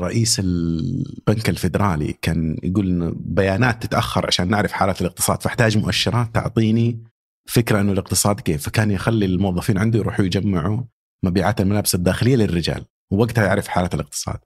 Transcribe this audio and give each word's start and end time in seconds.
رئيس 0.00 0.40
البنك 0.40 1.48
الفيدرالي 1.48 2.14
كان 2.22 2.56
يقول 2.62 2.86
إنه 2.86 3.12
بيانات 3.16 3.82
تتأخر 3.82 4.26
عشان 4.26 4.48
نعرف 4.48 4.72
حاله 4.72 4.94
الاقتصاد 5.00 5.42
فاحتاج 5.42 5.78
مؤشرات 5.78 6.34
تعطيني 6.34 7.04
فكرة 7.48 7.80
إنه 7.80 7.92
الاقتصاد 7.92 8.40
كيف. 8.40 8.62
فكان 8.62 8.90
يخلي 8.90 9.26
الموظفين 9.26 9.78
عنده 9.78 9.98
يروحوا 9.98 10.24
يجمعوا 10.24 10.82
مبيعات 11.22 11.60
الملابس 11.60 11.94
الداخلية 11.94 12.36
للرجال 12.36 12.84
ووقتها 13.10 13.44
يعرف 13.44 13.68
حالة 13.68 13.90
الاقتصاد. 13.94 14.38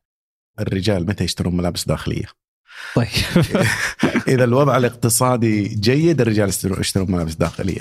الرجال 0.61 1.07
متى 1.07 1.25
يشترون 1.25 1.57
ملابس 1.57 1.85
داخلية؟ 1.85 2.27
طيب. 2.95 3.09
إذا 4.29 4.45
الوضع 4.45 4.77
الاقتصادي 4.77 5.69
جيد 5.69 6.21
الرجال 6.21 6.49
يشترون 6.49 7.11
ملابس 7.13 7.35
داخلية. 7.35 7.81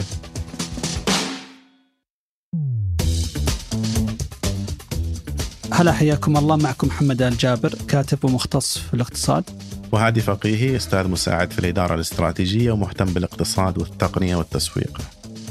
هلا 5.79 5.91
حياكم 5.93 6.37
الله. 6.37 6.55
معكم 6.55 6.87
محمد 6.87 7.21
آل 7.21 7.37
جابر 7.37 7.73
كاتب 7.87 8.25
ومختص 8.25 8.77
في 8.77 8.93
الاقتصاد. 8.93 9.43
وهادي 9.91 10.21
فقيهي 10.21 10.75
أستاذ 10.75 11.07
مساعد 11.07 11.51
في 11.51 11.59
الإدارة 11.59 11.95
الاستراتيجية 11.95 12.71
ومهتم 12.71 13.05
بالاقتصاد 13.05 13.77
والتقنية 13.77 14.35
والتسويق. 14.35 15.01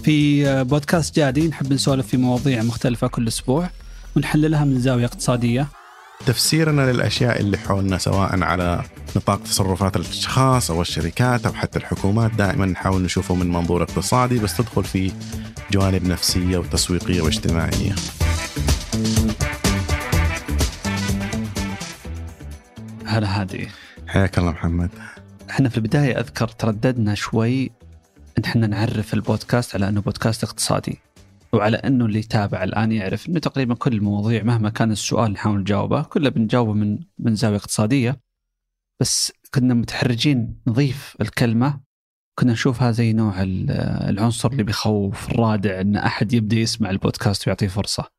في 0.02 0.44
بودكاست 0.64 1.16
جادي 1.16 1.48
نحب 1.48 1.72
نسولف 1.72 2.06
في 2.06 2.16
مواضيع 2.16 2.62
مختلفة 2.62 3.06
كل 3.06 3.28
أسبوع 3.28 3.70
ونحللها 4.16 4.64
من 4.64 4.80
زاوية 4.80 5.04
اقتصادية. 5.04 5.68
تفسيرنا 6.26 6.92
للأشياء 6.92 7.40
اللي 7.40 7.58
حولنا 7.58 7.98
سواء 7.98 8.42
على 8.42 8.82
نطاق 9.16 9.42
تصرفات 9.42 9.96
الأشخاص 9.96 10.70
أو 10.70 10.82
الشركات 10.82 11.46
أو 11.46 11.52
حتى 11.52 11.78
الحكومات 11.78 12.30
دائما 12.34 12.66
نحاول 12.66 13.02
نشوفه 13.02 13.34
من 13.34 13.52
منظور 13.52 13.82
اقتصادي 13.82 14.38
بس 14.38 14.56
تدخل 14.56 14.84
في 14.84 15.12
جوانب 15.72 16.04
نفسية 16.04 16.58
وتسويقية 16.58 17.22
واجتماعية. 17.22 17.94
هلا 23.08 23.40
هادي 23.40 23.68
حياك 24.06 24.38
الله 24.38 24.50
محمد. 24.50 24.90
إحنا 25.50 25.68
في 25.68 25.76
البداية 25.76 26.20
أذكر 26.20 26.48
ترددنا 26.48 27.14
شوي 27.14 27.70
إن 28.38 28.44
إحنا 28.44 28.66
نعرف 28.66 29.14
البودكاست 29.14 29.74
على 29.74 29.88
إنه 29.88 30.00
بودكاست 30.00 30.44
اقتصادي 30.44 30.98
وعلى 31.52 31.76
إنه 31.76 32.04
اللي 32.06 32.18
يتابع 32.18 32.64
الآن 32.64 32.92
يعرف 32.92 33.28
إنه 33.28 33.38
تقريبا 33.38 33.74
كل 33.74 33.92
المواضيع 33.92 34.42
مهما 34.42 34.70
كان 34.70 34.92
السؤال 34.92 35.32
نحاول 35.32 35.60
نجاوبه 35.60 36.02
كله 36.02 36.28
بنجاوبه 36.28 36.72
من 36.72 36.98
من 37.18 37.34
زاوية 37.34 37.56
اقتصادية 37.56 38.20
بس 39.00 39.32
كنا 39.54 39.74
متحرجين 39.74 40.56
نضيف 40.66 41.16
الكلمة 41.20 41.80
كنا 42.38 42.52
نشوفها 42.52 42.90
زي 42.90 43.12
نوع 43.12 43.34
العنصر 44.08 44.50
اللي 44.50 44.62
بيخوف 44.62 45.30
الرادع 45.30 45.80
إن 45.80 45.96
أحد 45.96 46.32
يبدأ 46.32 46.56
يسمع 46.56 46.90
البودكاست 46.90 47.48
ويعطيه 47.48 47.68
فرصة. 47.68 48.17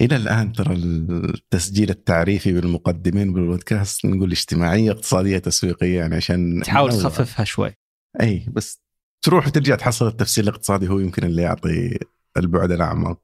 إلى 0.00 0.16
الآن 0.16 0.52
ترى 0.52 0.74
التسجيل 0.74 1.90
التعريفي 1.90 2.52
بالمقدمين 2.52 3.32
بالبودكاست 3.32 4.06
نقول 4.06 4.30
اجتماعية 4.30 4.90
اقتصادية 4.90 5.38
تسويقية 5.38 5.98
يعني 5.98 6.16
عشان 6.16 6.62
تحاول 6.64 6.92
تخففها 6.92 7.44
شوي. 7.44 7.74
إي 8.20 8.46
بس 8.52 8.80
تروح 9.22 9.46
وترجع 9.46 9.76
تحصل 9.76 10.06
التفسير 10.06 10.44
الاقتصادي 10.44 10.88
هو 10.88 10.98
يمكن 10.98 11.24
اللي 11.24 11.42
يعطي 11.42 11.98
البعد 12.36 12.70
الأعمق. 12.70 13.18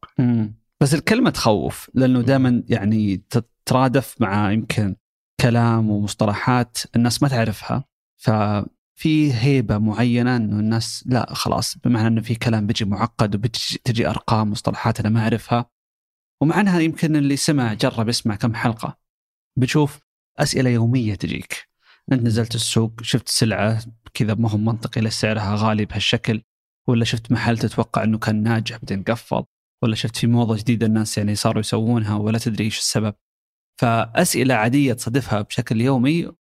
بس 0.81 0.95
الكلمة 0.95 1.31
تخوف 1.31 1.91
لأنه 1.95 2.23
دائما 2.23 2.63
يعني 2.69 3.25
تترادف 3.31 4.15
مع 4.21 4.53
يمكن 4.53 4.97
كلام 5.41 5.91
ومصطلحات 5.91 6.79
الناس 6.97 7.23
ما 7.23 7.29
تعرفها. 7.29 7.85
ففي 8.17 9.33
هيبة 9.33 9.79
معينة 9.79 10.37
إنه 10.37 10.61
الناس 10.61 11.05
لا 11.07 11.35
خلاص 11.35 11.79
بمعنى 11.85 12.07
إنه 12.07 12.21
في 12.21 12.35
كلام 12.35 12.67
بيجي 12.67 12.85
معقد 12.85 13.35
وبتجي 13.35 14.09
أرقام 14.09 14.51
مصطلحات 14.51 15.01
أنا 15.01 15.09
ما 15.09 15.21
أعرفها. 15.21 15.76
ومع 16.41 16.61
انها 16.61 16.81
يمكن 16.81 17.17
اللي 17.17 17.37
سمع 17.37 17.75
جرب 17.75 18.09
يسمع 18.09 18.37
كم 18.37 18.55
حلقة. 18.55 18.99
بتشوف 19.57 20.01
أسئلة 20.39 20.71
يومية 20.71 21.15
تجيك. 21.15 21.69
أنت 22.13 22.23
نزلت 22.23 22.55
السوق 22.55 23.03
شفت 23.03 23.29
سلعة 23.29 23.85
كذا 24.15 24.35
ما 24.35 24.51
هو 24.51 24.59
منطقي 24.59 25.01
لسعرها 25.01 25.57
غالي 25.59 25.85
بهالشكل. 25.85 26.43
ولا 26.89 27.05
شفت 27.05 27.33
محل 27.33 27.59
تتوقع 27.59 28.05
إنه 28.05 28.19
كان 28.19 28.43
ناجح 28.43 28.77
بعدين 28.77 29.03
قفل. 29.03 29.45
ولا 29.83 29.95
شفت 29.95 30.17
في 30.17 30.27
موضة 30.27 30.57
جديدة 30.57 30.87
الناس 30.87 31.19
يعني 31.19 31.35
صاروا 31.35 31.61
يسوونها 31.61 32.17
ولا 32.17 32.39
تدري 32.39 32.65
إيش 32.65 32.79
السبب. 32.79 33.15
فأسئلة 33.81 34.55
عادية 34.55 34.93
تصادفها 34.93 35.43
بشكل 35.43 35.81
يومي. 35.81 36.33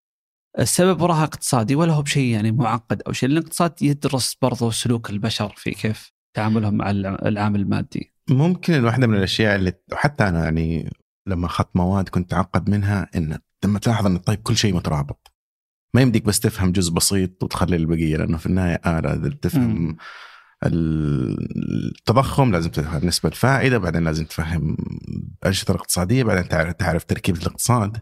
السبب 0.59 1.01
وراها 1.01 1.23
اقتصادي 1.23 1.75
ولا 1.75 1.93
هو 1.93 2.01
بشيء 2.01 2.33
يعني 2.33 2.51
معقد 2.51 3.01
أو 3.01 3.13
شيء. 3.13 3.29
الاقتصاد 3.29 3.81
يدرس 3.81 4.35
برضو 4.41 4.71
سلوك 4.71 5.09
البشر 5.09 5.53
في 5.57 5.71
كيف 5.71 6.11
تعاملهم 6.33 6.73
مع 6.73 6.89
العامل 6.91 7.59
المادي. 7.59 8.14
ممكن 8.29 8.85
واحدة 8.85 9.07
من 9.07 9.17
الأشياء 9.17 9.55
اللي 9.55 9.73
حتى 9.93 10.27
أنا 10.27 10.43
يعني 10.43 10.93
لما 11.27 11.45
أخذت 11.45 11.75
مواد 11.75 12.09
كنت 12.09 12.31
تعقد 12.31 12.69
منها 12.69 13.09
إن 13.15 13.39
لما 13.65 13.79
تلاحظ 13.79 14.05
إن 14.05 14.17
طيب 14.17 14.39
كل 14.39 14.57
شيء 14.57 14.75
مترابط 14.75 15.31
ما 15.93 16.01
يمديك 16.01 16.25
بس 16.25 16.39
تفهم 16.39 16.71
جزء 16.71 16.93
بسيط 16.93 17.43
وتخلي 17.43 17.75
البقية 17.75 18.17
لأنه 18.17 18.37
في 18.37 18.45
النهاية 18.45 18.81
آلة 18.85 19.29
تفهم 19.29 19.89
م. 19.89 19.97
التضخم 20.63 22.51
لازم 22.51 22.69
تفهم 22.69 23.05
نسبة 23.05 23.29
الفائدة 23.29 23.77
بعدين 23.77 24.03
لازم 24.03 24.25
تفهم 24.25 24.77
الأنشطة 25.41 25.71
الاقتصادية 25.71 26.23
بعدين 26.23 26.47
تعرف, 26.47 26.73
تعرف 26.73 27.03
تركيبة 27.03 27.41
الاقتصاد 27.41 28.01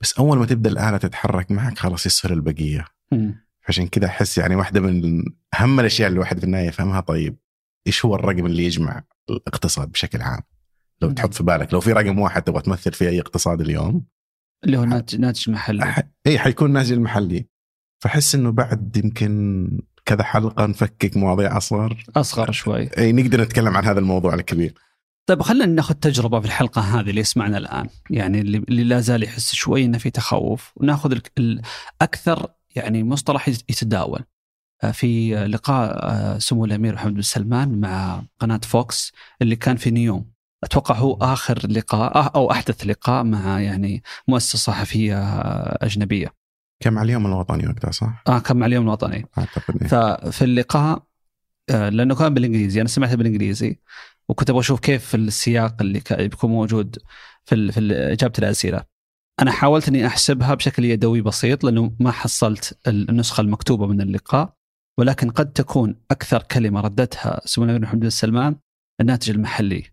بس 0.00 0.18
أول 0.18 0.38
ما 0.38 0.46
تبدأ 0.46 0.70
الآلة 0.70 0.96
تتحرك 0.96 1.50
معك 1.50 1.78
خلاص 1.78 2.06
يسهل 2.06 2.32
البقية 2.32 2.84
م. 3.12 3.32
عشان 3.68 3.88
كذا 3.88 4.06
أحس 4.06 4.38
يعني 4.38 4.56
واحدة 4.56 4.80
من 4.80 5.24
أهم 5.60 5.80
الأشياء 5.80 6.08
اللي 6.08 6.16
الواحد 6.16 6.38
في 6.38 6.44
النهاية 6.44 6.66
يفهمها 6.66 7.00
طيب 7.00 7.36
إيش 7.86 8.04
هو 8.04 8.14
الرقم 8.14 8.46
اللي 8.46 8.64
يجمع 8.64 9.02
الاقتصاد 9.30 9.92
بشكل 9.92 10.22
عام؟ 10.22 10.40
لو. 11.02 11.10
تحط 11.10 11.34
في 11.34 11.42
بالك 11.42 11.72
لو 11.72 11.80
في 11.80 11.92
رقم 11.92 12.18
واحد 12.18 12.42
تبغى 12.42 12.62
تمثل 12.62 12.92
فيه 12.92 13.08
أي 13.08 13.20
اقتصاد 13.20 13.60
اليوم؟ 13.60 14.06
اللي 14.64 14.78
هو 14.78 14.84
ناتج 14.84 15.20
ناتج 15.20 15.50
محلي. 15.50 15.94
اي 16.26 16.38
حيكون 16.38 16.72
ناتج 16.72 16.92
المحلي 16.92 17.48
فأحس 18.02 18.34
إنه 18.34 18.52
بعد 18.52 18.96
يمكن 18.96 19.80
كذا 20.04 20.22
حلقة 20.22 20.66
نفكك 20.66 21.16
مواضيع 21.16 21.56
أصغر. 21.56 22.04
أصغر 22.16 22.52
شوي. 22.52 22.88
اي 22.98 23.12
نقدر 23.12 23.40
نتكلم 23.40 23.76
عن 23.76 23.84
هذا 23.84 23.98
الموضوع 23.98 24.34
الكبير. 24.34 24.74
طيب 25.26 25.42
خلينا 25.42 25.66
ناخذ 25.66 25.94
تجربة 25.94 26.40
في 26.40 26.46
الحلقة 26.46 26.80
هذه 26.80 27.10
اللي 27.10 27.20
يسمعنا 27.20 27.58
الآن. 27.58 27.88
يعني 28.10 28.40
اللي, 28.40 28.58
اللي 28.58 28.84
لا 28.84 29.00
زال 29.00 29.22
يحس 29.22 29.54
شوي 29.54 29.84
إنه 29.84 29.98
في 29.98 30.10
تخوف. 30.10 30.72
وناخذ 30.76 31.18
الاكثر 31.38 32.46
يعني 32.76 33.04
مصطلح 33.04 33.48
يتداول. 33.48 34.24
في 34.92 35.34
لقاء 35.46 35.98
آه، 36.02 36.38
سمو 36.38 36.64
الأمير 36.64 36.94
محمد 36.94 37.14
بن 37.14 37.22
سلمان 37.22 37.80
مع 37.80 38.22
قناة 38.38 38.60
فوكس 38.64 39.12
اللي 39.42 39.56
كان 39.56 39.76
في 39.76 39.90
نيوم 39.90 40.30
أتوقع 40.64 40.94
هو 40.94 41.14
آخر 41.14 41.66
لقاء 41.68 42.36
أو 42.36 42.50
أحدث 42.50 42.86
لقاء 42.86 43.24
مع 43.24 43.60
يعني 43.60 44.02
مؤسسة 44.28 44.58
صحفية 44.58 45.18
أجنبية. 45.72 46.34
كان 46.80 46.92
مع 46.92 47.02
اليوم 47.02 47.26
الوطني 47.26 47.68
وقتها 47.68 47.90
صح؟ 47.90 48.22
آه 48.28 48.38
كان 48.38 48.56
مع 48.56 48.66
اليوم 48.66 48.84
الوطني. 48.84 49.26
أعتقد 49.38 49.82
إيه. 49.82 49.88
ففي 49.88 50.44
اللقاء 50.44 51.02
آه، 51.70 51.88
لأنه 51.88 52.14
كان 52.14 52.34
بالإنجليزي 52.34 52.80
أنا 52.80 52.88
سمعته 52.88 53.14
بالإنجليزي 53.16 53.78
وكنت 54.28 54.50
أبغى 54.50 54.60
أشوف 54.60 54.80
كيف 54.80 55.14
السياق 55.14 55.76
اللي 55.80 56.02
بيكون 56.10 56.50
موجود 56.50 56.98
في 57.44 57.72
في 57.72 57.92
إجابة 57.92 58.32
الأسئلة. 58.38 58.84
أنا 59.40 59.50
حاولت 59.50 59.88
إني 59.88 60.06
أحسبها 60.06 60.54
بشكل 60.54 60.84
يدوي 60.84 61.20
بسيط 61.20 61.64
لأنه 61.64 61.92
ما 62.00 62.10
حصلت 62.10 62.78
النسخة 62.86 63.40
المكتوبة 63.40 63.86
من 63.86 64.00
اللقاء 64.00 64.57
ولكن 64.98 65.30
قد 65.30 65.52
تكون 65.52 65.96
أكثر 66.10 66.42
كلمة 66.42 66.80
ردتها 66.80 67.40
سمو 67.44 67.64
الامير 67.64 67.82
محمد 67.82 68.00
بن 68.00 68.10
سلمان 68.10 68.56
الناتج 69.00 69.30
المحلي. 69.30 69.84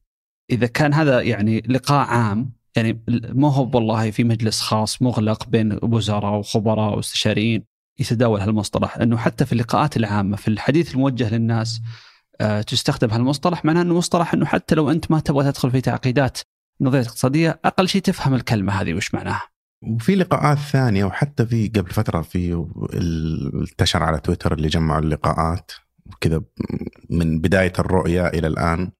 إذا 0.51 0.67
كان 0.67 0.93
هذا 0.93 1.21
يعني 1.21 1.63
لقاء 1.67 2.07
عام 2.07 2.51
يعني 2.75 3.03
مو 3.09 3.47
هو 3.47 3.71
والله 3.73 4.11
في 4.11 4.23
مجلس 4.23 4.61
خاص 4.61 5.01
مغلق 5.01 5.47
بين 5.47 5.79
وزراء 5.83 6.39
وخبراء 6.39 6.95
واستشاريين 6.95 7.63
يتداول 7.99 8.39
هالمصطلح 8.39 8.97
إنه 8.97 9.17
حتى 9.17 9.45
في 9.45 9.53
اللقاءات 9.53 9.97
العامة 9.97 10.37
في 10.37 10.47
الحديث 10.47 10.95
الموجه 10.95 11.35
للناس 11.35 11.81
آه، 12.41 12.61
تستخدم 12.61 13.11
هالمصطلح 13.11 13.65
معناه 13.65 13.81
إنه 13.81 13.93
مصطلح 13.93 14.33
إنه 14.33 14.45
حتى 14.45 14.75
لو 14.75 14.91
أنت 14.91 15.11
ما 15.11 15.19
تبغى 15.19 15.51
تدخل 15.51 15.71
في 15.71 15.81
تعقيدات 15.81 16.37
نظرية 16.81 17.01
اقتصادية 17.01 17.59
أقل 17.65 17.87
شيء 17.87 18.01
تفهم 18.01 18.33
الكلمة 18.33 18.73
هذه 18.73 18.93
وش 18.93 19.13
معناها. 19.13 19.54
وفي 19.87 20.15
لقاءات 20.15 20.57
ثانية 20.57 21.05
وحتى 21.05 21.45
في 21.45 21.67
قبل 21.67 21.91
فترة 21.91 22.21
في 22.21 22.65
انتشر 23.61 24.03
على 24.03 24.19
تويتر 24.19 24.53
اللي 24.53 24.67
جمعوا 24.67 24.99
اللقاءات 25.01 25.71
كذا 26.21 26.41
من 27.09 27.39
بداية 27.39 27.73
الرؤية 27.79 28.27
إلى 28.27 28.47
الآن. 28.47 28.91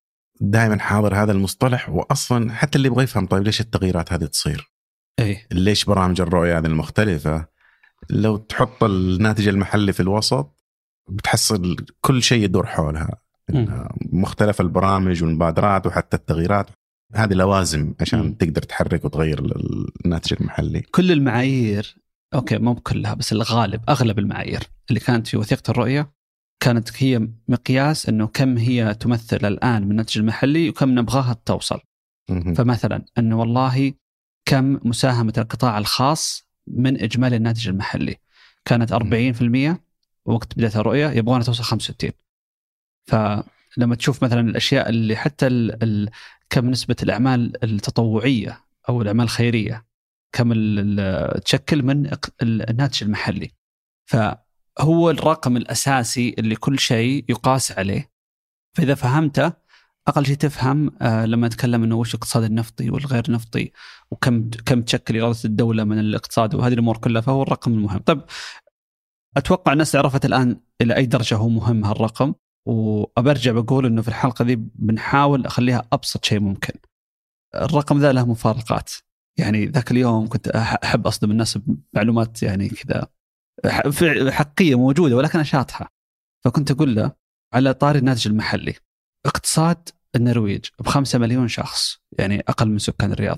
دائما 0.41 0.79
حاضر 0.79 1.15
هذا 1.15 1.31
المصطلح 1.31 1.89
واصلا 1.89 2.51
حتى 2.51 2.77
اللي 2.77 2.87
يبغى 2.87 3.03
يفهم 3.03 3.25
طيب 3.25 3.43
ليش 3.43 3.61
التغييرات 3.61 4.13
هذه 4.13 4.25
تصير؟ 4.25 4.71
اي 5.19 5.47
ليش 5.51 5.85
برامج 5.85 6.21
الرؤية 6.21 6.57
هذه 6.57 6.65
المختلفة؟ 6.65 7.47
لو 8.09 8.38
تحط 8.38 8.83
الناتج 8.83 9.47
المحلي 9.47 9.93
في 9.93 9.99
الوسط 9.99 10.55
بتحصل 11.09 11.75
كل 12.01 12.23
شيء 12.23 12.43
يدور 12.43 12.65
حولها. 12.65 13.21
مختلف 14.13 14.61
البرامج 14.61 15.23
والمبادرات 15.23 15.88
وحتى 15.88 16.17
التغييرات. 16.17 16.69
هذه 17.13 17.33
لوازم 17.33 17.93
عشان 18.01 18.19
م. 18.19 18.33
تقدر 18.33 18.61
تحرك 18.61 19.05
وتغير 19.05 19.57
الناتج 20.05 20.33
المحلي. 20.41 20.81
كل 20.81 21.11
المعايير 21.11 21.95
أوكي 22.33 22.57
مو 22.57 22.75
كلها 22.75 23.13
بس 23.13 23.33
الغالب 23.33 23.81
أغلب 23.89 24.19
المعايير 24.19 24.63
اللي 24.89 24.99
كانت 24.99 25.27
في 25.27 25.37
وثيقة 25.37 25.71
الرؤية 25.71 26.11
كانت 26.59 27.03
هي 27.03 27.27
مقياس 27.47 28.09
إنه 28.09 28.27
كم 28.27 28.57
هي 28.57 28.93
تمثل 28.93 29.45
الآن 29.47 29.83
من 29.83 29.91
الناتج 29.91 30.17
المحلي 30.17 30.69
وكم 30.69 30.99
نبغاها 30.99 31.35
توصل. 31.45 31.79
فمثلا 32.55 33.05
إنه 33.17 33.39
والله 33.39 33.93
كم 34.45 34.79
مساهمة 34.83 35.33
القطاع 35.37 35.77
الخاص 35.77 36.49
من 36.67 37.01
إجمالي 37.01 37.35
الناتج 37.35 37.67
المحلي. 37.67 38.15
كانت 38.65 38.93
40% 38.93 39.79
وقت 40.25 40.57
بداية 40.57 40.75
الرؤية 40.75 41.09
يبغونها 41.09 41.43
توصل 41.43 41.63
65 41.63 42.11
فلما 43.07 43.95
تشوف 43.95 44.23
مثلا 44.23 44.39
الأشياء 44.39 44.89
اللي 44.89 45.15
حتى 45.15 45.47
ال 45.47 45.83
ال 45.83 46.09
كم 46.55 46.69
نسبة 46.69 46.95
الأعمال 47.03 47.63
التطوعية 47.63 48.65
أو 48.89 49.01
الأعمال 49.01 49.23
الخيرية؟ 49.23 49.85
كم 50.31 50.53
تشكل 51.45 51.83
من 51.83 52.11
الناتج 52.41 53.03
المحلي. 53.03 53.51
فهو 54.05 55.09
الرقم 55.09 55.57
الأساسي 55.57 56.35
اللي 56.39 56.55
كل 56.55 56.79
شيء 56.79 57.25
يقاس 57.29 57.71
عليه. 57.71 58.11
فإذا 58.73 58.95
فهمته 58.95 59.53
أقل 60.07 60.25
شيء 60.25 60.35
تفهم 60.35 60.91
آه 61.01 61.25
لما 61.25 61.47
نتكلم 61.47 61.83
إنه 61.83 61.95
وش 61.95 62.15
الاقتصاد 62.15 62.43
النفطي 62.43 62.89
والغير 62.89 63.31
نفطي 63.31 63.71
وكم 64.11 64.49
كم 64.49 64.81
تشكل 64.81 65.19
إرادة 65.19 65.39
الدولة 65.45 65.83
من 65.83 65.99
الاقتصاد 65.99 66.55
وهذه 66.55 66.73
الأمور 66.73 66.97
كلها 66.97 67.21
فهو 67.21 67.41
الرقم 67.43 67.73
المهم. 67.73 67.99
طيب 67.99 68.21
أتوقع 69.37 69.73
الناس 69.73 69.95
عرفت 69.95 70.25
الآن 70.25 70.59
إلى 70.81 70.95
أي 70.95 71.05
درجة 71.05 71.35
هو 71.35 71.49
مهم 71.49 71.85
هالرقم. 71.85 72.33
وأبرجع 72.65 73.51
بقول 73.51 73.85
إنه 73.85 74.01
في 74.01 74.07
الحلقة 74.07 74.45
ذي 74.45 74.56
بنحاول 74.56 75.45
أخليها 75.45 75.88
أبسط 75.94 76.25
شيء 76.25 76.39
ممكن. 76.39 76.73
الرقم 77.56 78.00
ذا 78.00 78.12
له 78.12 78.25
مفارقات. 78.25 78.91
يعني 79.38 79.65
ذاك 79.65 79.91
اليوم 79.91 80.27
كنت 80.27 80.47
أحب 80.47 81.07
أصدم 81.07 81.31
الناس 81.31 81.57
بمعلومات 81.57 82.44
يعني 82.44 82.69
كذا 82.69 83.07
حقيقيه 84.31 84.75
موجودة 84.75 85.15
ولكن 85.15 85.44
شاطحه 85.44 85.94
فكنت 86.45 86.71
أقول 86.71 86.95
له 86.95 87.12
على 87.53 87.73
طاري 87.73 88.00
الناتج 88.00 88.27
المحلي. 88.27 88.75
اقتصاد 89.25 89.89
النرويج 90.15 90.65
بخمسة 90.79 91.19
مليون 91.19 91.47
شخص 91.47 91.97
يعني 92.19 92.39
أقل 92.39 92.69
من 92.69 92.77
سكان 92.77 93.12
الرياض. 93.12 93.38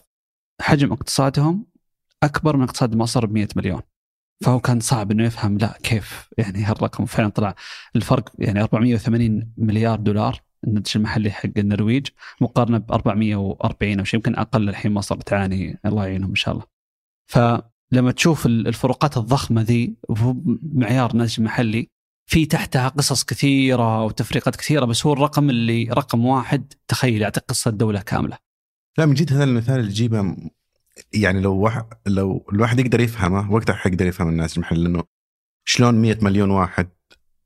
حجم 0.62 0.92
اقتصادهم 0.94 1.66
أكبر 2.24 2.58
من 2.58 2.64
اقتصاد 2.64 2.96
مصر 2.96 3.26
ب 3.26 3.32
100 3.32 3.48
مليون. 3.56 3.82
فهو 4.44 4.60
كان 4.60 4.80
صعب 4.80 5.12
إنه 5.12 5.24
يفهم 5.24 5.58
لا 5.58 5.78
كيف 5.84 6.30
يعني 6.38 6.64
هالرقم 6.64 7.06
فعلا 7.06 7.30
طلع 7.30 7.56
الفرق 7.96 8.32
يعني 8.40 8.62
480 8.62 9.54
مليار 9.58 10.00
دولار 10.00 10.42
الناتج 10.68 10.92
المحلي 10.98 11.32
حق 11.32 11.50
النرويج 11.58 12.08
مقارنة 12.42 12.78
ب 12.78 12.92
440 12.92 14.00
أو 14.00 14.04
شيء 14.04 14.18
يمكن 14.18 14.36
أقل 14.36 14.70
الحين 14.70 14.92
مصر 14.92 15.16
تعاني 15.16 15.80
الله 15.86 16.06
يعينهم 16.06 16.30
إن 16.30 16.36
شاء 16.36 16.54
الله. 16.54 16.66
فلما 17.32 18.12
تشوف 18.12 18.46
الفروقات 18.46 19.18
الضخمة 19.18 19.62
ذي 19.62 19.96
بمعيار 20.10 21.12
الناتج 21.12 21.36
المحلي 21.40 21.90
في 22.30 22.46
تحتها 22.46 22.88
قصص 22.88 23.24
كثيرة 23.24 24.04
وتفريقات 24.04 24.56
كثيرة 24.56 24.86
بس 24.86 25.06
هو 25.06 25.14
الرقم 25.14 25.50
اللي 25.50 25.84
رقم 25.84 26.26
واحد 26.26 26.74
تخيل 26.88 27.22
يعطيك 27.22 27.44
قصة 27.44 27.72
دوله 27.72 28.02
كاملة. 28.02 28.38
لا 28.98 29.06
من 29.06 29.14
جد 29.14 29.34
هذا 29.34 29.44
المثال 29.44 29.80
اللي 29.80 29.92
تجيبه 29.92 30.36
يعني 31.14 31.42
لو 31.42 31.56
واحد 31.56 31.86
لو 32.06 32.46
الواحد 32.54 32.80
يقدر 32.80 33.00
يفهمه 33.00 33.52
وقتها 33.52 33.74
حيقدر 33.74 34.06
يفهم 34.06 34.30
الناس 34.30 34.58
المحل 34.58 34.86
إنه 34.86 35.04
شلون 35.66 35.96
100 35.96 36.18
مليون 36.22 36.50
واحد 36.50 36.88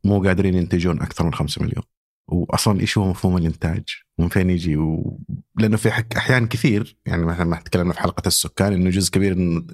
مو 0.04 0.24
قادرين 0.24 0.56
ينتجون 0.56 1.02
أكثر 1.02 1.24
من 1.26 1.34
5 1.34 1.62
مليون. 1.64 1.84
واصلا 2.28 2.80
إيش 2.80 2.98
هو 2.98 3.10
مفهوم 3.10 3.38
الإنتاج؟ 3.38 3.84
ومن 4.18 4.30
فين 4.30 4.50
يجي؟ 4.50 4.78
و... 4.78 5.20
لأنه 5.56 5.78
في 5.78 5.92
حك... 5.92 6.16
احيان 6.16 6.48
كثير 6.48 6.98
يعني 7.06 7.26
مثلا 7.26 7.46
ما 7.46 7.56
تكلمنا 7.56 7.94
في 7.94 8.00
حلقة 8.00 8.28
السكان 8.28 8.74
إنه 8.74 8.90
جزء 8.90 9.12
كبير 9.12 9.34
إن 9.34 9.68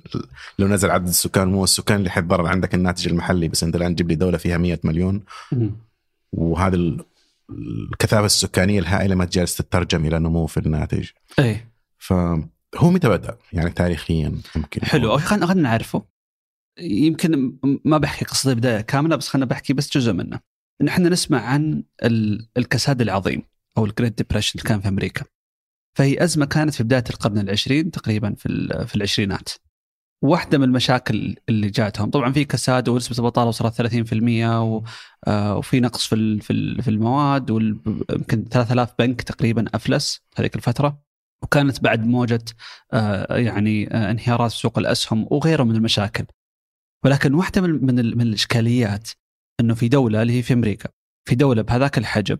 لو 0.59 0.67
نزل 0.67 0.91
عدد 0.91 1.07
السكان 1.07 1.47
مو 1.47 1.63
السكان 1.63 1.97
اللي 1.97 2.09
حيتضرر 2.09 2.47
عندك 2.47 2.75
الناتج 2.75 3.07
المحلي 3.07 3.47
بس 3.47 3.63
أنت 3.63 3.75
الآن 3.75 3.95
تجيب 3.95 4.09
لي 4.09 4.15
دولة 4.15 4.37
فيها 4.37 4.57
100 4.57 4.79
مليون 4.83 5.23
وهذا 6.31 6.75
ال... 6.75 7.05
الكثافة 7.49 8.25
السكانية 8.25 8.79
الهائلة 8.79 9.15
ما 9.15 9.25
جالس 9.25 9.57
تترجم 9.57 10.05
إلى 10.05 10.19
نمو 10.19 10.45
في 10.45 10.57
الناتج. 10.57 11.09
إيه 11.39 11.71
فهو 12.75 12.91
متى 12.91 13.09
بدا؟ 13.09 13.37
يعني 13.53 13.69
تاريخيا 13.69 14.41
ممكن 14.55 14.85
حلو 14.85 15.17
خلينا 15.17 15.45
خلينا 15.45 15.69
نعرفه. 15.69 16.05
يمكن 16.79 17.57
ما 17.85 17.97
بحكي 17.97 18.25
قصه 18.25 18.51
البدايه 18.51 18.81
كاملة 18.81 19.15
بس 19.15 19.27
خلينا 19.27 19.45
بحكي 19.45 19.73
بس 19.73 19.97
جزء 19.97 20.13
منه. 20.13 20.39
نحن 20.81 21.07
نسمع 21.07 21.41
عن 21.41 21.83
الكساد 22.57 23.01
العظيم 23.01 23.43
أو 23.77 23.85
ال 23.85 23.91
Great 23.91 24.17
Depression 24.17 24.59
اللي 24.59 24.69
كان 24.69 24.81
في 24.81 24.87
أمريكا. 24.87 25.25
فهي 25.97 26.23
أزمة 26.23 26.45
كانت 26.45 26.73
في 26.73 26.83
بداية 26.83 27.03
القرن 27.09 27.37
العشرين 27.37 27.91
تقريبا 27.91 28.35
في 28.35 28.67
في 28.87 28.95
العشرينات. 28.95 29.49
واحدة 30.21 30.57
من 30.57 30.63
المشاكل 30.63 31.35
اللي 31.49 31.69
جاتهم 31.69 32.09
طبعا 32.09 32.31
في 32.31 32.45
كساد 32.45 32.89
ونسبة 32.89 33.17
البطالة 33.19 33.47
وصلت 33.47 33.73
30% 33.73 34.93
آه، 35.27 35.57
وفي 35.57 35.79
نقص 35.79 36.07
في 36.07 36.39
في 36.81 36.87
المواد 36.87 37.51
ويمكن 37.51 38.45
3000 38.51 38.93
بنك 38.99 39.21
تقريبا 39.21 39.65
أفلس 39.73 40.21
هذيك 40.37 40.55
الفترة 40.55 41.06
وكانت 41.43 41.83
بعد 41.83 42.05
موجة 42.05 42.45
آه، 42.93 43.37
يعني 43.37 43.93
آه، 43.93 44.11
انهيارات 44.11 44.51
سوق 44.51 44.79
الأسهم 44.79 45.27
وغيره 45.31 45.63
من 45.63 45.75
المشاكل. 45.75 46.25
ولكن 47.05 47.33
واحدة 47.33 47.61
من 47.61 47.85
من 48.17 48.21
الإشكاليات 48.21 49.09
إنه 49.59 49.73
في 49.73 49.87
دولة 49.87 50.21
اللي 50.21 50.33
هي 50.33 50.43
في 50.43 50.53
أمريكا 50.53 50.89
في 51.27 51.35
دولة 51.35 51.61
بهذاك 51.61 51.97
الحجم 51.97 52.37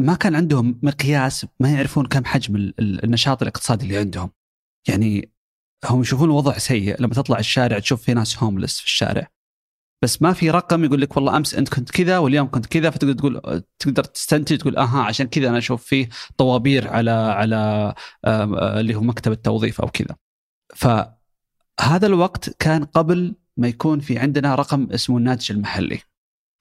ما 0.00 0.14
كان 0.14 0.34
عندهم 0.34 0.80
مقياس 0.82 1.46
ما 1.60 1.72
يعرفون 1.72 2.06
كم 2.06 2.24
حجم 2.24 2.72
النشاط 2.78 3.42
الاقتصادي 3.42 3.84
اللي 3.84 3.98
عندهم 3.98 4.30
يعني 4.88 5.32
هم 5.84 6.00
يشوفون 6.00 6.28
الوضع 6.28 6.58
سيء 6.58 7.02
لما 7.02 7.14
تطلع 7.14 7.38
الشارع 7.38 7.78
تشوف 7.78 8.02
في 8.02 8.14
ناس 8.14 8.42
هوملس 8.42 8.80
في 8.80 8.86
الشارع 8.86 9.28
بس 10.04 10.22
ما 10.22 10.32
في 10.32 10.50
رقم 10.50 10.84
يقول 10.84 11.00
لك 11.00 11.16
والله 11.16 11.36
أمس 11.36 11.54
أنت 11.54 11.68
كنت 11.68 11.90
كذا 11.90 12.18
واليوم 12.18 12.50
كنت 12.50 12.66
كذا 12.66 12.90
فتقدر 12.90 13.12
تقول 13.12 13.62
تقدر 13.78 14.04
تستنتج 14.04 14.58
تقول 14.58 14.76
آها 14.76 15.02
عشان 15.02 15.26
كذا 15.26 15.48
أنا 15.48 15.58
أشوف 15.58 15.84
فيه 15.84 16.08
طوابير 16.36 16.88
على 16.88 17.10
على 17.10 17.94
اللي 18.80 18.94
هو 18.94 19.00
مكتب 19.00 19.32
التوظيف 19.32 19.80
أو 19.80 19.88
كذا. 19.88 20.16
فهذا 20.74 22.06
الوقت 22.06 22.50
كان 22.58 22.84
قبل 22.84 23.34
ما 23.56 23.68
يكون 23.68 24.00
في 24.00 24.18
عندنا 24.18 24.54
رقم 24.54 24.88
اسمه 24.92 25.18
الناتج 25.18 25.52
المحلي. 25.52 26.00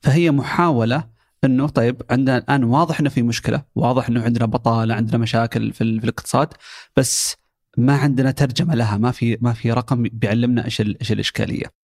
فهي 0.02 0.32
محاولة 0.32 1.10
إنه 1.44 1.68
طيب 1.68 2.02
عندنا 2.10 2.38
الآن 2.38 2.64
واضح 2.64 3.00
إنه 3.00 3.10
في 3.10 3.22
مشكلة، 3.22 3.64
واضح 3.76 4.10
إنه 4.10 4.24
عندنا 4.24 4.46
بطالة، 4.46 4.96
عندنا 4.96 5.18
مشاكل 5.18 5.74
في, 5.74 6.00
في 6.00 6.04
الاقتصاد، 6.04 6.54
بس 6.98 7.36
ما 7.78 7.98
عندنا 7.98 8.32
ترجمة 8.32 8.76
لها، 8.76 8.98
ما 8.98 9.12
في 9.12 9.38
ما 9.42 9.54
في 9.54 9.72
رقم 9.72 10.04
بيعلمنا 10.04 10.66
إيش 10.66 10.82
إيش 10.82 11.12
الإشكالية. 11.12 11.83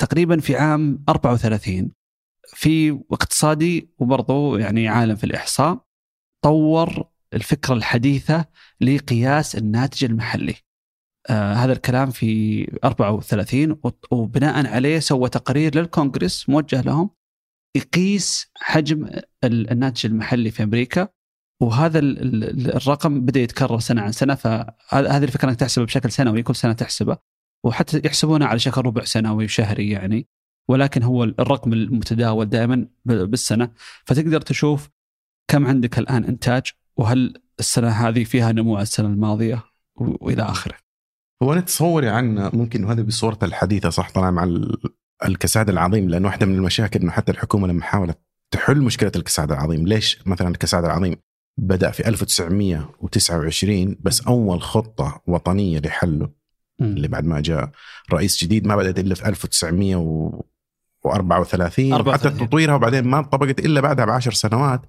تقريبا 0.00 0.40
في 0.40 0.56
عام 0.56 1.04
34 1.08 1.92
في 2.46 2.90
اقتصادي 2.90 3.90
وبرضه 3.98 4.58
يعني 4.58 4.88
عالم 4.88 5.16
في 5.16 5.24
الإحصاء 5.24 5.84
طور 6.44 7.04
الفكرة 7.34 7.74
الحديثة 7.74 8.44
لقياس 8.80 9.56
الناتج 9.56 10.04
المحلي. 10.04 10.54
آه 11.30 11.52
هذا 11.52 11.72
الكلام 11.72 12.10
في 12.10 12.64
34 12.84 13.80
وبناء 14.10 14.66
عليه 14.66 14.98
سوى 14.98 15.28
تقرير 15.28 15.74
للكونغرس 15.74 16.48
موجه 16.48 16.80
لهم 16.80 17.10
يقيس 17.76 18.50
حجم 18.56 19.08
الناتج 19.44 20.06
المحلي 20.06 20.50
في 20.50 20.62
أمريكا. 20.62 21.08
وهذا 21.62 21.98
الرقم 21.98 23.20
بدأ 23.20 23.40
يتكرر 23.40 23.78
سنة 23.78 24.02
عن 24.02 24.12
سنة 24.12 24.34
فهذه 24.34 25.24
الفكرة 25.24 25.48
إنك 25.48 25.60
تحسبه 25.60 25.84
بشكل 25.84 26.10
سنوي 26.10 26.42
كل 26.42 26.56
سنة 26.56 26.72
تحسبه. 26.72 27.29
وحتى 27.64 28.00
يحسبونه 28.04 28.46
على 28.46 28.58
شكل 28.58 28.80
ربع 28.80 29.04
سنوي 29.04 29.44
وشهري 29.44 29.90
يعني 29.90 30.26
ولكن 30.68 31.02
هو 31.02 31.24
الرقم 31.24 31.72
المتداول 31.72 32.48
دائما 32.48 32.86
بالسنة 33.04 33.70
فتقدر 34.04 34.40
تشوف 34.40 34.88
كم 35.50 35.66
عندك 35.66 35.98
الآن 35.98 36.24
إنتاج 36.24 36.62
وهل 36.96 37.34
السنة 37.58 37.88
هذه 37.88 38.24
فيها 38.24 38.52
نمو 38.52 38.74
على 38.74 38.82
السنة 38.82 39.08
الماضية 39.08 39.64
وإلى 39.96 40.42
آخره. 40.42 40.74
هو 41.42 41.52
أنا 41.52 41.60
تصوري 41.60 42.08
عن 42.08 42.50
ممكن 42.52 42.84
وهذا 42.84 43.02
بصورته 43.02 43.44
الحديثة 43.44 43.90
صح 43.90 44.10
طالع 44.10 44.30
مع 44.30 44.48
الكساد 45.24 45.68
العظيم 45.68 46.08
لأن 46.08 46.24
واحدة 46.24 46.46
من 46.46 46.54
المشاكل 46.54 47.00
أنه 47.00 47.10
حتى 47.10 47.32
الحكومة 47.32 47.68
لما 47.68 47.82
حاولت 47.82 48.18
تحل 48.50 48.80
مشكلة 48.80 49.12
الكساد 49.16 49.52
العظيم 49.52 49.86
ليش 49.86 50.22
مثلا 50.26 50.48
الكساد 50.48 50.84
العظيم 50.84 51.16
بدأ 51.58 51.90
في 51.90 52.08
1929 52.08 53.96
بس 54.00 54.20
أول 54.20 54.62
خطة 54.62 55.22
وطنية 55.26 55.78
لحله 55.78 56.39
اللي 56.80 57.08
بعد 57.08 57.24
ما 57.24 57.40
جاء 57.40 57.70
رئيس 58.12 58.44
جديد 58.44 58.66
ما 58.66 58.76
بدأت 58.76 58.98
إلا 58.98 59.14
في 59.14 59.28
1934 59.28 62.12
حتى 62.12 62.30
تطويرها 62.30 62.74
وبعدين 62.74 63.04
ما 63.04 63.22
طبقت 63.22 63.60
إلا 63.60 63.80
بعدها 63.80 64.04
بعشر 64.04 64.32
سنوات. 64.32 64.82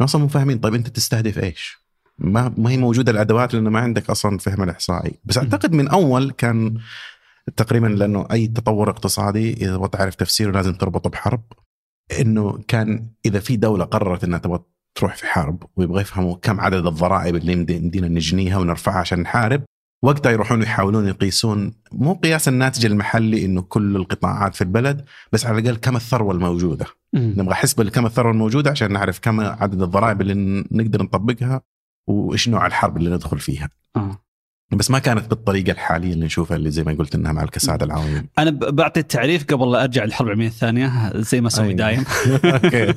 أصلا 0.00 0.22
مو 0.22 0.28
فاهمين 0.28 0.58
طيب 0.58 0.74
أنت 0.74 0.88
تستهدف 0.88 1.38
إيش؟ 1.38 1.86
ما 2.18 2.54
ما 2.56 2.70
هي 2.70 2.76
موجودة 2.76 3.12
الأدوات 3.12 3.54
لأنه 3.54 3.70
ما 3.70 3.80
عندك 3.80 4.10
أصلا 4.10 4.38
فهم 4.38 4.62
الإحصائي. 4.62 5.12
بس 5.24 5.38
أعتقد 5.38 5.72
من 5.72 5.88
أول 5.88 6.30
كان 6.30 6.78
تقريبا 7.56 7.86
لأنه 7.86 8.26
أي 8.32 8.46
تطور 8.46 8.90
اقتصادي 8.90 9.52
إذا 9.52 9.76
تبغى 9.76 9.88
تعرف 9.88 10.14
تفسيره 10.14 10.50
لازم 10.50 10.74
تربطه 10.74 11.10
بحرب. 11.10 11.42
إنه 12.20 12.58
كان 12.68 13.10
إذا 13.26 13.40
في 13.40 13.56
دولة 13.56 13.84
قررت 13.84 14.24
إنها 14.24 14.38
تبغى 14.38 14.64
تروح 14.94 15.16
في 15.16 15.26
حرب 15.26 15.62
ويبغى 15.76 16.00
يفهموا 16.00 16.36
كم 16.36 16.60
عدد 16.60 16.86
الضرائب 16.86 17.36
اللي 17.36 17.52
يمدينا 17.52 18.08
نجنيها 18.08 18.58
ونرفعها 18.58 18.98
عشان 18.98 19.20
نحارب 19.20 19.62
وقتها 20.06 20.32
يروحون 20.32 20.62
يحاولون 20.62 21.08
يقيسون 21.08 21.72
مو 21.92 22.14
قياس 22.14 22.48
الناتج 22.48 22.86
المحلي 22.86 23.44
إنه 23.44 23.62
كل 23.62 23.96
القطاعات 23.96 24.54
في 24.54 24.60
البلد 24.62 25.04
بس 25.32 25.46
على 25.46 25.58
الأقل 25.58 25.76
كم 25.76 25.96
الثروة 25.96 26.34
الموجودة. 26.34 26.86
مم. 27.12 27.34
نبغى 27.36 27.54
حسبة 27.54 27.84
لكم 27.84 28.06
الثروة 28.06 28.32
الموجودة 28.32 28.70
عشان 28.70 28.92
نعرف 28.92 29.18
كم 29.18 29.40
عدد 29.40 29.82
الضرائب 29.82 30.20
اللي 30.20 30.64
نقدر 30.70 31.02
نطبقها 31.02 31.60
وإيش 32.06 32.48
نوع 32.48 32.66
الحرب 32.66 32.96
اللي 32.96 33.10
ندخل 33.10 33.38
فيها. 33.38 33.68
آه. 33.96 34.22
بس 34.72 34.90
ما 34.90 34.98
كانت 34.98 35.30
بالطريقة 35.30 35.72
الحالية 35.72 36.12
اللي 36.12 36.26
نشوفها 36.26 36.56
اللي 36.56 36.70
زي 36.70 36.84
ما 36.84 36.92
قلت 36.92 37.14
إنها 37.14 37.32
مع 37.32 37.42
الكساد 37.42 37.82
العوامل 37.82 38.26
أنا 38.38 38.50
بعطي 38.50 39.00
التعريف 39.00 39.44
قبل 39.44 39.72
لا 39.72 39.82
أرجع 39.82 40.04
للحرب 40.04 40.26
العالمية 40.26 40.46
الثانية 40.46 41.12
زي 41.14 41.40
ما 41.40 41.48
أسوي 41.48 41.74
دايم. 41.74 42.04
أوكي. 42.44 42.94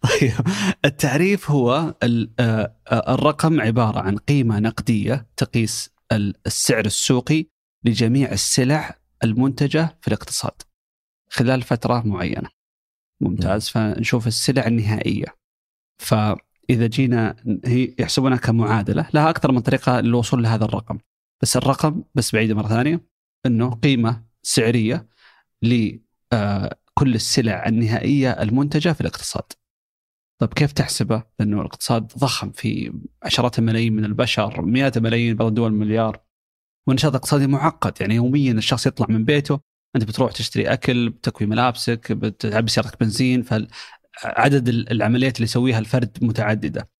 طيب. 0.00 0.32
التعريف 0.84 1.50
هو 1.50 1.94
آه، 2.40 2.72
الرقم 2.92 3.60
عبارة 3.60 4.00
عن 4.00 4.16
قيمة 4.16 4.58
نقدية 4.58 5.26
تقيس 5.36 5.97
السعر 6.12 6.86
السوقي 6.86 7.46
لجميع 7.84 8.32
السلع 8.32 8.98
المنتجة 9.24 9.98
في 10.00 10.08
الاقتصاد 10.08 10.62
خلال 11.30 11.62
فترة 11.62 12.02
معينة. 12.06 12.48
ممتاز. 13.20 13.68
فنشوف 13.68 14.26
السلع 14.26 14.66
النهائية. 14.66 15.26
فإذا 15.98 16.86
جينا 16.86 17.36
هي 17.64 17.94
يحسبونها 17.98 18.36
كمعادلة 18.36 19.08
لها 19.14 19.30
أكثر 19.30 19.52
من 19.52 19.60
طريقة 19.60 20.00
للوصول 20.00 20.42
لهذا 20.42 20.64
الرقم. 20.64 20.98
بس 21.42 21.56
الرقم 21.56 22.02
بس 22.14 22.32
بعيدة 22.32 22.54
مرة 22.54 22.68
ثانية 22.68 23.00
إنه 23.46 23.70
قيمة 23.70 24.24
سعرية 24.42 25.08
لكل 25.62 26.00
آه، 26.32 26.78
السلع 27.02 27.66
النهائية 27.66 28.30
المنتجة 28.30 28.92
في 28.92 29.00
الاقتصاد. 29.00 29.52
طيب 30.40 30.54
كيف 30.54 30.72
تحسبه؟ 30.72 31.22
لأنه 31.38 31.60
الاقتصاد 31.60 32.12
ضخم 32.18 32.50
في 32.50 32.92
عشرات 33.22 33.58
الملايين 33.58 33.92
من 33.92 34.04
البشر، 34.04 34.62
مئات 34.62 34.96
الملايين 34.96 35.36
بعض 35.36 35.48
الدول 35.48 35.72
مليار. 35.72 36.20
والنشاط 36.88 37.10
الاقتصادي 37.10 37.46
معقد 37.46 37.92
يعني 38.00 38.14
يوميا 38.14 38.52
الشخص 38.52 38.86
يطلع 38.86 39.06
من 39.08 39.24
بيته 39.24 39.60
أنت 39.96 40.04
بتروح 40.04 40.32
تشتري 40.32 40.72
أكل 40.72 41.10
بتكوي 41.10 41.46
ملابسك 41.46 42.12
بتعبي 42.12 42.70
سيارتك 42.70 43.00
بنزين 43.00 43.42
فعدد 43.42 44.68
العمليات 44.68 45.36
اللي 45.36 45.44
يسويها 45.44 45.78
الفرد 45.78 46.18
متعددة 46.22 46.90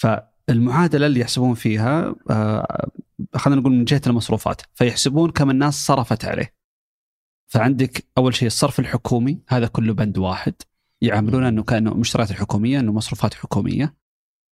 فالمعادلة 0.00 1.06
اللي 1.06 1.20
يحسبون 1.20 1.54
فيها 1.54 2.14
آه، 2.30 2.90
خلينا 3.34 3.60
نقول 3.60 3.72
من 3.72 3.84
جهة 3.84 4.02
المصروفات 4.06 4.62
فيحسبون 4.74 5.30
كم 5.30 5.50
الناس 5.50 5.86
صرفت 5.86 6.24
عليه 6.24 6.54
فعندك 7.52 8.06
أول 8.18 8.34
شيء 8.34 8.46
الصرف 8.46 8.80
الحكومي 8.80 9.40
هذا 9.48 9.66
كله 9.66 9.94
بند 9.94 10.18
واحد 10.18 10.54
يعاملونه 11.02 11.48
إنه 11.48 11.62
كأنه 11.62 11.94
مشتريات 11.94 12.32
حكومية 12.32 12.80
إنه 12.80 12.92
مصروفات 12.92 13.34
حكومية. 13.34 13.94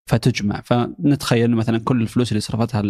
فتجمع. 0.09 0.61
فنتخيل 0.61 1.55
مثلا 1.55 1.77
كل 1.77 2.01
الفلوس 2.01 2.31
اللي 2.31 2.41
صرفتها 2.41 2.83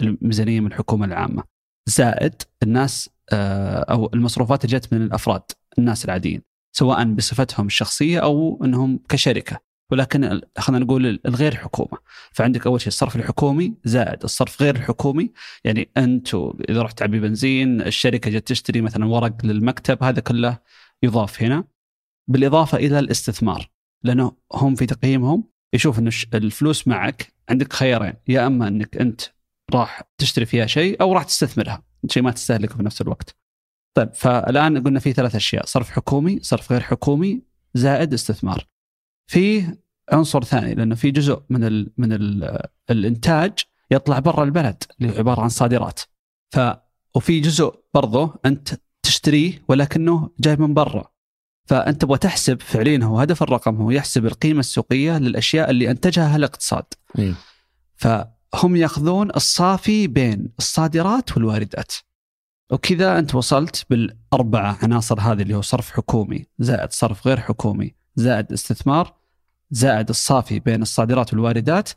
الميزانية 0.00 0.60
من 0.60 0.66
الحكومة 0.66 1.06
العامة. 1.06 1.42
زائد 1.86 2.42
الناس 2.62 3.10
آه، 3.32 3.78
أو 3.78 4.10
المصروفات 4.14 4.64
اللي 4.64 4.78
جت 4.78 4.92
من 4.92 5.02
الأفراد 5.02 5.42
الناس 5.78 6.04
العاديين 6.04 6.42
سواء 6.72 7.04
بصفتهم 7.04 7.66
الشخصية 7.66 8.20
أو 8.20 8.64
إنهم 8.64 9.00
كشركة. 9.08 9.60
ولكن 9.90 10.40
خلينا 10.58 10.84
نقول 10.84 11.20
الغير 11.26 11.56
حكومة. 11.56 11.98
فعندك 12.32 12.66
أول 12.66 12.80
شيء 12.80 12.88
الصرف 12.88 13.16
الحكومي 13.16 13.74
زائد 13.84 14.24
الصرف 14.24 14.62
غير 14.62 14.76
الحكومي. 14.76 15.32
يعني 15.64 15.90
انت 15.96 16.34
إذا 16.68 16.82
رحت 16.82 16.98
تعبي 16.98 17.20
بنزين 17.20 17.80
الشركة 17.80 18.30
جت 18.30 18.48
تشتري 18.48 18.80
مثلا 18.80 19.06
ورق 19.06 19.46
للمكتب 19.46 20.02
هذا 20.04 20.20
كله 20.20 20.58
يضاف 21.02 21.42
هنا. 21.42 21.64
بالإضافة 22.28 22.78
إلى 22.78 22.98
الاستثمار 22.98 23.70
لأنه 24.04 24.32
هم 24.54 24.74
في 24.74 24.86
تقييمهم 24.86 25.44
يشوف 25.74 25.98
ان 25.98 26.10
الفلوس 26.34 26.88
معك 26.88 27.32
عندك 27.48 27.72
خيارين 27.72 28.14
يا 28.28 28.46
أما 28.46 28.68
إنك 28.68 28.96
أنت 28.96 29.20
راح 29.74 30.02
تشتري 30.18 30.46
فيها 30.46 30.66
شيء 30.66 31.00
أو 31.00 31.12
راح 31.12 31.22
تستثمرها 31.22 31.82
شيء 32.10 32.22
ما 32.22 32.30
تستهلكه 32.30 32.76
في 32.76 32.82
نفس 32.82 33.00
الوقت. 33.00 33.36
طيب 33.94 34.14
فالآن 34.14 34.84
قلنا 34.84 35.00
في 35.00 35.12
ثلاث 35.12 35.34
أشياء 35.34 35.66
صرف 35.66 35.90
حكومي 35.90 36.38
صرف 36.42 36.72
غير 36.72 36.80
حكومي 36.80 37.42
زائد 37.74 38.14
استثمار. 38.14 38.66
في 39.30 39.76
عنصر 40.12 40.44
ثاني 40.44 40.74
لأنه 40.74 40.94
في 40.94 41.10
جزء 41.10 41.42
من 41.50 41.64
ال 41.64 41.92
من 41.98 42.12
ال 42.12 42.58
الإنتاج 42.90 43.52
يطلع 43.90 44.18
برا 44.18 44.44
البلد 44.44 44.82
اللي 45.00 45.12
هو 45.12 45.18
عبارة 45.18 45.40
عن 45.40 45.48
صادرات. 45.48 46.00
ف 46.54 46.60
وفي 47.14 47.40
جزء 47.40 47.74
برضه 47.94 48.34
أنت 48.46 48.74
تشتريه 49.02 49.62
ولكنه 49.68 50.30
جاي 50.40 50.56
من 50.56 50.74
برا. 50.74 51.17
فأنت 51.68 52.00
تبغى 52.00 52.18
تحسب 52.18 52.62
فعليا 52.62 53.04
هو 53.04 53.20
هدف 53.20 53.42
الرقم 53.42 53.76
هو 53.76 53.90
يحسب 53.90 54.26
القيمة 54.26 54.60
السوقية 54.60 55.18
للأشياء 55.18 55.70
اللي 55.70 55.90
أنتجها 55.90 56.36
الاقتصاد 56.36 56.84
إيه. 57.18 57.34
فهم 57.96 58.76
يأخذون 58.76 59.30
الصافي 59.36 60.06
بين 60.06 60.48
الصادرات 60.58 61.36
والواردات. 61.36 61.92
وكذا 62.72 63.18
أنت 63.18 63.34
وصلت 63.34 63.86
بالأربعة 63.90 64.78
عناصر 64.82 65.20
هذه 65.20 65.42
اللي 65.42 65.54
هو 65.54 65.62
صرف 65.62 65.90
حكومي 65.90 66.46
زائد 66.58 66.92
صرف 66.92 67.26
غير 67.26 67.40
حكومي 67.40 67.94
زائد 68.16 68.52
استثمار 68.52 69.14
زائد 69.70 70.08
الصافي 70.08 70.60
بين 70.60 70.82
الصادرات 70.82 71.32
والواردات. 71.32 71.90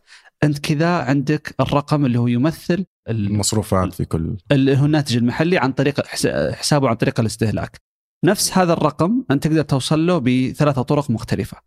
أنت 0.43 0.59
كذا 0.59 0.97
عندك 0.97 1.55
الرقم 1.59 2.05
اللي 2.05 2.19
هو 2.19 2.27
يمثل 2.27 2.85
المصروفات 3.09 3.93
في 3.93 4.05
كل 4.05 4.37
اللي 4.51 4.77
هو 4.77 4.85
الناتج 4.85 5.17
المحلي 5.17 5.57
عن 5.57 5.71
طريق 5.71 6.05
حسابه 6.51 6.89
عن 6.89 6.95
طريق 6.95 7.19
الاستهلاك. 7.19 7.90
نفس 8.25 8.57
هذا 8.57 8.73
الرقم 8.73 9.23
انت 9.31 9.47
تقدر 9.47 9.61
توصل 9.61 10.07
له 10.07 10.17
بثلاثة 10.17 10.81
طرق 10.81 11.11
مختلفة. 11.11 11.57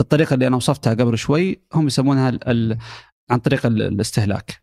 الطريقة 0.00 0.34
اللي 0.34 0.46
أنا 0.46 0.56
وصفتها 0.56 0.94
قبل 0.94 1.18
شوي 1.18 1.62
هم 1.74 1.86
يسمونها 1.86 2.28
ال 2.28 2.78
عن 3.30 3.38
طريق 3.38 3.66
الاستهلاك. 3.66 4.62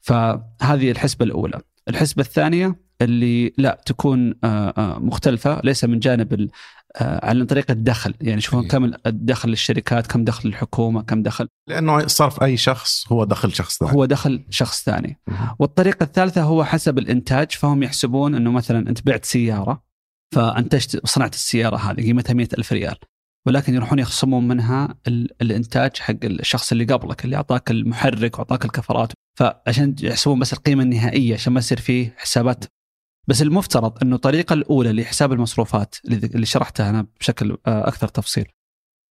فهذه 0.00 0.90
الحسبة 0.90 1.24
الأولى. 1.24 1.60
الحسبة 1.88 2.22
الثانية 2.22 2.76
اللي 3.02 3.52
لا 3.58 3.82
تكون 3.86 4.34
آه، 4.44 4.74
آه، 4.78 4.98
مختلفة 4.98 5.60
ليس 5.64 5.84
من 5.84 5.98
جانب 5.98 6.50
آه، 6.96 7.26
على 7.26 7.44
طريق 7.44 7.70
الدخل. 7.70 8.14
يعني 8.20 8.40
شوفون 8.40 8.68
كم 8.68 8.92
الدخل 9.06 9.48
للشركات 9.48 10.06
كم 10.06 10.24
دخل 10.24 10.48
للحكومة 10.48 11.02
كم 11.02 11.22
دخل 11.22 11.48
لأنه 11.68 12.06
صرف 12.06 12.42
أي 12.42 12.56
شخص 12.56 13.12
هو 13.12 13.24
دخل 13.24 13.52
شخص 13.52 13.78
ثاني. 13.78 13.92
هو 13.92 14.04
دخل 14.04 14.44
شخص 14.50 14.84
ثاني. 14.84 15.20
والطريقة 15.58 16.04
الثالثة 16.04 16.42
هو 16.42 16.64
حسب 16.64 16.98
الإنتاج 16.98 17.52
فهم 17.52 17.82
يحسبون 17.82 18.34
إنه 18.34 18.50
مثلا 18.50 18.88
أنت 18.88 19.06
بعت 19.06 19.24
سيارة 19.24 19.89
فأنتجت 20.34 21.06
صنعت 21.06 21.34
السيارة 21.34 21.76
هذه 21.76 22.02
قيمتها 22.02 22.34
مئة 22.34 22.48
ألف 22.58 22.72
ريال. 22.72 22.96
ولكن 23.46 23.74
يروحون 23.74 23.98
يخصمون 23.98 24.48
منها 24.48 24.94
الإنتاج 25.42 25.96
حق 25.96 26.24
الشخص 26.24 26.72
اللي 26.72 26.84
قبلك 26.84 27.24
اللي 27.24 27.36
أعطاك 27.36 27.70
المحرك 27.70 28.34
وأعطاك 28.38 28.64
الكفرات. 28.64 29.12
فعشان 29.38 29.96
يحسبون 30.02 30.38
بس 30.38 30.52
القيمة 30.52 30.82
النهائية 30.82 31.34
عشان 31.34 31.52
ما 31.52 31.58
يصير 31.58 31.80
فيه 31.80 32.14
حسابات. 32.18 32.64
بس 33.28 33.42
المفترض 33.42 34.02
إنه 34.02 34.16
الطريقة 34.16 34.52
الأولى 34.52 34.92
لحساب 34.92 35.32
المصروفات 35.32 35.94
اللي 36.04 36.46
شرحتها 36.46 36.90
أنا 36.90 37.06
بشكل 37.20 37.56
آه، 37.66 37.88
أكثر 37.88 38.08
تفصيل. 38.08 38.46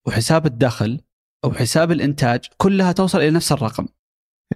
وحساب 0.07 0.45
الدخل 0.45 1.01
أو 1.45 1.53
حساب 1.53 1.91
الإنتاج 1.91 2.45
كلها 2.57 2.91
توصل 2.91 3.17
إلى 3.17 3.31
نفس 3.31 3.51
الرقم. 3.51 3.87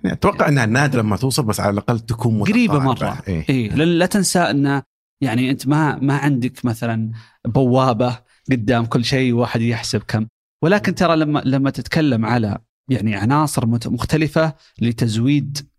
يعني 0.04 0.18
أتوقع 0.18 0.48
إنها 0.48 0.66
نادرة 0.66 1.02
ما 1.02 1.18
توصل 1.18 1.44
بس 1.44 1.60
على 1.60 1.70
الأقل 1.70 2.00
تكون 2.00 2.44
قريبة 2.44 2.80
مرة. 2.80 3.24
إيه. 3.28 3.46
إيه. 3.50 3.70
لا 3.70 4.06
تنسى 4.06 4.40
انه 4.40 4.84
يعني 5.22 5.52
أنت 5.52 5.68
ما 5.68 6.00
ما 6.00 6.18
عندك 6.18 6.66
مثلا 6.66 7.12
بوابة 7.48 8.20
قدام 8.52 8.86
كل 8.86 9.06
شيء 9.06 9.34
واحد 9.34 9.62
يحسب 9.62 10.04
كم. 10.04 10.28
ولكن 10.64 10.96
ترى 10.96 11.16
لما 11.16 11.42
لما 11.46 11.70
تتكلم 11.70 12.26
على 12.26 12.58
يعني 12.90 13.16
عناصر 13.16 13.66
مختلفة 13.68 14.54
لتزويد 14.82 15.70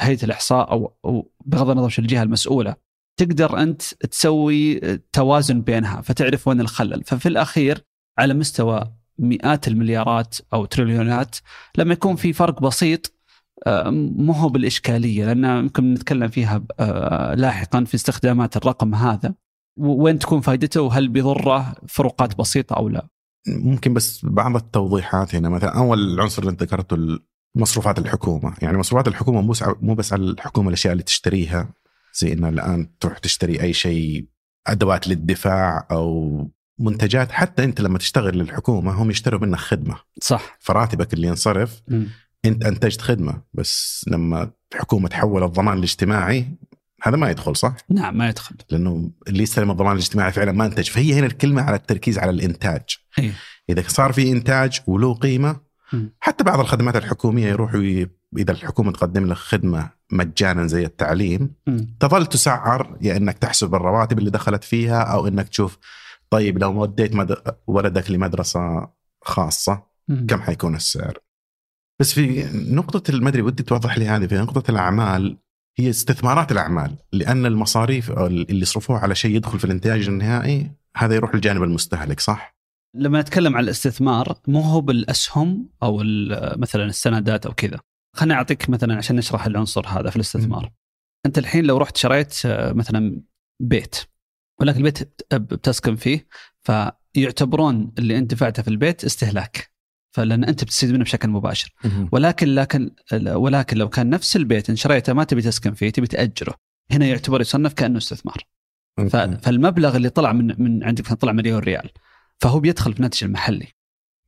هيئة 0.00 0.24
الإحصاء 0.24 0.72
أو 0.72 1.32
بغض 1.44 1.70
النظر 1.70 1.88
شو 1.88 2.02
الجهة 2.02 2.22
المسؤولة 2.22 2.76
تقدر 3.16 3.62
أنت 3.62 3.82
تسوي 3.82 4.80
توازن 5.12 5.60
بينها 5.60 6.00
فتعرف 6.00 6.48
وين 6.48 6.60
الخلل. 6.60 7.04
ففي 7.04 7.28
الأخير 7.28 7.84
على 8.18 8.34
مستوى 8.34 8.92
مئات 9.18 9.68
المليارات 9.68 10.36
أو 10.52 10.64
تريليونات 10.64 11.36
لما 11.78 11.92
يكون 11.92 12.16
في 12.16 12.32
فرق 12.32 12.62
بسيط 12.62 13.15
آه، 13.66 13.90
مو 13.90 14.32
هو 14.32 14.48
بالإشكالية 14.48 15.24
لأن 15.32 15.44
يمكن 15.44 15.94
نتكلم 15.94 16.28
فيها 16.28 16.64
آه، 16.80 17.34
لاحقا 17.34 17.84
في 17.84 17.94
استخدامات 17.94 18.56
الرقم 18.56 18.94
هذا. 18.94 19.34
وين 19.76 20.18
تكون 20.18 20.40
فائدته 20.40 20.80
وهل 20.82 21.08
بيضره 21.08 21.74
فروقات 21.88 22.38
بسيطة 22.38 22.74
أو 22.74 22.88
لا؟ 22.88 23.08
ممكن 23.48 23.94
بس 23.94 24.20
بعض 24.24 24.56
التوضيحات 24.56 25.34
هنا 25.34 25.48
مثلا 25.48 25.78
أول 25.78 26.20
عنصر 26.20 26.42
اللي 26.42 26.56
ذكرته 26.60 27.18
مصروفات 27.54 27.98
الحكومة، 27.98 28.54
يعني 28.62 28.78
مصروفات 28.78 29.08
الحكومة 29.08 29.40
مو 29.40 29.54
مو 29.82 29.94
بس 29.94 30.12
على 30.12 30.22
الحكومة 30.22 30.68
الأشياء 30.68 30.92
اللي 30.92 31.02
تشتريها. 31.02 31.68
زي 32.14 32.32
إنه 32.32 32.48
الآن 32.48 32.98
تروح 33.00 33.18
تشتري 33.18 33.60
أي 33.60 33.72
شيء 33.72 34.26
أدوات 34.66 35.08
للدفاع 35.08 35.86
أو 35.90 36.50
منتجات. 36.78 37.32
حتى 37.32 37.64
أنت 37.64 37.80
لما 37.80 37.98
تشتغل 37.98 38.38
للحكومة 38.38 39.02
هم 39.02 39.10
يشتروا 39.10 39.40
منك 39.40 39.58
خدمة. 39.58 39.96
صح. 40.20 40.56
فراتبك 40.60 41.14
اللي 41.14 41.26
ينصرف. 41.26 41.82
م. 41.88 42.04
انت 42.46 42.64
أنتجت 42.64 43.00
خدمة 43.00 43.42
بس 43.54 44.04
لما 44.08 44.50
الحكومة 44.74 45.08
تحول 45.08 45.44
الضمان 45.44 45.78
الاجتماعي 45.78 46.48
هذا 47.02 47.16
ما 47.16 47.30
يدخل 47.30 47.56
صح؟ 47.56 47.76
نعم 47.90 48.18
ما 48.18 48.28
يدخل 48.28 48.56
لأنه 48.70 49.10
اللي 49.28 49.42
يستلم 49.42 49.70
الضمان 49.70 49.92
الاجتماعي 49.92 50.32
فعلا 50.32 50.52
ما 50.52 50.66
أنتج 50.66 50.90
فهي 50.90 51.14
هنا 51.14 51.26
الكلمة 51.26 51.62
على 51.62 51.76
التركيز 51.76 52.18
على 52.18 52.30
الإنتاج 52.30 52.82
إيه؟ 53.18 53.32
إذا 53.68 53.88
صار 53.88 54.12
في 54.12 54.32
إنتاج 54.32 54.80
وله 54.86 55.14
قيمة 55.14 55.56
م. 55.92 56.06
حتى 56.20 56.44
بعض 56.44 56.60
الخدمات 56.60 56.96
الحكومية 56.96 57.46
يروحوا 57.46 58.06
إذا 58.38 58.52
الحكومة 58.52 58.92
تقدم 58.92 59.26
لك 59.26 59.36
خدمة 59.36 59.90
مجانا 60.12 60.66
زي 60.66 60.84
التعليم 60.84 61.54
م. 61.66 61.78
تظل 62.00 62.26
تسعر 62.26 62.98
يا 63.00 63.16
إنك 63.16 63.38
تحسب 63.38 63.74
الرواتب 63.74 64.18
اللي 64.18 64.30
دخلت 64.30 64.64
فيها 64.64 65.02
أو 65.02 65.26
إنك 65.26 65.48
تشوف 65.48 65.78
طيب 66.30 66.58
لو 66.58 66.82
وديت 66.82 67.14
مد... 67.14 67.36
ولدك 67.66 68.10
لمدرسة 68.10 68.88
خاصة 69.22 69.82
م. 70.08 70.26
كم 70.26 70.40
حيكون 70.40 70.74
السعر؟ 70.74 71.18
بس 72.00 72.12
في 72.12 72.48
نقطة 72.54 73.18
ما 73.18 73.28
أدري 73.28 73.42
ودي 73.42 73.62
توضح 73.62 73.98
لي 73.98 74.08
هذه 74.08 74.26
في 74.26 74.34
نقطة 74.34 74.70
الأعمال 74.70 75.38
هي 75.78 75.90
استثمارات 75.90 76.52
الأعمال 76.52 76.96
لأن 77.12 77.46
المصاريف 77.46 78.10
اللي 78.10 78.62
يصرفوها 78.62 78.98
على 78.98 79.14
شيء 79.14 79.36
يدخل 79.36 79.58
في 79.58 79.64
الإنتاج 79.64 80.08
النهائي 80.08 80.70
هذا 80.96 81.14
يروح 81.14 81.34
للجانب 81.34 81.62
المستهلك 81.62 82.20
صح؟ 82.20 82.56
لما 82.94 83.20
نتكلم 83.20 83.56
عن 83.56 83.64
الاستثمار 83.64 84.38
مو 84.48 84.60
هو 84.60 84.80
بالأسهم 84.80 85.68
أو 85.82 86.02
مثلا 86.56 86.84
السندات 86.84 87.46
أو 87.46 87.52
كذا 87.52 87.80
خليني 88.16 88.34
أعطيك 88.34 88.70
مثلا 88.70 88.96
عشان 88.96 89.16
نشرح 89.16 89.46
العنصر 89.46 89.86
هذا 89.86 90.10
في 90.10 90.16
الاستثمار 90.16 90.66
م. 90.66 90.70
أنت 91.26 91.38
الحين 91.38 91.64
لو 91.64 91.78
رحت 91.78 91.96
شريت 91.96 92.46
آه، 92.46 92.72
مثلا 92.72 93.22
بيت 93.62 93.96
ولكن 94.60 94.78
البيت 94.78 95.24
بتسكن 95.34 95.96
فيه 95.96 96.26
فيعتبرون 96.62 97.92
اللي 97.98 98.18
أنت 98.18 98.34
دفعته 98.34 98.62
في 98.62 98.68
البيت 98.68 99.04
استهلاك 99.04 99.75
فلأن 100.16 100.44
أنت 100.44 100.64
بتستفيد 100.64 100.92
منه 100.92 101.04
بشكل 101.04 101.28
مباشر. 101.28 101.74
ولكن 102.12 102.48
لكن 102.54 102.90
ولكن 103.26 103.76
لو 103.76 103.88
كان 103.88 104.10
نفس 104.10 104.36
البيت 104.36 104.70
إن 104.70 104.76
شريته 104.76 105.12
ما 105.12 105.24
تبي 105.24 105.42
تسكن 105.42 105.74
فيه 105.74 105.90
تبي 105.90 106.06
تأجره. 106.06 106.54
هنا 106.90 107.06
يعتبر 107.06 107.40
يصنف 107.40 107.72
كأنه 107.72 107.98
استثمار. 107.98 108.36
فالمبلغ 109.42 109.96
اللي 109.96 110.08
طلع 110.08 110.32
من 110.32 110.62
من 110.62 110.84
عندك 110.84 111.12
طلع 111.12 111.32
مليون 111.32 111.58
ريال. 111.58 111.90
فهو 112.40 112.60
بيدخل 112.60 112.92
في 112.92 112.98
الناتج 112.98 113.24
المحلي. 113.24 113.68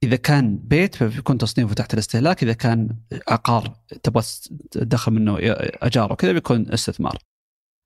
إذا 0.02 0.16
كان 0.16 0.58
بيت 0.58 0.94
فبيكون 0.94 1.38
تصنيفه 1.38 1.74
تحت 1.74 1.94
الاستهلاك. 1.94 2.42
إذا 2.42 2.52
كان 2.52 2.96
عقار 3.28 3.76
تبغى 4.02 4.24
تدخل 4.70 5.12
منه 5.12 5.36
أجار 5.82 6.12
وكذا 6.12 6.32
بيكون 6.32 6.72
استثمار. 6.72 7.18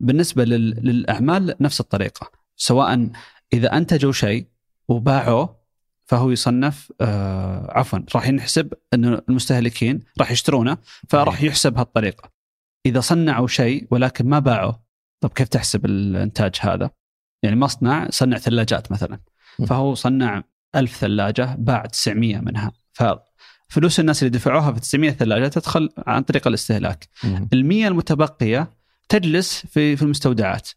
بالنسبة 0.01 0.45
للأعمال 0.45 1.55
نفس 1.61 1.81
الطريقة. 1.81 2.31
سواء 2.57 3.11
إذا 3.53 3.77
أنتجوا 3.77 4.13
شيء 4.13 4.47
وباعوه 4.89 5.62
فهو 6.05 6.31
يصنف 6.31 6.93
آه 7.01 7.79
عفوا 7.79 7.99
راح 8.15 8.29
ينحسب 8.29 8.73
انه 8.95 9.23
المستهلكين 9.29 10.01
راح 10.21 10.31
يشترونه 10.31 10.79
فراح 11.09 11.43
يحسب 11.43 11.79
هالطريقة. 11.79 12.31
إذا 12.87 13.01
صنعوا 13.01 13.47
شيء 13.47 13.87
ولكن 13.91 14.29
ما 14.29 14.39
باعوه 14.39 14.83
طب 15.21 15.31
كيف 15.31 15.49
تحسب 15.49 15.85
الإنتاج 15.85 16.55
هذا؟ 16.61 16.91
يعني 17.43 17.57
مصنع 17.57 18.11
صنع 18.11 18.39
ثلاجات 18.39 18.93
مثلا 18.93 19.19
فهو 19.67 19.95
صنع 19.95 20.43
ألف 20.75 20.97
ثلاجة 20.97 21.57
باع 21.59 21.87
900 21.87 22.39
منها. 22.39 22.73
ففلوس 22.93 24.01
الناس 24.01 24.23
اللي 24.23 24.31
دفعوها 24.39 24.73
في 24.73 24.81
900 24.81 25.11
ثلاجة 25.11 25.49
تدخل 25.49 25.89
عن 26.07 26.23
طريق 26.23 26.47
الاستهلاك. 26.49 27.09
المية 27.53 27.89
المتبقية 27.89 28.71
تجلس 29.09 29.67
في 29.67 29.97
في 29.97 30.03
المستودعات 30.03 30.69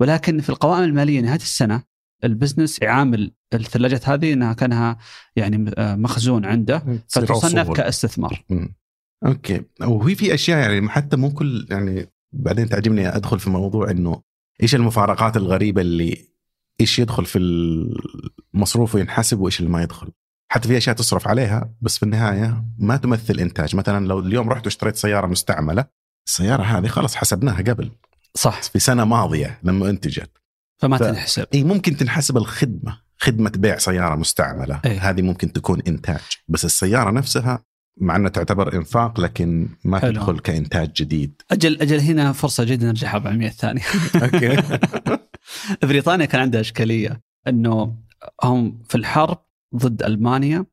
ولكن 0.00 0.40
في 0.40 0.50
القوائم 0.50 0.84
المالية 0.84 1.20
نهاية 1.20 1.36
السنة 1.40 1.82
ال 2.24 2.30
business 2.30 2.82
يعامل 2.82 3.32
الثلاجات 3.54 4.08
هذه 4.08 4.32
إنها 4.32 4.52
كأنها 4.52 4.98
يعني 5.36 5.72
آه، 5.78 5.94
مخزون 5.94 6.44
عنده 6.44 7.02
فتصنف 7.08 7.70
كاستثمار. 7.70 8.44
أوكي. 9.26 9.62
وهي 9.80 10.14
في 10.14 10.34
أشياء 10.34 10.58
يعني 10.58 10.88
حتى 10.88 11.16
مو 11.16 11.30
كل 11.30 11.66
يعني 11.70 12.06
بعدين 12.32 12.68
تعجبني 12.68 13.16
أدخل 13.16 13.40
في 13.40 13.50
موضوع 13.50 13.90
إنه 13.90 14.22
إيش 14.62 14.74
المفارقات 14.74 15.36
الغريبة 15.36 15.80
اللي 15.80 16.30
إيش 16.80 16.98
يدخل 16.98 17.26
في 17.26 17.38
المصروف 18.54 18.94
وينحسب 18.94 19.40
وإيش 19.40 19.60
اللي 19.60 19.70
ما 19.70 19.82
يدخل. 19.82 20.08
حتى 20.52 20.68
في 20.68 20.76
أشياء 20.76 20.96
تصرف 20.96 21.28
عليها 21.28 21.74
بس 21.80 21.98
في 21.98 22.02
النهاية 22.02 22.64
ما 22.78 22.96
تمثل 22.96 23.40
إنتاج. 23.40 23.76
مثلا 23.76 24.06
لو 24.06 24.18
اليوم 24.18 24.48
رحت 24.48 24.64
واشتريت 24.64 24.96
سيارة 24.96 25.26
مستعملة 25.26 25.84
السيارة 26.26 26.62
هذه 26.62 26.86
خلاص 26.86 27.16
حسبناها 27.16 27.62
قبل. 27.62 27.90
صح. 28.34 28.62
في 28.62 28.78
سنة 28.78 29.04
ماضية 29.04 29.60
لما 29.62 29.90
أنتجت. 29.90 30.39
فما 30.80 30.96
ف... 30.96 31.02
تنحسب. 31.02 31.46
اي 31.54 31.64
ممكن 31.64 31.96
تنحسب 31.96 32.36
الخدمة 32.36 33.00
خدمة 33.18 33.52
بيع 33.56 33.78
سيارة 33.78 34.14
مستعملة. 34.14 34.80
أيه. 34.84 35.10
هذه 35.10 35.22
ممكن 35.22 35.52
تكون 35.52 35.82
إنتاج. 35.88 36.20
بس 36.48 36.64
السيارة 36.64 37.10
نفسها 37.10 37.64
مع 38.00 38.16
أنها 38.16 38.30
تعتبر 38.30 38.74
إنفاق 38.74 39.20
لكن 39.20 39.68
ما 39.84 39.98
حلو. 39.98 40.12
تدخل 40.12 40.38
كإنتاج 40.38 40.92
جديد. 40.92 41.42
أجل 41.50 41.80
أجل 41.80 42.00
هنا 42.00 42.32
فرصة 42.32 42.64
جدا 42.64 42.86
نرجع 42.86 43.14
400 43.14 43.48
ثانية. 43.48 43.82
أوكي. 44.22 44.62
بريطانيا 45.86 46.26
كان 46.26 46.40
عندها 46.40 46.60
إشكالية 46.60 47.20
إنه 47.48 47.96
هم 48.44 48.82
في 48.88 48.94
الحرب 48.94 49.38
ضد 49.76 50.02
ألمانيا 50.02 50.66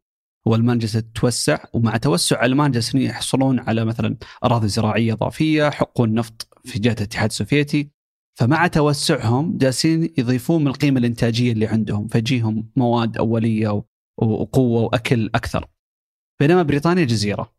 والمانيا 0.46 0.82
جالسه 0.82 1.00
تتوسع 1.00 1.58
ومع 1.74 1.98
توسع 1.98 2.46
المانيا 2.46 2.74
جالسين 2.74 3.02
يحصلون 3.02 3.60
على 3.60 3.86
مثلا 3.86 4.18
أراضي 4.44 4.68
زراعية 4.68 5.14
إضافية 5.14 5.70
حقون 5.70 6.14
نفط 6.14 6.48
في 6.66 6.80
جهة 6.80 6.94
الاتحاد 6.94 7.30
السوفيتي. 7.30 7.97
فمع 8.38 8.68
توسعهم 8.68 9.58
جالسين 9.58 10.14
يضيفون 10.18 10.62
من 10.62 10.68
القيمة 10.68 11.00
الإنتاجية 11.00 11.52
اللي 11.52 11.68
عندهم 11.68 12.08
فيجيهم 12.08 12.70
مواد 12.76 13.18
أولية 13.18 13.84
وقوة 14.18 14.82
وأكل 14.82 15.30
أكثر. 15.36 15.66
بينما 16.40 16.64
بريطانيا 16.64 17.04
جزيرة. 17.04 17.54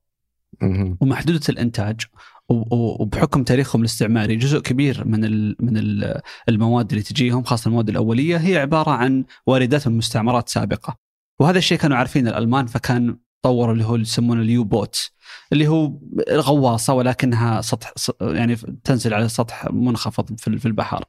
ومحدودة 1.00 1.40
الإنتاج. 1.48 2.00
وبحكم 2.48 3.44
تاريخهم 3.44 3.80
الاستعماري 3.80 4.36
جزء 4.36 4.58
كبير 4.58 5.04
من 5.06 5.20
من 5.48 6.04
المواد 6.48 6.90
اللي 6.90 7.02
تجيهم 7.02 7.42
خاصة 7.42 7.68
المواد 7.68 7.88
الأولية 7.88 8.36
هي 8.36 8.58
عبارة 8.58 8.90
عن 8.90 9.24
واردات 9.46 9.88
من 9.88 9.96
مستعمرات 9.96 10.48
سابقة. 10.48 10.96
وهذا 11.40 11.58
الشيء 11.58 11.78
كانوا 11.78 11.96
عارفين 11.96 12.28
الألمان 12.28 12.66
فكان 12.66 13.18
طوروا 13.42 13.72
اللي 13.72 13.85
هو 13.85 13.94
اللي 13.94 14.07
يسمونه 14.07 14.42
ال 14.42 14.64
U-boat 14.64 15.11
اللي 15.53 15.68
هو 15.68 15.92
غواصة 16.31 16.94
ولكنها 16.94 17.61
سطح 17.61 17.92
يعني 18.20 18.57
تنزل 18.57 19.14
على 19.14 19.29
سطح 19.29 19.70
منخفض 19.70 20.40
في 20.40 20.66
البحر. 20.66 21.05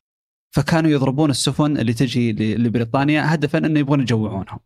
فكانوا 0.52 0.92
يضربون 0.92 1.30
السفن 1.30 1.78
اللي 1.78 1.94
تجي 1.94 2.34
لبريطانيا 2.56 3.34
هدفا 3.34 3.58
أنه 3.58 3.80
يبغون 3.80 4.02
يجوعونهم 4.02 4.60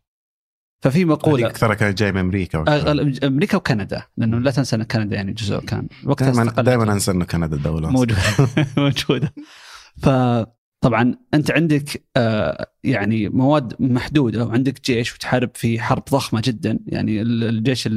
ففي 0.82 1.04
مقولة 1.04 1.46
أكثر 1.46 1.74
كانت 1.74 1.98
جاي 1.98 2.12
من 2.12 2.18
أمريكا 2.18 2.64
أمريكا 3.26 3.56
وكندا 3.56 4.02
لأنه 4.16 4.38
لا 4.38 4.50
تنسى 4.50 4.76
أن 4.76 4.82
كندا 4.82 5.16
يعني 5.16 5.32
جزء 5.32 5.60
كان 5.60 5.88
وقتها 6.04 6.30
دائما 6.30 6.62
دائما 6.62 6.92
أنسى 6.92 7.10
أنه 7.10 7.24
كندا 7.24 7.56
دولة 7.56 7.90
موجودة 7.90 8.16
موجودة. 8.76 9.34
فطبعا 10.84 11.14
أنت 11.34 11.50
عندك 11.50 12.04
آه 12.16 12.66
يعني 12.84 13.28
مواد 13.28 13.74
محدودة 13.82 14.44
وعندك 14.44 14.84
جيش 14.84 15.14
وتحارب 15.14 15.50
في 15.54 15.80
حرب 15.80 16.02
ضخمة 16.10 16.42
جدا 16.44 16.78
يعني 16.86 17.22
الجيش 17.22 17.88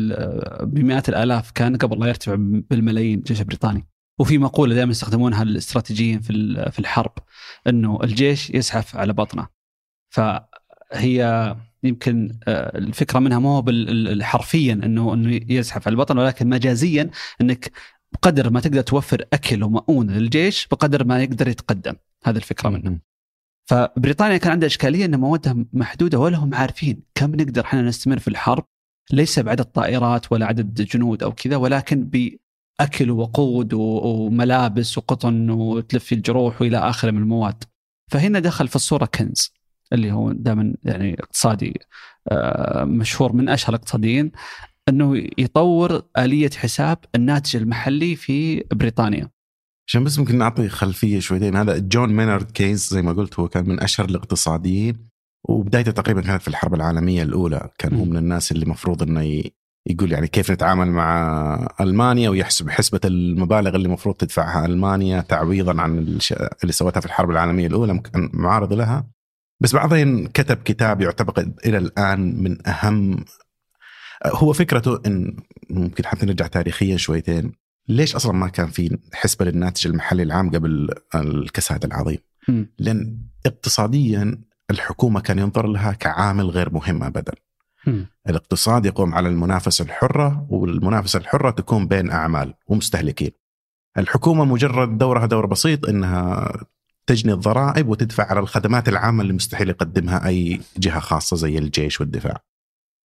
بمئات 0.61 1.09
الآلاف 1.09 1.51
كان 1.51 1.75
قبل 1.75 1.99
لا 1.99 2.07
يرتفع 2.07 2.35
بالملايين 2.39 3.19
الجيش 3.19 3.41
البريطاني. 3.41 3.87
وفي 4.19 4.37
مقولة 4.37 4.75
دائما 4.75 4.91
يستخدمونها 4.91 5.43
الاستراتيجيين 5.43 6.19
في 6.19 6.33
في 6.71 6.79
الحرب 6.79 7.11
إنه 7.67 7.99
الجيش 8.03 8.49
يزحف 8.49 8.95
على 8.95 9.13
بطنه. 9.13 9.47
فهي 10.09 11.55
يمكن 11.83 12.39
آه، 12.47 12.77
الفكرة 12.77 13.19
منها 13.19 13.39
مو 13.39 13.65
حرفيا 14.21 14.73
إنه 14.73 15.13
إنه 15.13 15.39
يزحف 15.49 15.87
على 15.87 15.93
البطن 15.93 16.17
ولكن 16.17 16.49
مجازيا 16.49 17.09
إنك 17.41 17.71
بقدر 18.13 18.49
ما 18.49 18.59
تقدر 18.59 18.81
توفر 18.81 19.25
أكل 19.33 19.63
ومؤونة 19.63 20.17
للجيش 20.17 20.67
بقدر 20.67 21.03
ما 21.03 21.23
يقدر 21.23 21.47
يتقدم. 21.47 21.93
هذه 22.25 22.37
الفكرة 22.37 22.69
منه 22.69 22.99
فبريطانيا 23.69 24.37
كان 24.37 24.51
عندها 24.51 24.67
إشكالية 24.67 25.05
إن 25.05 25.19
موادها 25.19 25.65
محدودة 25.73 26.19
ولا 26.19 26.37
هم 26.37 26.55
عارفين 26.55 27.03
كم 27.15 27.35
نقدر 27.35 27.61
إحنا 27.65 27.81
نستمر 27.81 28.19
في 28.19 28.27
الحرب 28.27 28.65
ليس 29.11 29.39
بعدد 29.39 29.65
طائرات 29.65 30.31
ولا 30.31 30.45
عدد 30.45 30.81
جنود 30.81 31.23
أو 31.23 31.31
كذا 31.31 31.55
ولكن 31.55 32.03
بأكل 32.03 33.11
وقود 33.11 33.73
وملابس 33.73 34.97
وقطن 34.97 35.49
وتلفي 35.49 36.15
الجروح 36.15 36.61
وإلى 36.61 36.77
اخره 36.77 37.11
من 37.11 37.17
المواد. 37.17 37.63
فهنا 38.11 38.39
دخل 38.39 38.67
في 38.67 38.75
الصورة 38.75 39.05
كينز 39.05 39.53
اللي 39.93 40.11
هو 40.11 40.31
دائما 40.31 40.75
يعني 40.83 41.19
اقتصادي 41.19 41.79
آه، 42.31 42.83
مشهور 42.83 43.33
من 43.33 43.49
أشهر 43.49 43.69
الاقتصاديين 43.69 44.31
إنه 44.89 45.27
يطور 45.37 46.01
آلية 46.17 46.49
حساب 46.49 46.97
الناتج 47.15 47.55
المحلي 47.55 48.15
في 48.15 48.63
بريطانيا. 48.73 49.29
عشان 49.87 50.03
بس 50.03 50.19
ممكن 50.19 50.37
نعطي 50.37 50.69
خلفية 50.69 51.19
شويتين. 51.19 51.55
هذا 51.55 51.77
جون 51.77 52.09
مينارد 52.09 52.51
كينز 52.51 52.89
زي 52.89 53.01
ما 53.01 53.13
قلت 53.13 53.39
هو 53.39 53.47
كان 53.47 53.69
من 53.69 53.79
أشهر 53.79 54.09
الاقتصاديين 54.09 55.09
وبدايته 55.43 55.91
تقريبا 55.91 56.21
كانت 56.21 56.41
في 56.41 56.47
الحرب 56.47 56.73
العالمية 56.73 57.23
الأولى. 57.23 57.69
كان 57.77 57.95
هو 57.95 58.05
من 58.05 58.17
الناس 58.17 58.51
اللي 58.51 58.63
المفروض 58.63 59.03
إنه 59.03 59.43
يقول 59.89 60.11
يعني 60.11 60.27
كيف 60.27 60.51
نتعامل 60.51 60.87
مع 60.87 61.75
ألمانيا 61.81 62.29
ويحسب 62.29 62.69
حسبة 62.69 62.99
المبالغ 63.05 63.75
اللي 63.75 63.85
المفروض 63.85 64.15
تدفعها 64.15 64.65
ألمانيا 64.65 65.21
تعويضا 65.21 65.81
عن 65.81 65.97
اللي 66.63 66.73
سوتها 66.73 66.99
في 66.99 67.05
الحرب 67.05 67.31
العالمية 67.31 67.67
الأولى. 67.67 67.99
كان 67.99 68.29
معارض 68.33 68.73
لها. 68.73 69.07
بس 69.59 69.75
بعدين 69.75 70.27
كتب 70.27 70.57
كتاب 70.57 71.01
يعتقد 71.01 71.59
إلى 71.65 71.77
الآن 71.77 72.43
من 72.43 72.67
أهم 72.67 73.25
هو 74.25 74.53
فكرته 74.53 75.01
إن 75.05 75.37
ممكن 75.69 76.05
حتى 76.05 76.25
نرجع 76.25 76.47
تاريخيا 76.47 76.97
شويتين. 76.97 77.66
ليش 77.87 78.15
أصلا 78.15 78.31
ما 78.31 78.47
كان 78.47 78.67
في 78.67 78.97
حسبة 79.13 79.45
للناتج 79.45 79.87
المحلي 79.87 80.23
العام 80.23 80.49
قبل 80.49 80.89
الكساد 81.15 81.85
العظيم؟ 81.85 82.17
م. 82.47 82.63
لأن 82.79 83.17
اقتصاديا 83.45 84.41
الحكومة 84.71 85.19
كان 85.19 85.39
ينظر 85.39 85.67
لها 85.67 85.91
كعامل 85.91 86.49
غير 86.49 86.73
مهم 86.73 87.03
ابدا. 87.03 87.33
م. 87.87 88.03
الاقتصاد 88.29 88.85
يقوم 88.85 89.15
على 89.15 89.29
المنافسة 89.29 89.85
الحرة 89.85 90.47
والمنافسة 90.49 91.19
الحرة 91.19 91.49
تكون 91.49 91.87
بين 91.87 92.11
أعمال 92.11 92.53
ومستهلكين. 92.67 93.31
الحكومة 93.97 94.45
مجرد 94.45 94.97
دورها 94.97 95.25
دور 95.25 95.45
بسيط 95.45 95.85
إنها 95.89 96.53
تجني 97.07 97.33
الضرائب 97.33 97.87
وتدفع 97.87 98.23
على 98.23 98.39
الخدمات 98.39 98.89
العامة 98.89 99.21
اللي 99.21 99.33
مستحيل 99.33 99.69
يقدمها 99.69 100.27
أي 100.27 100.61
جهة 100.77 100.99
خاصة 100.99 101.35
زي 101.37 101.57
الجيش 101.57 102.01
والدفاع. 102.01 102.43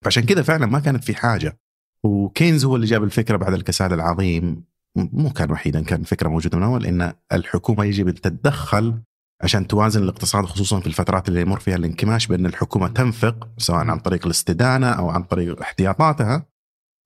فعشان 0.05 0.23
كذا 0.23 0.43
فعلا 0.43 0.67
ما 0.67 0.79
كانت 0.79 1.05
في 1.05 1.15
حاجة 1.15 1.59
وكينز 2.03 2.65
هو 2.65 2.77
اللي 2.77 2.87
جاب 2.87 3.05
الفكرة 3.05 3.37
بعد 3.37 3.53
الكساد 3.53 3.93
العظيم 3.93 4.65
مو 4.97 5.31
كان 5.31 5.53
وحيدا 5.53 5.83
كان 5.83 6.03
فكرة 6.03 6.29
موجودة 6.29 6.59
من 6.59 6.65
أول 6.65 6.87
إن 6.87 7.13
الحكومة 7.33 7.85
يجب 7.85 8.09
أن 8.09 8.15
تتدخل 8.15 9.03
عشان 9.43 9.67
توازن 9.67 10.03
الاقتصاد 10.03 10.45
خصوصا 10.45 10.81
في 10.81 10.87
الفترات 10.87 11.29
اللي 11.29 11.41
يمر 11.41 11.61
فيها 11.61 11.77
الانكماش 11.77 12.27
بأن 12.27 12.47
الحكومة 12.47 12.89
تنفق 12.89 13.49
سواء 13.59 13.79
عن 13.91 13.99
طريق 13.99 14.27
الاستدانة 14.27 14.91
أو 14.91 15.11
عن 15.11 15.23
طريق 15.23 15.61
احتياطاتها 15.61 16.47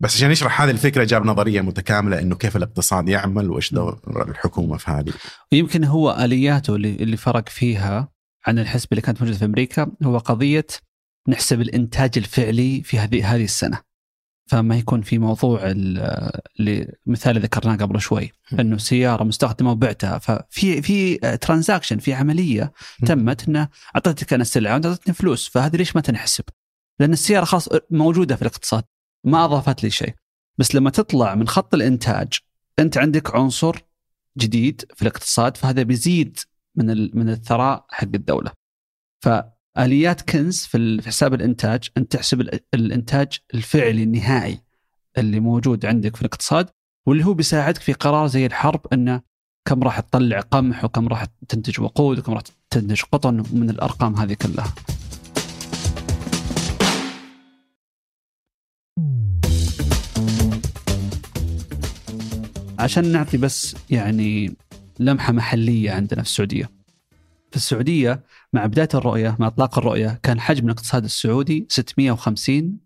بس 0.02 0.16
عشان 0.16 0.30
يشرح 0.30 0.62
هذه 0.62 0.70
الفكرة 0.70 1.04
جاب 1.04 1.26
نظرية 1.26 1.60
متكاملة 1.60 2.20
إنه 2.20 2.36
كيف 2.36 2.56
الاقتصاد 2.56 3.08
يعمل 3.08 3.50
وإيش 3.50 3.74
دور 3.74 4.00
الحكومة 4.28 4.76
في 4.76 4.90
هذه. 4.90 5.12
ويمكن 5.52 5.84
هو 5.84 6.10
آلياته 6.10 6.76
اللي 6.76 6.94
اللي 6.94 7.16
فرق 7.16 7.48
فيها 7.48 8.08
عن 8.46 8.58
الحسبه 8.58 8.88
اللي 8.92 9.02
كانت 9.02 9.20
موجودة 9.20 9.38
في 9.38 9.44
أمريكا 9.44 9.92
هو 10.02 10.18
قضية 10.18 10.66
نحسب 11.28 11.60
الإنتاج 11.60 12.10
الفعلي 12.16 12.82
في 12.82 12.98
هذه 12.98 13.34
هذه 13.34 13.44
السنة. 13.44 13.80
فما 14.46 14.76
يكون 14.76 15.02
في 15.02 15.18
موضوع 15.18 15.60
اللي 15.64 16.94
مثال 17.06 17.40
ذكرناه 17.40 17.76
قبل 17.76 18.00
شوي 18.00 18.32
إنه 18.60 18.78
سيارة 18.78 19.24
مستخدمة 19.24 19.70
وبعتها. 19.70 20.18
ففي 20.18 20.82
في 20.82 21.16
ترانزاكشن 21.16 21.98
في 21.98 22.14
عملية 22.14 22.72
تمت 23.06 23.48
إنه 23.48 23.68
اعطيتك 23.96 24.32
أنا 24.32 24.42
السلعة 24.42 24.72
وأنت 24.72 24.86
اعطيتني 24.86 25.14
فلوس 25.14 25.48
فهذه 25.48 25.76
ليش 25.76 25.96
ما 25.96 26.02
تنحسب؟ 26.02 26.44
لأن 27.00 27.12
السيارة 27.12 27.44
خلاص 27.44 27.68
موجودة 27.90 28.36
في 28.36 28.42
الاقتصاد 28.42 28.84
ما 29.24 29.44
أضافت 29.44 29.82
لي 29.82 29.90
شيء. 29.90 30.14
بس 30.58 30.74
لما 30.74 30.90
تطلع 30.90 31.34
من 31.34 31.48
خط 31.48 31.74
الإنتاج 31.74 32.28
أنت 32.78 32.98
عندك 32.98 33.34
عنصر 33.34 33.76
جديد 34.38 34.84
في 34.94 35.02
الاقتصاد 35.02 35.56
فهذا 35.56 35.82
بيزيد 35.82 36.38
من 36.74 36.86
من 37.18 37.28
الثراء 37.28 37.86
حق 37.88 38.08
الدولة. 38.14 38.52
فاليات 39.76 40.30
كنز 40.30 40.58
في 40.58 41.02
حساب 41.06 41.34
الإنتاج 41.34 41.88
انت 41.96 42.12
تحسب 42.12 42.40
الإنتاج 42.74 43.38
الفعلي 43.54 44.02
النهائي 44.02 44.60
اللي 45.18 45.40
موجود 45.40 45.86
عندك 45.86 46.16
في 46.16 46.22
الاقتصاد 46.22 46.68
واللي 47.06 47.24
هو 47.24 47.34
بيساعدك 47.34 47.80
في 47.80 47.92
قرار 47.92 48.26
زي 48.26 48.46
الحرب 48.46 48.80
أنه 48.92 49.22
كم 49.68 49.82
راح 49.82 50.00
تطلع 50.00 50.40
قمح 50.40 50.84
وكم 50.84 51.08
راح 51.08 51.26
تنتج 51.48 51.80
وقود 51.80 52.18
وكم 52.18 52.32
راح 52.32 52.42
تنتج 52.70 53.02
قطن 53.12 53.42
من 53.52 53.70
الأرقام 53.70 54.16
هذه 54.16 54.34
كلها. 54.34 54.74
عشان 62.78 63.12
نعطي 63.12 63.36
بس 63.36 63.76
يعني 63.90 64.56
لمحة 65.00 65.32
محلية 65.32 65.90
عندنا 65.90 66.22
في 66.22 66.28
السعودية. 66.28 66.70
في 67.50 67.56
السعودية 67.56 68.20
مع 68.52 68.66
بداية 68.66 68.88
الرؤية 68.94 69.36
مع 69.38 69.46
إطلاق 69.46 69.78
الرؤية 69.78 70.20
كان 70.22 70.40
حجم 70.40 70.64
الاقتصاد 70.64 71.04
السعودي 71.04 71.66
650 71.68 72.78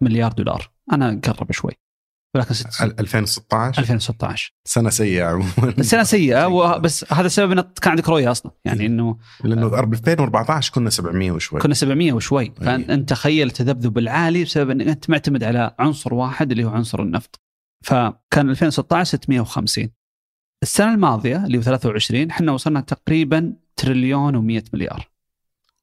مليار 0.00 0.32
دولار، 0.32 0.70
أنا 0.92 1.20
قرب 1.24 1.52
شوي. 1.52 1.72
ولكن 2.34 2.54
ست... 2.54 2.82
2016 2.82 3.82
2016 3.82 4.52
سنة 4.64 4.90
سيئة 4.90 5.24
عموما. 5.24 5.82
سنة 5.82 6.02
سيئة 6.02 6.46
بس 6.84 7.12
هذا 7.12 7.26
السبب 7.26 7.52
إنه 7.52 7.62
كان 7.62 7.90
عندك 7.90 8.08
رؤية 8.08 8.30
أصلا. 8.30 8.52
يعني 8.64 8.86
إنه 8.86 9.18
لأنه 9.44 9.66
2014 9.66 10.72
كنا 10.72 10.90
700 10.90 11.30
وشوي. 11.30 11.60
كنا 11.60 11.74
700 11.74 12.12
وشوي. 12.12 12.52
فأنت 12.56 13.08
تخيل 13.08 13.46
التذبذب 13.46 13.98
العالي 13.98 14.44
بسبب 14.44 14.70
إنك 14.70 14.86
أنت 14.86 15.10
معتمد 15.10 15.44
على 15.44 15.74
عنصر 15.78 16.14
واحد 16.14 16.50
اللي 16.50 16.64
هو 16.64 16.70
عنصر 16.70 17.02
النفط. 17.02 17.40
فكان 17.84 18.50
2016 18.50 19.10
650 19.10 19.88
السنة 20.62 20.94
الماضية 20.94 21.44
اللي 21.46 21.58
هو 21.58 21.62
23 21.62 22.30
إحنا 22.30 22.52
وصلنا 22.52 22.80
تقريبا 22.80 23.52
تريليون 23.76 24.34
و100 24.34 24.64
مليار. 24.72 25.10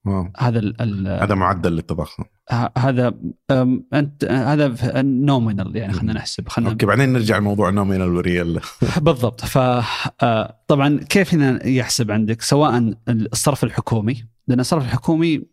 wow. 0.05 0.31
هذا 0.37 0.59
ال 0.59 1.07
هذا 1.21 1.35
معدل 1.35 1.71
للتضخم 1.71 2.23
هذا 2.77 3.13
أنت 3.93 4.25
هذا 4.25 5.01
nominal 5.01 5.75
يعني 5.75 5.93
خلينا 5.93 6.13
نحسب. 6.13 6.49
خلينا 6.49 6.71
أوكي 6.71 6.85
بعدين 6.85 7.13
نرجع 7.13 7.37
لموضوع 7.37 7.69
nominal 7.69 8.15
و 8.15 8.25
real 8.25 8.61
بالضبط. 8.97 9.45
ف 9.45 9.57
طبعا 10.67 10.97
كيف 11.09 11.33
هنا 11.33 11.67
يحسب 11.67 12.11
عندك؟ 12.11 12.41
سواء 12.41 12.93
الصرف 13.09 13.63
الحكومي 13.63 14.23
لأن 14.47 14.59
الصرف 14.59 14.83
الحكومي 14.83 15.45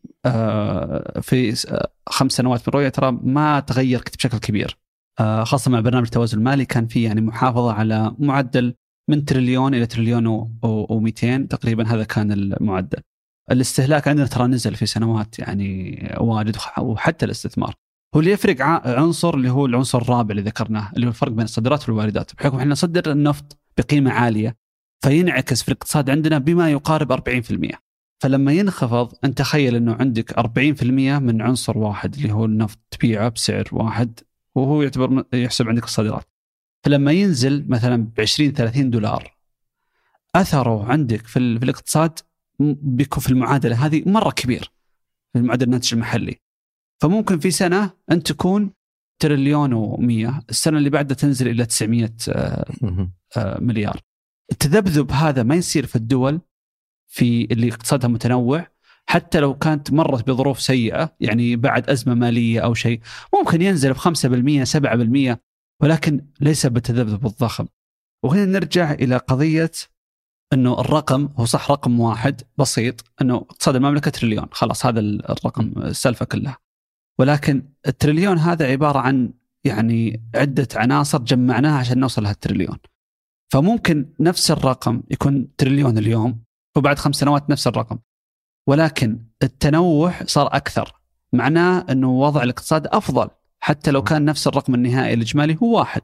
في 1.23 1.67
خمس 2.07 2.33
سنوات 2.33 2.69
من 2.69 2.75
رؤية 2.75 2.89
ترى 2.89 3.19
ما 3.23 3.61
تغير 3.61 4.03
بشكل 4.19 4.39
كبير. 4.39 4.79
خاصة 5.43 5.71
مع 5.71 5.81
برنامج 5.81 6.07
التوازن 6.07 6.39
المالي 6.39 6.65
كان 6.65 6.87
في 6.87 7.03
يعني 7.03 7.21
محافظة 7.21 7.73
على 7.73 8.15
معدل 8.19 8.75
من 9.09 9.25
تريليون 9.25 9.75
إلى 9.75 9.87
تريليون 9.87 10.45
و200 10.67 11.49
تقريبا 11.49 11.87
هذا 11.87 12.05
كان 12.05 12.33
المعدل. 12.33 12.99
الاستهلاك 13.51 14.09
عندنا 14.09 14.27
ترى 14.27 14.47
نزل 14.47 14.75
في 14.75 14.87
سنوات 14.87 15.38
يعني 15.38 15.99
واجد 16.21 16.57
وحتى 16.79 17.25
الاستثمار. 17.25 17.75
هو 18.14 18.21
اللي 18.21 18.31
يفرق 18.31 18.57
عنصر 18.87 19.35
اللي 19.35 19.51
هو 19.51 19.67
العنصر 19.67 20.03
الرابع 20.03 20.31
اللي 20.31 20.43
ذكرناه 20.43 20.93
اللي 20.95 21.07
هو 21.07 21.11
الفرق 21.11 21.33
بين 21.33 21.45
الصادرات 21.45 21.88
والواردات 21.88 22.35
بحكم 22.35 22.57
إحنا 22.57 22.73
نصدر 22.73 23.12
النفط 23.12 23.59
بقيمة 23.79 24.11
عالية 24.11 24.57
فينعكس 25.05 25.62
في 25.62 25.69
الاقتصاد 25.69 26.11
عندنا 26.11 26.38
بما 26.38 26.71
يقارب 26.71 27.12
40%. 27.12 27.79
فلما 28.23 28.53
ينخفض 28.53 29.12
أنت 29.25 29.38
تخيل 29.38 29.77
إنه 29.77 29.95
عندك 29.95 30.33
40% 30.33 30.83
من 31.19 31.43
عنصر 31.43 31.79
واحد 31.79 32.14
اللي 32.14 32.33
هو 32.33 32.45
النفط 32.45 32.79
تبيعه 32.90 33.29
بسعر 33.29 33.69
واحد 33.73 34.21
وهو 34.55 34.83
يعتبر 34.83 35.25
يحسب 35.33 35.69
عندك 35.69 35.85
الصادرات. 35.85 36.34
فلما 36.85 37.12
ينزل 37.12 37.64
مثلا 37.68 37.97
ب 38.16 38.20
20 38.20 38.53
30 38.53 38.90
دولار 38.90 39.35
اثره 40.35 40.85
عندك 40.85 41.27
في, 41.27 41.59
في 41.59 41.64
الاقتصاد 41.64 42.18
بيكون 42.61 43.23
في 43.23 43.31
المعادلة 43.31 43.87
هذه 43.87 44.03
مرة 44.07 44.31
كبير 44.31 44.73
في 45.33 45.38
المعدل 45.38 45.66
الناتج 45.66 45.94
المحلي. 45.94 46.37
فممكن 47.01 47.38
في 47.38 47.51
سنة 47.51 47.90
انت 48.11 48.33
تكون 48.33 48.70
تريليون 49.18 49.70
و100 49.75 50.42
السنة 50.51 50.79
اللي 50.79 50.90
بعدها 50.90 51.16
تنزل 51.16 51.49
إلى 51.49 51.66
900 51.66 52.11
مليار. 53.37 54.01
التذبذب 54.53 55.11
هذا 55.12 55.42
ما 55.42 55.55
يصير 55.55 55.87
في 55.87 55.97
الدول 55.97 56.40
في 57.07 57.44
اللي 57.44 57.68
اقتصادها 57.68 58.09
متنوع 58.09 58.66
حتى 59.07 59.40
لو 59.40 59.55
كانت 59.55 59.92
مرت 59.92 60.31
بظروف 60.31 60.61
سيئة 60.61 61.16
يعني 61.20 61.57
بعد 61.57 61.90
أزمة 61.90 62.14
مالية 62.14 62.61
أو 62.61 62.75
شيء 62.75 63.01
ممكن 63.35 63.62
ينزل 63.62 63.92
ب 63.92 63.97
5% 63.97 65.37
7% 65.37 65.38
ولكن 65.83 66.27
ليس 66.41 66.67
بالتذبذب 66.67 67.27
الضخم. 67.27 67.67
وهنا 68.25 68.45
نرجع 68.45 68.93
إلى 68.93 69.17
قضية 69.17 69.71
إنه 70.53 70.81
الرقم 70.81 71.29
هو 71.37 71.45
صح 71.45 71.71
رقم 71.71 72.01
واحد 72.01 72.43
بسيط 72.59 73.05
إنه 73.23 73.37
اقتصاد 73.37 73.77
المملكة 73.77 74.11
تريليون. 74.11 74.47
خلاص 74.53 74.87
هذا 74.87 75.01
الرقم 75.01 75.73
السالفه 75.77 76.25
كلها. 76.25 76.59
ولكن 77.19 77.69
التريليون 77.87 78.39
هذا 78.39 78.67
عبارة 78.67 78.99
عن 78.99 79.33
يعني 79.65 80.29
عدة 80.35 80.69
عناصر 80.75 81.19
جمعناها 81.19 81.79
عشان 81.79 81.99
نوصل 81.99 82.23
لهالتريليون. 82.23 82.79
فممكن 83.53 84.15
نفس 84.21 84.51
الرقم 84.51 85.03
يكون 85.11 85.57
تريليون 85.57 85.99
اليوم 85.99 86.43
وبعد 86.77 86.99
خمس 86.99 87.17
سنوات 87.17 87.51
نفس 87.51 87.67
الرقم. 87.67 87.99
ولكن 88.69 89.27
التنوع 89.43 90.25
صار 90.25 90.47
أكثر 90.47 90.93
معناه 91.33 91.87
إنه 91.91 92.11
وضع 92.11 92.43
الاقتصاد 92.43 92.87
أفضل. 92.87 93.31
حتى 93.64 93.90
لو 93.90 94.03
كان 94.03 94.24
نفس 94.24 94.46
الرقم 94.46 94.74
النهائي 94.74 95.14
الإجمالي 95.14 95.59
هو 95.62 95.79
واحد. 95.79 96.03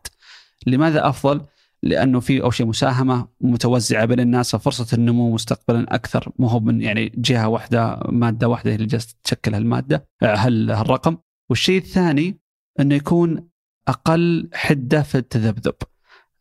لماذا 0.67 1.09
أفضل؟ 1.09 1.41
لأنه 1.83 2.21
في 2.21 2.43
اول 2.43 2.55
شيء 2.55 2.67
مساهمة 2.67 3.29
متوزعة 3.41 4.05
بين 4.05 4.21
الناس 4.21 4.57
ففرصة 4.57 4.97
النمو 4.97 5.35
مستقبلا 5.35 5.95
أكثر. 5.95 6.33
مو 6.39 6.47
هو 6.47 6.61
من 6.61 6.83
يعني 6.83 7.13
جهة 7.15 7.49
واحدة 7.49 8.01
مادة 8.09 8.49
واحدة 8.49 8.75
اللي 8.75 8.87
جالسة 8.87 9.15
تشكل 9.25 9.55
هالمادة 9.55 10.09
هالرقم. 10.23 11.17
والشيء 11.51 11.79
الثاني 11.79 12.41
إنه 12.81 12.95
يكون 12.95 13.49
أقل 13.89 14.51
حدة 14.55 15.03
في 15.03 15.19
التذبذب. 15.19 15.75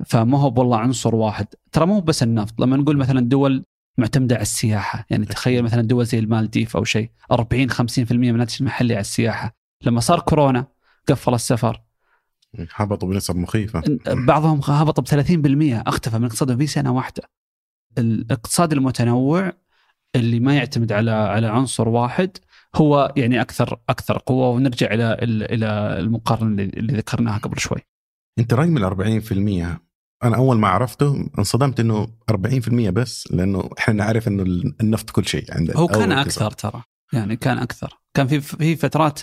فما 0.05 0.39
هو 0.39 0.53
والله 0.57 0.77
عنصر 0.77 1.15
واحد. 1.15 1.47
ترى 1.71 1.85
مو 1.85 1.99
بس 2.01 2.23
النفط. 2.23 2.61
لما 2.61 2.77
نقول 2.77 2.97
مثلا 2.97 3.19
دول 3.19 3.63
معتمدة 3.97 4.35
على 4.35 4.41
السياحة 4.41 5.05
يعني 5.09 5.25
تخيل 5.25 5.63
مثلا 5.63 5.81
دول 5.81 6.05
زي 6.05 6.19
المالديف 6.19 6.77
أو 6.77 6.83
شيء 6.83 7.09
40 7.31 7.71
50% 7.71 8.11
من 8.11 8.29
الناتج 8.29 8.57
المحلي 8.59 8.93
على 8.93 9.01
السياحة. 9.01 9.55
لما 9.85 9.99
صار 9.99 10.19
كورونا 10.19 10.78
قفل 11.09 11.33
السفر. 11.33 11.81
هبطوا 12.73 13.09
بنسب 13.09 13.35
مخيفة. 13.35 13.83
بعضهم 14.07 14.61
هبط 14.63 14.99
ب 14.99 15.07
30% 15.07 15.87
اختفى 15.87 16.19
من 16.19 16.25
اقتصادهم 16.25 16.57
في 16.57 16.67
سنة 16.67 16.93
واحدة. 16.93 17.23
الاقتصاد 17.97 18.73
المتنوع 18.73 19.53
اللي 20.15 20.39
ما 20.39 20.55
يعتمد 20.55 20.91
على 20.91 21.11
على 21.11 21.47
عنصر 21.47 21.89
واحد 21.89 22.37
هو 22.75 23.13
يعني 23.17 23.41
أكثر 23.41 23.79
أكثر 23.89 24.17
قوة. 24.17 24.49
ونرجع 24.49 24.93
إلى 24.93 25.13
إلى 25.23 25.67
المقارنة 25.99 26.63
اللي 26.63 26.93
ذكرناها 26.93 27.37
قبل 27.37 27.59
شوي. 27.59 27.79
أنت 28.39 28.53
رقم 28.53 28.77
ال 28.77 28.83
40% 28.83 29.79
أنا 30.23 30.35
أول 30.35 30.57
ما 30.57 30.67
عرفته 30.67 31.29
انصدمت 31.37 31.79
إنه 31.79 32.07
40% 32.31 32.89
بس 32.89 33.31
لأنه 33.31 33.69
إحنا 33.79 33.93
نعرف 33.93 34.27
إنه 34.27 34.43
النفط 34.81 35.09
كل 35.09 35.25
شيء 35.25 35.45
عندنا 35.49 35.77
هو 35.77 35.87
كان 35.87 36.11
أكثر 36.11 36.51
ترى. 36.51 36.83
يعني 37.13 37.35
كان 37.35 37.57
أكثر. 37.57 37.99
كان 38.13 38.27
في 38.27 38.41
في 38.41 38.75
فترات 38.75 39.21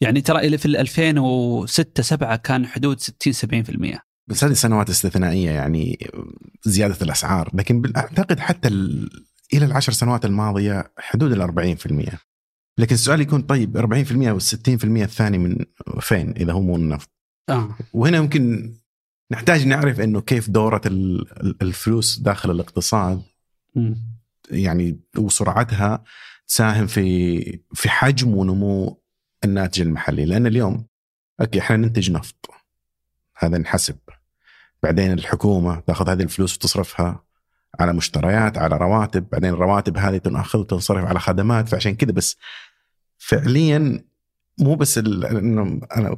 يعني 0.00 0.20
ترى 0.20 0.58
في 0.58 0.66
2006 0.66 2.02
7 2.02 2.36
كان 2.36 2.66
حدود 2.66 3.00
60 3.00 3.64
70% 3.64 3.98
بس 4.28 4.44
هذه 4.44 4.52
سنوات 4.52 4.90
استثنائية 4.90 5.50
يعني 5.50 6.10
زيادة 6.64 6.96
الأسعار 7.02 7.50
لكن 7.54 7.92
أعتقد 7.96 8.40
حتى 8.40 8.68
إلى 9.54 9.64
العشر 9.64 9.92
سنوات 9.92 10.24
الماضية 10.24 10.92
حدود 10.98 11.32
ال 11.32 11.76
40% 11.78 12.16
لكن 12.78 12.94
السؤال 12.94 13.20
يكون 13.20 13.42
طيب 13.42 13.78
40% 13.78 13.82
وال 14.12 14.42
60% 14.42 14.84
الثاني 14.84 15.38
من 15.38 15.58
فين 16.00 16.30
إذا 16.30 16.52
هو 16.52 16.60
مو 16.60 16.76
النفط؟ 16.76 17.10
آه. 17.48 17.76
وهنا 17.92 18.16
يمكن 18.16 18.74
نحتاج 19.32 19.66
نعرف 19.66 20.00
إنه 20.00 20.20
كيف 20.20 20.50
دورة 20.50 20.80
الفلوس 21.62 22.18
داخل 22.18 22.50
الاقتصاد 22.50 23.22
يعني 24.50 25.00
وسرعتها 25.18 26.04
تساهم 26.48 26.86
في 26.86 27.60
في 27.74 27.88
حجم 27.88 28.34
ونمو 28.34 29.02
الناتج 29.44 29.80
المحلي. 29.80 30.24
لأن 30.24 30.46
اليوم 30.46 30.86
أوكي 31.40 31.58
إحنا 31.58 31.76
ننتج 31.76 32.10
نفط. 32.10 32.50
هذا 33.36 33.58
نحسب. 33.58 33.98
بعدين 34.82 35.12
الحكومة 35.12 35.80
تأخذ 35.80 36.08
هذه 36.08 36.22
الفلوس 36.22 36.56
وتصرفها 36.56 37.24
على 37.80 37.92
مشتريات 37.92 38.58
على 38.58 38.76
رواتب. 38.76 39.28
بعدين 39.32 39.50
الرواتب 39.50 39.98
هذه 39.98 40.16
تنأخذ 40.16 40.58
وتنصرف 40.58 41.04
على 41.04 41.20
خدمات. 41.20 41.68
فعشان 41.68 41.94
كذا 41.94 42.12
بس 42.12 42.36
فعليا 43.18 44.04
مو 44.58 44.74
بس 44.74 44.98
إنه 44.98 45.80
أنا 45.96 46.16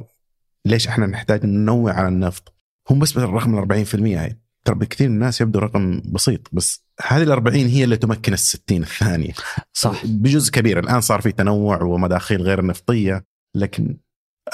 ليش 0.64 0.88
إحنا 0.88 1.07
نحتاج 1.07 1.46
ننوع 1.46 1.92
على 1.92 2.09
النفط؟ 2.09 2.54
هم 2.90 2.98
بس 2.98 3.16
الرقم 3.16 3.59
ال 3.59 3.87
40% 3.87 3.94
هاي 3.94 4.38
ترى 4.64 4.74
بكثير 4.74 5.09
من 5.09 5.14
الناس 5.14 5.40
يبدو 5.40 5.59
رقم 5.59 6.02
بسيط 6.04 6.48
بس 6.52 6.88
هذه 7.06 7.22
ال 7.22 7.30
40 7.30 7.56
هي 7.56 7.84
اللي 7.84 7.96
تمكن 7.96 8.32
ال 8.32 8.38
60 8.38 8.82
الثانية. 8.82 9.32
صح. 9.72 10.06
بجزء 10.06 10.52
كبير. 10.52 10.78
الآن 10.78 11.00
صار 11.00 11.20
في 11.20 11.32
تنوع 11.32 11.82
ومداخيل 11.82 12.42
غير 12.42 12.66
نفطيه 12.66 13.24
لكن 13.54 13.96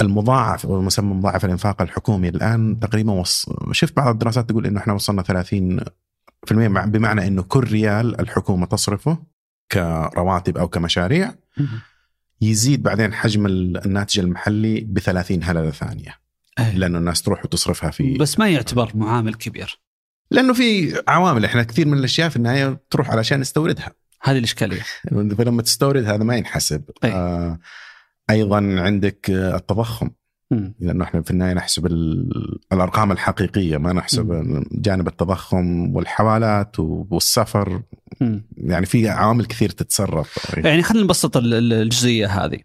المضاعف 0.01 0.67
أو 0.67 0.79
المسمى 0.79 1.15
مضاعف 1.15 1.45
الإنفاق 1.45 1.83
الحكومي 1.83 2.29
الآن 2.29 2.81
تقريبا 2.81 3.13
وص... 3.13 3.47
شفت 3.73 3.97
بعض 3.97 4.09
الدراسات 4.09 4.49
تقول 4.49 4.67
إنه 4.67 4.81
إحنا 4.81 4.93
وصلنا 4.93 5.23
30 5.23 5.81
في 6.47 6.53
المية 6.53 6.69
بمعنى 6.69 7.27
إنه 7.27 7.43
كل 7.43 7.65
ريال 7.65 8.21
الحكومة 8.21 8.67
تصرفه 8.67 9.19
كرواتب 9.73 10.59
أو 10.59 10.69
كمشاريع 10.69 11.35
يزيد 12.41 12.83
بعدين 12.83 13.15
حجم 13.15 13.47
الناتج 13.47 14.21
المحلي 14.21 14.81
ب 14.81 14.99
30 14.99 15.43
هللة 15.43 15.71
ثانية. 15.71 16.15
أيه. 16.59 16.79
لأنه 16.79 16.99
الناس 16.99 17.23
تروح 17.23 17.45
وتصرفها 17.45 17.91
في 17.91 18.19
بس 18.19 18.39
ما 18.39 18.49
يعتبر 18.49 18.91
معامل 18.95 19.35
كبير. 19.35 19.84
لأنه 20.35 20.53
في 20.53 21.03
عوامل 21.09 21.45
إحنا 21.45 21.63
كثير 21.63 21.89
من 21.89 21.99
الأشياء 21.99 22.29
في 22.29 22.37
النهاية 22.37 22.81
تروح 22.91 23.11
علشان 23.11 23.41
نستوردها. 23.41 23.93
هذه 24.23 24.39
الإشكالية. 24.39 24.83
فلما 25.11 25.63
تستورد 25.63 26.05
هذا 26.05 26.25
ما 26.25 26.37
ينحسب. 26.37 26.85
أيه. 27.05 27.13
آه 27.13 27.59
أيضا 28.31 28.57
عندك 28.57 29.31
التضخم. 29.31 30.11
لأنه 30.81 31.05
إحنا 31.05 31.23
في 31.23 31.31
النهاية 31.31 31.55
نحسب 31.55 31.87
الأرقام 32.73 33.13
الحقيقية 33.13 33.77
ما 33.77 33.93
نحسب 33.93 34.33
م. 34.33 34.65
جانب 34.73 35.09
التضخم 35.09 35.97
والحوالات 35.97 36.79
والسفر. 36.79 37.83
م. 38.21 38.41
يعني 38.57 38.87
في 38.87 39.09
عوامل 39.09 39.45
كثير 39.45 39.69
تتصرف. 39.71 40.55
يعني 40.65 40.83
خلينا 40.83 41.05
نبسط 41.05 41.37
الجزئية 41.37 42.27
هذه. 42.27 42.59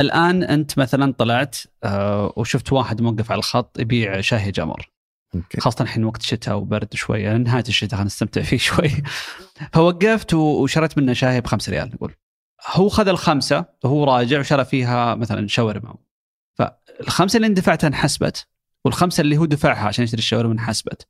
الآن 0.00 0.42
أنت 0.42 0.78
مثلا 0.78 1.12
طلعت 1.12 1.56
آه، 1.84 2.32
وشفت 2.36 2.72
واحد 2.72 3.00
موقف 3.00 3.32
على 3.32 3.38
الخط 3.38 3.80
يبيع 3.80 4.20
شاهي 4.20 4.50
جمر. 4.50 4.90
أوكي. 5.34 5.60
خاصة 5.60 5.82
الحين 5.82 6.04
وقت 6.04 6.22
شتاء 6.22 6.56
وبرد 6.56 6.94
شوي. 6.94 7.22
يعني 7.22 7.38
نهاية 7.38 7.64
الشتاء 7.68 7.90
خلينا 7.90 8.06
نستمتع 8.06 8.42
فيه 8.42 8.56
شوي. 8.68 8.90
فوقفت 9.72 10.34
وشريت 10.34 10.98
منه 10.98 11.12
شاهي 11.12 11.40
بخمس 11.40 11.68
ريال 11.68 11.90
نقول. 11.94 12.14
هو 12.70 12.88
خذ 12.88 13.08
الخمسة 13.08 13.64
وهو 13.84 14.04
راجع 14.04 14.40
وشرى 14.40 14.64
فيها 14.64 15.14
مثلا 15.14 15.48
شاورما. 15.48 15.94
فالخمسة 16.58 17.36
اللي 17.36 17.46
اندفعتها 17.46 17.88
انحسبت 17.88 18.46
والخمسة 18.84 19.20
اللي 19.20 19.38
هو 19.38 19.44
دفعها 19.44 19.86
عشان 19.86 20.04
يشتري 20.04 20.18
الشاورما 20.18 20.52
انحسبت. 20.52 21.08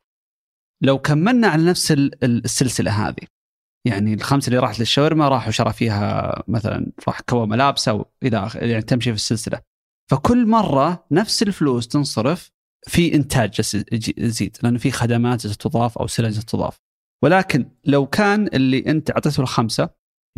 لو 0.82 0.98
كملنا 0.98 1.48
على 1.48 1.64
نفس 1.64 1.92
السلسلة 2.22 3.08
هذه 3.08 3.26
يعني 3.86 4.14
الخمسة 4.14 4.48
اللي 4.48 4.58
راحت 4.58 4.78
للشاورما 4.78 5.28
راح 5.28 5.48
وشرى 5.48 5.72
فيها 5.72 6.42
مثلا 6.48 6.92
راح 7.08 7.20
كوى 7.20 7.46
ملابسه 7.46 7.92
والى 7.92 8.50
يعني 8.54 8.82
تمشي 8.82 9.10
في 9.10 9.16
السلسلة. 9.16 9.60
فكل 10.10 10.46
مرة 10.46 11.06
نفس 11.10 11.42
الفلوس 11.42 11.88
تنصرف 11.88 12.50
في 12.88 13.14
إنتاج 13.14 13.60
يزيد 14.18 14.56
لأنه 14.62 14.78
في 14.78 14.90
خدمات 14.90 15.46
تضاف 15.46 15.98
أو 15.98 16.06
سلع 16.06 16.30
تضاف. 16.30 16.80
ولكن 17.22 17.70
لو 17.84 18.06
كان 18.06 18.46
اللي 18.46 18.78
أنت 18.86 19.10
أعطيته 19.10 19.40
الخمسة 19.40 19.88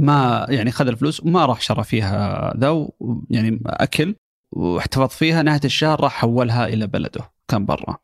ما 0.01 0.47
يعني 0.49 0.71
خذ 0.71 0.89
الفلوس 0.89 1.21
وما 1.21 1.47
راح 1.47 1.61
شرى 1.61 1.85
فيها 1.85 2.53
ذا 2.57 2.89
يعني 3.31 3.61
أكل 3.67 4.15
واحتفظ 4.53 5.09
فيها 5.09 5.43
نهاية 5.43 5.61
الشهر 5.65 6.01
راح 6.01 6.13
حولها 6.13 6.67
إلى 6.67 6.87
بلده 6.87 7.33
كان 7.49 7.67
برا. 7.67 7.97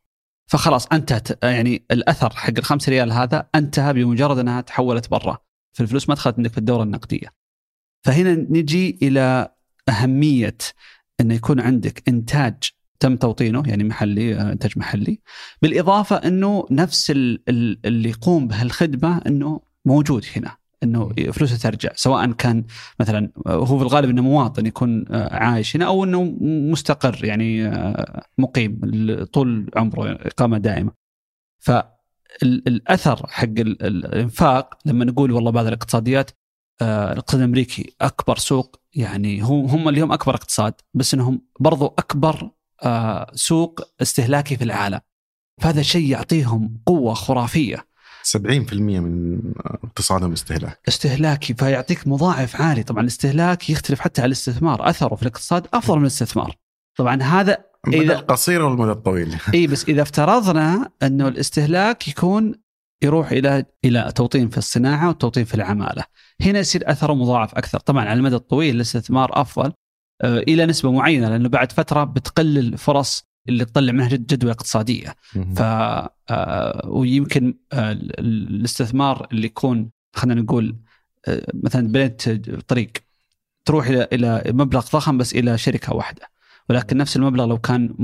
فخلاص 0.50 0.86
انتهت 0.86 1.44
يعني 1.44 1.84
الأثر 1.90 2.30
حق 2.30 2.52
الخمس 2.58 2.88
ريال 2.88 3.12
هذا 3.12 3.48
انتهى 3.54 3.92
بمجرد 3.92 4.38
أنها 4.38 4.60
تحولت 4.60 5.10
برا. 5.10 5.38
فالفلوس 5.76 6.08
ما 6.08 6.14
دخلت 6.14 6.36
عندك 6.36 6.52
في 6.52 6.58
الدورة 6.58 6.82
النقدية. 6.82 7.28
فهنا 8.06 8.34
نجي 8.34 8.98
إلى 9.02 9.54
أهمية 9.88 10.58
إنه 11.20 11.34
يكون 11.34 11.60
عندك 11.60 12.08
إنتاج 12.08 12.70
تم 13.00 13.16
توطينه 13.16 13.62
يعني 13.66 13.84
محلي 13.84 14.34
آه، 14.34 14.52
إنتاج 14.52 14.78
محلي 14.78 15.20
بالإضافة 15.62 16.16
إنه 16.16 16.66
نفس 16.70 17.10
اللي 17.10 18.08
يقوم 18.08 18.48
بهالخدمة 18.48 19.18
إنه 19.26 19.60
موجود 19.84 20.24
هنا 20.36 20.56
إنه 20.82 21.12
فلوسه 21.32 21.56
ترجع 21.56 21.90
سواء 21.94 22.32
كان 22.32 22.64
مثلا 23.00 23.30
هو 23.46 23.78
في 23.78 23.84
الغالب 23.84 24.10
إنه 24.10 24.22
مواطن 24.22 24.66
يكون 24.66 25.04
آه، 25.10 25.34
عايش 25.34 25.76
هنا 25.76 25.86
أو 25.86 26.04
إنه 26.04 26.22
مستقر 26.40 27.24
يعني 27.24 27.66
آه، 27.66 28.26
مقيم 28.38 28.80
طول 29.32 29.70
عمره 29.76 30.12
إقامة 30.12 30.58
دائمة. 30.58 30.92
فالاثر 31.58 33.26
حق 33.26 33.58
الإنفاق 33.60 34.78
لما 34.86 35.04
نقول 35.04 35.32
والله 35.32 35.50
بعض 35.50 35.66
الاقتصاديات 35.66 36.30
الاقتصاد 36.82 37.40
الأمريكي 37.40 37.94
أكبر 38.00 38.36
سوق 38.36 38.80
يعني 38.94 39.40
هم 39.40 39.64
هم 39.64 39.88
اليوم 39.88 40.12
أكبر 40.12 40.34
اقتصاد 40.34 40.74
بس 40.94 41.14
إنهم 41.14 41.42
برضو 41.60 41.86
أكبر 41.86 42.42
آه، 42.42 42.54
سوق 43.34 43.80
استهلاكي 44.02 44.56
في 44.56 44.64
العالم. 44.64 45.00
فهذا 45.60 45.82
شيء 45.82 46.10
يعطيهم 46.10 46.80
قوة 46.86 47.14
خرافية. 47.14 47.86
70% 48.24 48.72
من 49.00 49.40
اقتصادهم 49.84 50.32
استهلاك 50.32 50.80
استهلاكي 50.88 51.54
فيعطيك 51.54 52.08
مضاعف 52.08 52.60
عالي. 52.62 52.82
طبعا 52.82 53.00
الاستهلاك 53.00 53.70
يختلف 53.70 54.00
حتى 54.00 54.22
على 54.22 54.26
الاستثمار. 54.26 54.90
أثره 54.90 55.14
في 55.14 55.22
الاقتصاد 55.22 55.66
أفضل 55.74 55.96
من 55.96 56.02
الاستثمار. 56.02 56.56
طبعا 56.96 57.22
هذا 57.22 57.58
المدى 57.88 58.12
القصير 58.12 58.62
والمدى 58.62 58.90
الطويل؟ 58.90 59.36
إي 59.54 59.66
بس 59.66 59.84
إذا 59.84 60.02
افترضنا 60.02 60.90
إنه 61.02 61.28
الاستهلاك 61.28 62.08
يكون 62.08 62.54
يروح 63.02 63.30
إلى 63.30 63.64
إلى 63.84 64.12
توطين 64.14 64.48
في 64.48 64.58
الصناعة 64.58 65.08
والتوطين 65.08 65.44
في 65.44 65.54
العمالة. 65.54 66.04
هنا 66.40 66.58
يصير 66.58 66.90
أثره 66.90 67.14
مضاعف 67.14 67.54
أكثر. 67.54 67.78
طبعا 67.78 68.04
على 68.04 68.18
المدى 68.18 68.36
الطويل 68.36 68.76
الاستثمار 68.76 69.40
أفضل. 69.40 69.66
آه، 69.66 69.83
إلى 70.24 70.66
نسبة 70.66 70.92
معينة 70.92 71.28
لأنه 71.28 71.48
بعد 71.48 71.72
فترة 71.72 72.04
بتقل 72.04 72.58
الفرص 72.58 73.24
اللي 73.48 73.64
تطلع 73.64 73.92
منها 73.92 74.08
جدوى 74.08 74.50
اقتصادية. 74.50 75.14
ف 75.56 75.62
آه، 76.30 76.88
ويمكن 76.88 77.54
آه، 77.72 77.92
الاستثمار 77.92 79.26
اللي 79.32 79.46
يكون 79.46 79.90
خلينا 80.16 80.40
نقول 80.40 80.76
مثلا 81.54 81.88
بنيت 81.88 82.28
طريق 82.68 82.90
تروح 83.64 83.86
إلى 83.86 84.08
إلى 84.12 84.42
مبلغ 84.46 84.80
ضخم 84.92 85.18
بس 85.18 85.34
إلى 85.34 85.58
شركة 85.58 85.94
واحدة. 85.94 86.28
ولكن 86.70 86.96
نفس 86.96 87.16
المبلغ 87.16 87.46
لو 87.46 87.58
كان 87.58 87.96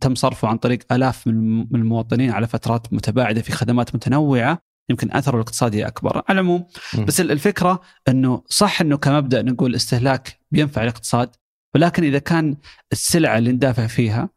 تم 0.00 0.14
صرفه 0.14 0.48
عن 0.48 0.56
طريق 0.56 0.92
آلاف 0.92 1.26
من 1.26 1.66
المواطنين 1.74 2.30
على 2.30 2.46
فترات 2.46 2.92
متباعدة 2.92 3.42
في 3.42 3.52
خدمات 3.52 3.94
متنوعة 3.94 4.58
يمكن 4.88 5.12
أثره 5.12 5.34
الاقتصادي 5.36 5.86
أكبر. 5.86 6.16
على 6.16 6.40
العموم 6.40 6.66
بس 7.06 7.20
الفكرة 7.20 7.80
إنه 8.08 8.42
صح 8.48 8.80
إنه 8.80 8.96
كمبدأ 8.96 9.42
نقول 9.42 9.74
استهلاك 9.74 10.38
بينفع 10.50 10.82
الاقتصاد 10.82 11.30
ولكن 11.74 12.04
إذا 12.04 12.18
كان 12.18 12.56
السلعة 12.92 13.38
اللي 13.38 13.52
ندافع 13.52 13.86
فيها 13.86 14.28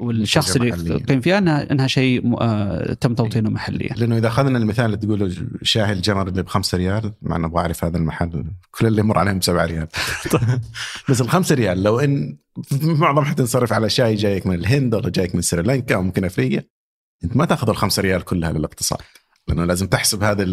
والشخص 0.00 0.56
اللي 0.56 0.94
يقيم 0.94 1.20
فيها 1.20 1.38
انها 1.38 1.72
إنها 1.72 1.86
شيء 1.86 2.36
آه 2.40 2.92
تم 2.92 3.14
توطينه 3.14 3.50
محليا. 3.50 3.94
لأنه 3.96 4.16
إذا 4.16 4.28
أخذنا 4.28 4.58
المثال 4.58 4.84
اللي 4.84 4.96
تقوله 4.96 5.36
شاهي 5.62 5.92
الجمر 5.92 6.28
اللي 6.28 6.42
بخمسة 6.42 6.78
ريال 6.78 7.12
مع 7.22 7.36
إنه 7.36 7.46
أبغى 7.46 7.60
أعرف 7.60 7.84
هذا 7.84 7.96
المحل 7.96 8.44
كل 8.70 8.86
اللي 8.86 9.00
يمر 9.00 9.18
عليهم 9.18 9.38
بسبعة 9.38 9.66
ريال. 9.66 9.88
بس 11.08 11.20
الخمسة 11.20 11.54
ريال 11.54 11.82
لو 11.82 12.00
إن 12.00 12.36
معظم 12.82 13.24
حتنصرف 13.24 13.72
على 13.72 13.90
شاي 13.90 14.14
جايك 14.14 14.46
من 14.46 14.54
الهند 14.54 14.94
ولا 14.94 15.08
جايك 15.08 15.34
من 15.34 15.42
سريلانكا 15.42 15.94
أو 15.94 16.02
ممكن 16.02 16.24
أفريقيا 16.24 16.64
أنت 17.24 17.36
ما 17.36 17.44
تأخذ 17.44 17.68
الخمسة 17.68 18.02
ريال 18.02 18.22
كلها 18.24 18.52
للإقتصاد. 18.52 19.00
لأنه 19.48 19.64
لازم 19.64 19.86
تحسب 19.86 20.22
هذا 20.22 20.46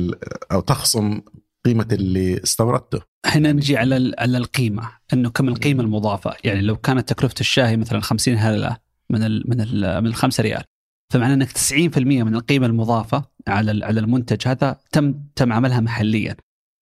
أو 0.52 0.60
تخصم 0.60 1.22
قيمة 1.68 1.88
اللي 1.92 2.44
استوردته. 2.44 3.02
هنا 3.26 3.52
نجي 3.52 3.78
على 3.78 4.16
على 4.18 4.38
القيمة 4.38 4.92
إنه 5.14 5.30
كم 5.30 5.48
القيمة 5.48 5.84
المضافة. 5.84 6.36
يعني 6.44 6.62
لو 6.62 6.76
كانت 6.76 7.10
تكلفة 7.14 7.36
الشاي 7.40 7.78
مثلا 7.78 8.00
50 8.00 8.36
هللة 8.38 8.78
من 9.10 9.24
ال 9.24 9.44
من 9.50 9.62
ال 9.62 10.02
من 10.02 10.08
الخمسة 10.08 10.44
ريال 10.44 10.64
فمعنى 11.14 11.34
إنك 11.34 11.52
90% 11.52 11.98
من 11.98 12.36
القيمة 12.36 12.66
المضافة 12.66 13.24
على 13.48 13.86
على 13.86 14.00
المنتج 14.00 14.48
هذا 14.48 14.78
تم 14.92 15.14
تم 15.36 15.54
عملها 15.54 15.80
محليا. 15.80 16.36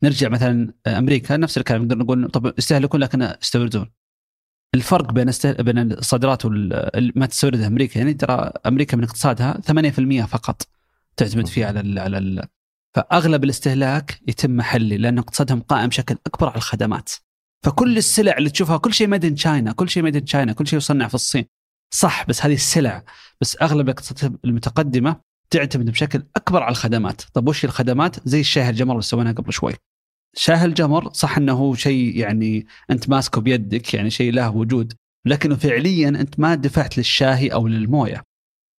نرجع 0.03 0.29
مثلا 0.29 0.73
أمريكا 0.87 1.37
نفس 1.37 1.57
الكلام 1.57 1.81
نقدر 1.81 1.97
نقول 1.97 2.29
طب 2.29 2.47
استهلكون 2.47 2.99
لكن 2.99 3.21
استوردون 3.21 3.91
الفرق 4.75 5.11
بين 5.11 5.31
بين 5.59 5.91
الصادرات 5.91 6.45
ما 7.15 7.25
تستوردها 7.25 7.67
أمريكا 7.67 7.97
يعني 7.97 8.13
ترى 8.13 8.51
أمريكا 8.65 8.97
من 8.97 9.03
اقتصادها 9.03 9.61
8% 10.21 10.25
فقط 10.25 10.61
تعتمد 11.17 11.47
فيه 11.47 11.65
على 11.65 12.01
على 12.01 12.47
فأغلب 12.95 13.43
الاستهلاك 13.43 14.19
يتم 14.27 14.51
محلي 14.51 14.97
لأن 14.97 15.17
اقتصادهم 15.17 15.59
قائم 15.61 15.87
بشكل 15.87 16.17
أكبر 16.27 16.47
على 16.47 16.57
الخدمات 16.57 17.11
فكل 17.65 17.97
السلع 17.97 18.37
اللي 18.37 18.49
تشوفها 18.49 18.77
كل 18.77 18.93
شيء 18.93 19.07
ميد 19.07 19.25
ان 19.25 19.35
تشاينا 19.35 19.71
كل 19.71 19.89
شيء 19.89 20.03
ميد 20.03 20.15
ان 20.15 20.25
تشاينا 20.25 20.53
كل 20.53 20.67
شيء 20.67 20.77
يصنع 20.77 21.07
في 21.07 21.15
الصين 21.15 21.45
صح 21.93 22.25
بس 22.25 22.45
هذه 22.45 22.53
السلع 22.53 23.03
بس 23.41 23.57
أغلب 23.61 23.89
الاقتصادات 23.89 24.39
المتقدمة 24.45 25.19
تعتمد 25.49 25.89
بشكل 25.89 26.23
أكبر 26.35 26.63
على 26.63 26.71
الخدمات، 26.71 27.21
طيب 27.33 27.47
وش 27.47 27.65
الخدمات؟ 27.65 28.27
زي 28.27 28.39
الشاي 28.39 28.69
الجمر 28.69 28.91
اللي 28.91 29.01
سويناه 29.01 29.31
قبل 29.31 29.53
شوي. 29.53 29.73
شاي 30.35 30.65
الجمر 30.65 31.13
صح 31.13 31.37
إنه 31.37 31.75
شيء 31.75 32.17
يعني 32.17 32.67
أنت 32.91 33.09
ماسكه 33.09 33.41
بيدك 33.41 33.93
يعني 33.93 34.09
شيء 34.09 34.33
له 34.33 34.49
وجود، 34.55 34.93
لكنه 35.25 35.55
فعليا 35.55 36.09
أنت 36.09 36.39
ما 36.39 36.55
دفعت 36.55 36.97
للشاهي 36.97 37.47
أو 37.47 37.67
للموية. 37.67 38.23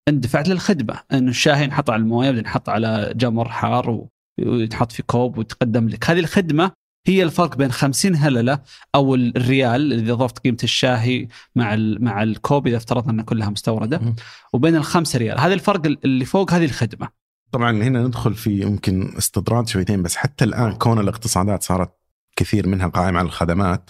أنت 0.08 0.24
دفعت 0.24 0.48
للخدمة. 0.48 1.00
انه 1.14 1.30
الشاهي 1.30 1.64
ينحط 1.64 1.90
على 1.90 2.02
الموية 2.02 2.26
بعدين 2.28 2.46
ينحط 2.46 2.70
على 2.70 3.14
جمر 3.16 3.50
حار 3.50 4.08
ويتحط 4.40 4.92
في 4.92 5.04
كوب 5.04 5.38
ويتقدم 5.38 5.90
لك، 5.90 6.10
هذه 6.10 6.20
الخدمة 6.20 6.72
هي 7.08 7.24
الفرق 7.24 7.56
بين 7.58 7.72
50 7.72 8.16
هللة 8.16 8.62
أو 8.96 9.16
الريال 9.16 9.94
إذا 9.94 10.14
ضفت 10.14 10.40
قيمة 10.40 10.58
الشاهي 10.64 11.28
مع 11.56 11.76
مع 12.00 12.24
الكوب 12.24 12.68
إذا 12.68 12.78
افترضنا 12.78 13.12
أنها 13.12 13.24
كلها 13.26 13.50
مستوردة. 13.50 14.16
وبين 14.54 14.76
الخمسة 14.76 15.20
ريال. 15.20 15.40
هذا 15.40 15.54
الفرق 15.54 15.86
اللي 15.86 16.26
فوق 16.26 16.54
هذه 16.54 16.66
الخدمة. 16.66 17.10
طبعا 17.52 17.72
هنا 17.72 18.04
ندخل 18.04 18.34
في 18.34 18.62
يمكن 18.62 19.18
استطراد 19.18 19.68
شويتين 19.68 20.04
بس 20.04 20.16
حتى 20.16 20.46
الآن 20.46 20.74
كون 20.74 21.00
الاقتصادات 21.00 21.64
صارت 21.64 21.98
كثير 22.36 22.68
منها 22.68 22.88
قائمة 22.88 23.20
على 23.20 23.26
الخدمات 23.26 23.90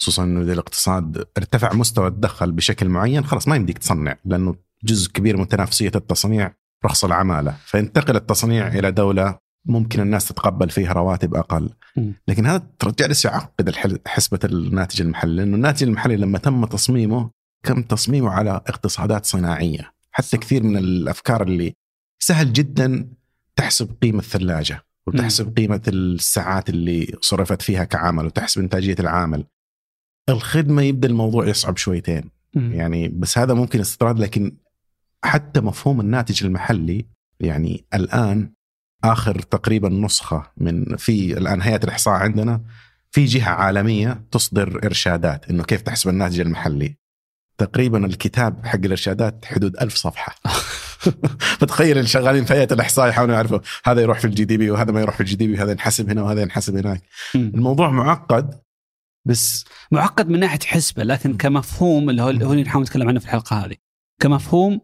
خصوصا 0.00 0.24
انه 0.24 0.40
إذا 0.40 0.52
الاقتصاد 0.52 1.24
ارتفع 1.38 1.72
مستوى 1.72 2.06
الدخل 2.06 2.52
بشكل 2.52 2.88
معين 2.88 3.24
خلاص 3.24 3.48
ما 3.48 3.56
يمديك 3.56 3.78
تصنع 3.78 4.16
لأنه 4.24 4.54
جزء 4.84 5.10
كبير 5.10 5.36
من 5.36 5.48
تنافسية 5.48 5.92
التصنيع 5.94 6.54
رخص 6.84 7.04
العماله 7.04 7.56
فينتقل 7.64 8.16
التصنيع 8.16 8.68
إلى 8.68 8.92
دولة 8.92 9.38
ممكن 9.66 10.00
الناس 10.00 10.28
تتقبل 10.28 10.70
فيها 10.70 10.92
رواتب 10.92 11.34
أقل. 11.34 11.70
لكن 12.28 12.46
هذا 12.46 12.66
جالس 12.98 13.24
يعقد 13.24 13.74
حسبة 14.06 14.38
الناتج 14.44 15.00
المحلي؟ 15.00 15.36
لأنه 15.36 15.56
الناتج 15.56 15.82
المحلي 15.82 16.16
لما 16.16 16.38
تم 16.38 16.64
تصميمه 16.64 17.30
تم 17.64 17.82
تصميمه 17.82 18.30
على 18.30 18.50
اقتصادات 18.50 19.26
صناعية. 19.26 19.92
حتى 20.10 20.36
كثير 20.36 20.62
من 20.62 20.76
الأفكار 20.76 21.42
اللي 21.42 21.74
سهل 22.18 22.52
جدا 22.52 23.08
تحسب 23.56 23.96
قيمة 24.02 24.18
الثلاجة 24.18 24.84
وتحسب 25.06 25.56
قيمة 25.56 25.82
الساعات 25.88 26.68
اللي 26.68 27.16
صرفت 27.20 27.62
فيها 27.62 27.84
كعمل 27.84 28.26
وتحسب 28.26 28.60
إنتاجية 28.60 28.96
العامل. 29.00 29.44
الخدمة 30.28 30.82
يبدأ 30.82 31.08
الموضوع 31.08 31.46
يصعب 31.48 31.76
شويتين. 31.76 32.30
يعني 32.54 33.08
بس 33.08 33.38
هذا 33.38 33.54
ممكن 33.54 33.80
استطراد 33.80 34.18
لكن 34.18 34.56
حتى 35.24 35.60
مفهوم 35.60 36.00
الناتج 36.00 36.44
المحلي 36.44 37.06
يعني 37.40 37.86
الآن 37.94 38.52
آخر 39.04 39.38
تقريبا 39.38 39.88
نسخة 39.88 40.52
من 40.56 40.96
في 40.96 41.38
الآن 41.38 41.62
هيئة 41.62 41.84
الإحصاء 41.84 42.14
عندنا 42.14 42.64
في 43.10 43.24
جهة 43.24 43.50
عالمية 43.50 44.24
تصدر 44.30 44.80
إرشادات 44.84 45.50
إنه 45.50 45.64
كيف 45.64 45.82
تحسب 45.82 46.08
الناتج 46.08 46.40
المحلي. 46.40 46.96
تقريبا 47.58 48.06
الكتاب 48.06 48.66
حق 48.66 48.78
الإرشادات 48.84 49.44
حدود 49.44 49.76
ألف 49.76 49.94
صفحة. 49.94 50.34
فتخيل 51.60 51.96
اللي 51.96 52.08
شغالين 52.08 52.44
في 52.44 52.54
هيئة 52.54 52.72
الإحصاء 52.72 53.08
يحاولون 53.08 53.34
يعرفوا 53.34 53.58
هذا 53.84 54.00
يروح 54.00 54.18
في 54.18 54.24
ال 54.24 54.44
GDP 54.44 54.70
وهذا 54.70 54.92
ما 54.92 55.00
يروح 55.00 55.14
في 55.14 55.20
ال 55.20 55.36
GDP 55.36 55.54
وهذا 55.54 55.70
ينحسب 55.70 56.10
هنا 56.10 56.22
وهذا 56.22 56.42
ينحسب 56.42 56.76
هناك. 56.76 57.02
الموضوع 57.34 57.90
معقد 57.90 58.60
بس 59.26 59.64
معقد 59.92 60.28
من 60.28 60.40
ناحية 60.40 60.58
حسبة 60.66 61.04
لكن 61.04 61.36
كمفهوم 61.36 62.10
اللي 62.10 62.22
هو 62.22 62.30
اللي 62.30 62.62
نحاول 62.62 62.82
نتكلم 62.82 63.08
عنه 63.08 63.20
في 63.20 63.26
الحلقة 63.26 63.64
هذه. 63.64 63.76
كمفهوم 64.20 64.80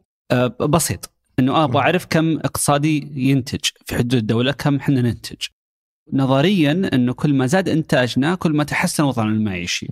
بسيط. 0.60 1.14
إنه 1.38 1.64
أبغى 1.64 1.78
أعرف 1.82 2.06
كم 2.10 2.38
اقتصادي 2.38 3.12
ينتج 3.30 3.60
في 3.86 3.94
حدود 3.94 4.14
الدولة 4.14 4.52
كم 4.52 4.76
إحنا 4.76 5.00
ننتج. 5.00 5.46
نظريا 6.12 6.90
إنه 6.92 7.12
كل 7.12 7.34
ما 7.34 7.46
زاد 7.46 7.68
إنتاجنا 7.68 8.34
كل 8.34 8.52
ما 8.52 8.64
تحسن 8.64 9.04
وضعنا 9.04 9.30
المعيشي. 9.30 9.88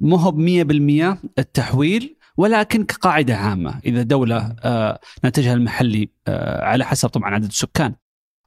مو 0.00 0.16
هو 0.16 0.30
ب 0.30 0.38
100% 0.38 1.18
التحويل 1.38 2.16
ولكن 2.36 2.84
كقاعدة 2.84 3.36
عامة. 3.36 3.80
إذا 3.86 4.02
دولة 4.02 4.56
آه، 4.64 5.00
ناتجها 5.24 5.54
المحلي 5.54 6.08
آه، 6.28 6.64
على 6.64 6.84
حسب 6.84 7.08
طبعا 7.08 7.34
عدد 7.34 7.44
السكان. 7.44 7.94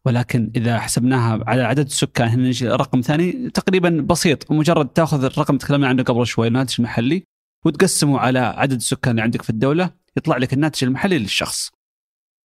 ولكن 0.06 0.52
إذا 0.56 0.80
حسبناها 0.80 1.44
على 1.48 1.62
عدد 1.62 1.86
السكان 1.86 2.28
هنا 2.28 2.48
نجي 2.48 2.68
رقم 2.68 3.02
ثاني 3.02 3.50
تقريبا 3.50 3.90
بسيط. 3.90 4.52
مجرد 4.52 4.88
تأخذ 4.88 5.24
الرقم 5.24 5.58
تكلمنا 5.58 5.88
عنه 5.88 6.04
قبل 6.04 6.28
شوي 6.28 6.48
الناتج 6.48 6.76
المحلي 6.80 7.24
وتقسمه 7.66 8.20
على 8.20 8.40
عدد 8.40 8.76
السكان 8.76 9.12
اللي 9.12 9.22
عندك 9.22 9.42
في 9.42 9.50
الدولة. 9.50 10.03
يطلع 10.18 10.38
لك 10.38 10.54
الناتج 10.54 10.84
المحلي 10.84 11.18
للشخص. 11.18 11.72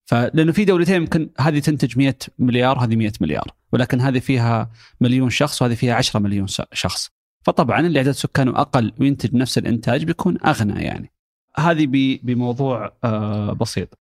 فلأنه 0.05 0.53
في 0.53 0.65
دولتين 0.65 0.95
يمكن 0.97 1.31
هذه 1.39 1.59
تنتج 1.59 1.99
100 1.99 2.15
مليار 2.39 2.79
وهذه 2.79 2.97
100 2.97 3.13
مليار 3.21 3.55
ولكن 3.73 4.01
هذه 4.01 4.19
فيها 4.19 4.71
مليون 5.01 5.31
شخص 5.31 5.63
وهذه 5.63 5.75
فيها 5.75 5.95
10 5.95 6.21
مليون 6.21 6.47
شخص. 6.73 7.11
فطبعا 7.43 7.81
اللي 7.81 7.99
عدد 7.99 8.11
سكانه 8.11 8.61
أقل 8.61 8.93
وينتج 9.01 9.35
نفس 9.35 9.59
الإنتاج 9.59 10.05
بيكون 10.05 10.39
أغنى 10.47 10.83
يعني. 10.83 11.13
هذه 11.57 11.87
بموضوع 12.23 12.93
آه، 13.05 13.53
بسيط. 13.53 13.99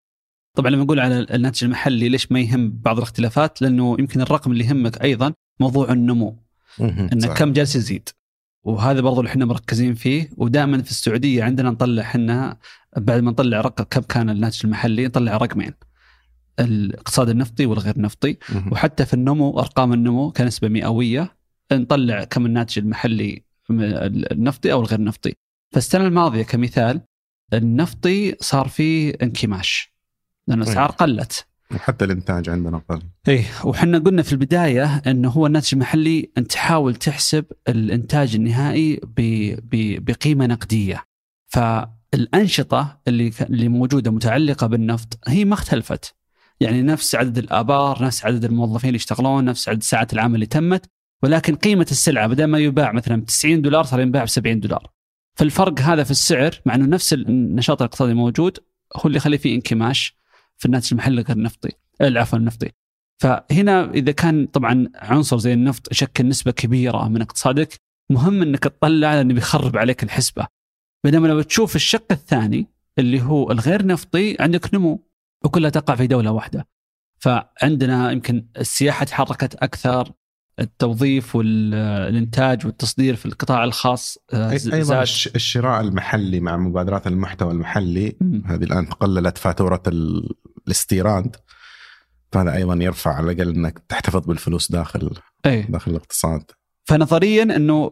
طبعا 0.57 0.71
لما 0.71 0.83
نقول 0.83 0.99
على 0.99 1.19
الناتج 1.19 1.63
المحلي 1.63 2.09
ليش 2.09 2.31
ما 2.31 2.39
يهم 2.39 2.69
بعض 2.69 2.97
الاختلافات؟ 2.97 3.61
لأنه 3.61 3.95
يمكن 3.99 4.21
الرقم 4.21 4.51
اللي 4.51 4.65
يهمك 4.65 5.01
أيضا 5.01 5.33
موضوع 5.59 5.91
النمو. 5.91 6.35
انه 6.79 7.33
كم 7.33 7.53
جالس 7.53 7.75
يزيد. 7.75 8.09
وهذا 8.67 9.01
برضو 9.01 9.19
اللي 9.19 9.29
إحنا 9.29 9.45
مركزين 9.45 9.93
فيه. 9.93 10.29
ودائما 10.37 10.81
في 10.81 10.91
السعودية 10.91 11.43
عندنا 11.43 11.69
نطلع 11.69 12.01
إحنا 12.01 12.57
بعد 12.97 13.21
ما 13.21 13.31
نطلع 13.31 13.61
رقم 13.61 13.83
كم 13.83 14.01
كان 14.01 14.29
الناتج 14.29 14.61
المحلي؟ 14.63 15.05
نطلع 15.05 15.37
رقمين. 15.37 15.73
الاقتصاد 16.59 17.29
النفطي 17.29 17.65
والغير 17.65 18.01
نفطي. 18.01 18.37
وحتى 18.71 19.05
في 19.05 19.13
النمو 19.13 19.59
أرقام 19.59 19.93
النمو 19.93 20.31
كنسبه 20.31 20.67
مئويه 20.67 21.35
نطلع 21.71 22.23
كم 22.23 22.45
الناتج 22.45 22.79
المحلي 22.79 23.43
النفطي 23.71 24.71
أو 24.71 24.81
الغير 24.81 25.01
نفطي. 25.01 25.33
فالسنه 25.73 26.07
الماضية 26.07 26.43
كمثال 26.43 27.01
النفطي 27.53 28.35
صار 28.39 28.67
فيه 28.67 29.13
انكماش. 29.21 29.93
لأن 30.47 30.61
الأسعار 30.61 30.91
قلت. 30.91 31.45
وحتى 31.75 32.05
الإنتاج 32.05 32.49
عندنا 32.49 32.81
قل. 32.89 33.01
إيه 33.27 33.45
وحنا 33.63 33.99
قلنا 33.99 34.21
في 34.21 34.31
البداية 34.31 34.85
إنه 35.07 35.29
هو 35.29 35.47
الناتج 35.47 35.69
المحلي 35.73 36.31
أنت 36.37 36.51
تحاول 36.51 36.95
تحسب 36.95 37.45
الإنتاج 37.69 38.35
النهائي 38.35 38.99
بقيمة 39.99 40.45
نقدية. 40.45 41.03
فالأنشطة 41.47 42.99
اللي 43.07 43.31
اللي 43.41 43.67
موجودة 43.67 44.11
متعلقة 44.11 44.67
بالنفط 44.67 45.19
هي 45.27 45.45
ما 45.45 45.53
اختلفت. 45.53 46.15
يعني 46.59 46.81
نفس 46.81 47.15
عدد 47.15 47.37
الآبار 47.37 48.03
نفس 48.03 48.25
عدد 48.25 48.45
الموظفين 48.45 48.87
اللي 48.87 48.95
يشتغلون 48.95 49.45
نفس 49.45 49.69
عدد 49.69 49.83
ساعات 49.83 50.13
العمل 50.13 50.35
اللي 50.35 50.45
تمت 50.45 50.89
ولكن 51.23 51.55
قيمة 51.55 51.87
السلعة 51.91 52.27
بدل 52.27 52.45
ما 52.45 52.59
يباع 52.59 52.91
مثلا 52.91 53.21
ب 53.21 53.25
90 53.25 53.61
دولار 53.61 53.83
صار 53.83 53.99
ينباع 53.99 54.23
ب 54.23 54.27
70 54.27 54.59
دولار. 54.59 54.91
فالفرق 55.35 55.79
هذا 55.79 56.03
في 56.03 56.11
السعر 56.11 56.55
مع 56.65 56.75
إنه 56.75 56.85
نفس 56.85 57.13
النشاط 57.13 57.81
الاقتصادي 57.81 58.13
موجود 58.13 58.57
هو 58.95 59.01
اللي 59.05 59.17
يخلي 59.17 59.37
فيه 59.37 59.55
انكماش. 59.55 60.16
في 60.57 60.65
الناتج 60.65 60.87
المحلي 60.91 61.21
غير 61.21 61.37
النفطي 61.37 61.71
عفوا 62.01 62.39
النفطي. 62.39 62.71
فهنا 63.21 63.91
إذا 63.91 64.11
كان 64.11 64.45
طبعا 64.45 64.89
عنصر 64.95 65.37
زي 65.37 65.53
النفط 65.53 65.91
يشكل 65.91 66.27
نسبة 66.27 66.51
كبيرة 66.51 67.07
من 67.07 67.21
اقتصادك 67.21 67.73
مهم 68.11 68.41
إنك 68.41 68.63
تطلع 68.63 69.15
لأنه 69.15 69.33
بيخرب 69.33 69.77
عليك 69.77 70.03
الحسبة. 70.03 70.47
بينما 71.05 71.27
لو 71.27 71.41
تشوف 71.41 71.75
الشق 71.75 72.11
الثاني 72.11 72.67
اللي 72.99 73.21
هو 73.21 73.51
الغير 73.51 73.85
نفطي 73.85 74.37
عندك 74.39 74.73
نمو 74.73 75.07
وكلها 75.45 75.69
تقع 75.69 75.95
في 75.95 76.07
دولة 76.07 76.31
واحدة. 76.31 76.67
فعندنا 77.19 78.11
يمكن 78.11 78.47
السياحة 78.57 79.05
تحركت 79.05 79.55
أكثر 79.55 80.11
التوظيف 80.59 81.35
والإنتاج 81.35 82.65
والتصدير 82.65 83.15
في 83.15 83.25
القطاع 83.25 83.63
الخاص 83.63 84.17
آه، 84.33 84.51
أيضا 84.51 85.01
الشراء 85.35 85.81
المحلي 85.81 86.39
مع 86.39 86.57
مبادرات 86.57 87.07
المحتوى 87.07 87.51
المحلي 87.51 88.15
م. 88.21 88.41
هذه 88.45 88.63
الآن 88.63 88.85
قللت 88.85 89.37
فاتورة 89.37 89.83
الاستيراد 90.67 91.35
فهذا 92.31 92.55
أيضا 92.55 92.83
يرفع 92.83 93.13
على 93.13 93.31
الأقل 93.31 93.55
إنك 93.55 93.79
تحتفظ 93.89 94.25
بالفلوس 94.25 94.71
داخل 94.71 95.09
أي. 95.45 95.61
داخل 95.61 95.91
الاقتصاد 95.91 96.51
فنظريا 96.85 97.43
إنه 97.43 97.91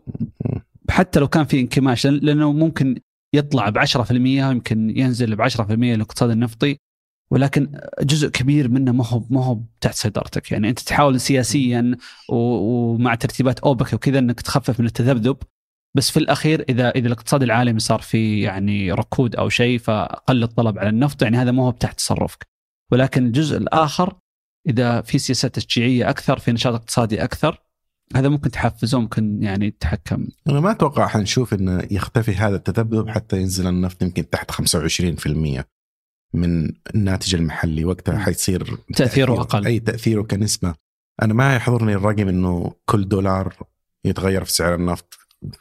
حتى 0.89 1.19
لو 1.19 1.28
كان 1.28 1.45
في 1.45 1.60
انكماش 1.60 2.08
لأنه 2.08 2.51
ممكن 2.51 2.99
يطلع 3.34 3.69
ب 3.69 3.78
10% 3.86 4.12
يمكن 4.12 4.97
ينزل 4.97 5.36
ب 5.36 5.49
10% 5.49 5.62
الاقتصاد 5.71 6.30
النفطي 6.30 6.78
ولكن 7.31 7.79
جزء 8.01 8.29
كبير 8.29 8.69
منه 8.69 8.91
ما 8.91 9.07
هو 9.07 9.23
ما 9.30 9.45
هو 9.45 9.59
تحت 9.82 9.95
سيطرتك. 9.95 10.51
يعني 10.51 10.69
أنت 10.69 10.80
تحاول 10.80 11.19
سياسيا 11.19 11.97
ومع 12.30 13.15
ترتيبات 13.15 13.59
أوبك 13.59 13.93
وكذا 13.93 14.19
إنك 14.19 14.41
تخفف 14.41 14.80
من 14.80 14.86
التذبذب 14.86 15.38
بس 15.95 16.11
في 16.11 16.17
الأخير 16.17 16.65
اذا 16.69 16.89
إذا 16.89 17.07
الاقتصاد 17.07 17.43
العالمي 17.43 17.80
صار 17.80 18.01
في 18.01 18.41
يعني 18.41 18.91
ركود 18.91 19.36
أو 19.36 19.49
شيء 19.49 19.80
فقل 19.80 20.43
الطلب 20.43 20.80
على 20.80 20.89
النفط 20.89 21.21
يعني 21.21 21.38
هذا 21.38 21.51
ما 21.51 21.63
هو 21.63 21.71
تحت 21.71 21.97
تصرفك. 21.97 22.47
ولكن 22.91 23.26
الجزء 23.26 23.57
الآخر 23.57 24.15
إذا 24.67 25.01
في 25.01 25.17
سياسات 25.17 25.55
تشجيعية 25.55 26.09
أكثر 26.09 26.39
في 26.39 26.51
نشاط 26.51 26.73
اقتصادي 26.73 27.23
أكثر 27.23 27.61
هذا 28.15 28.30
ممكن 28.30 28.51
تحفزه 28.51 28.99
ممكن 28.99 29.43
يعني 29.43 29.71
تتحكم. 29.71 30.28
أنا 30.49 30.59
ما 30.59 30.71
أتوقع 30.71 31.07
حنشوف 31.07 31.53
إنه 31.53 31.88
يختفي 31.91 32.36
هذا 32.36 32.55
التذبذب 32.55 33.09
حتى 33.09 33.38
ينزل 33.41 33.67
النفط 33.67 34.01
يمكن 34.01 34.30
تحت 34.30 34.51
25% 34.51 35.63
من 36.36 36.71
الناتج 36.95 37.36
المحلي 37.36 37.86
وقتها 37.86 38.17
حيصير 38.17 38.63
تأثيره 38.65 38.95
تأثير 38.95 39.41
أقل. 39.41 39.65
أي 39.65 39.79
تأثيره 39.79 40.21
كنسبة. 40.21 40.75
أنا 41.21 41.33
ما 41.33 41.55
يحضرني 41.55 41.93
الرقم 41.93 42.27
إنه 42.27 42.73
كل 42.86 43.07
دولار 43.07 43.55
يتغير 44.05 44.43
في 44.43 44.51
سعر 44.51 44.75
النفط 44.75 45.13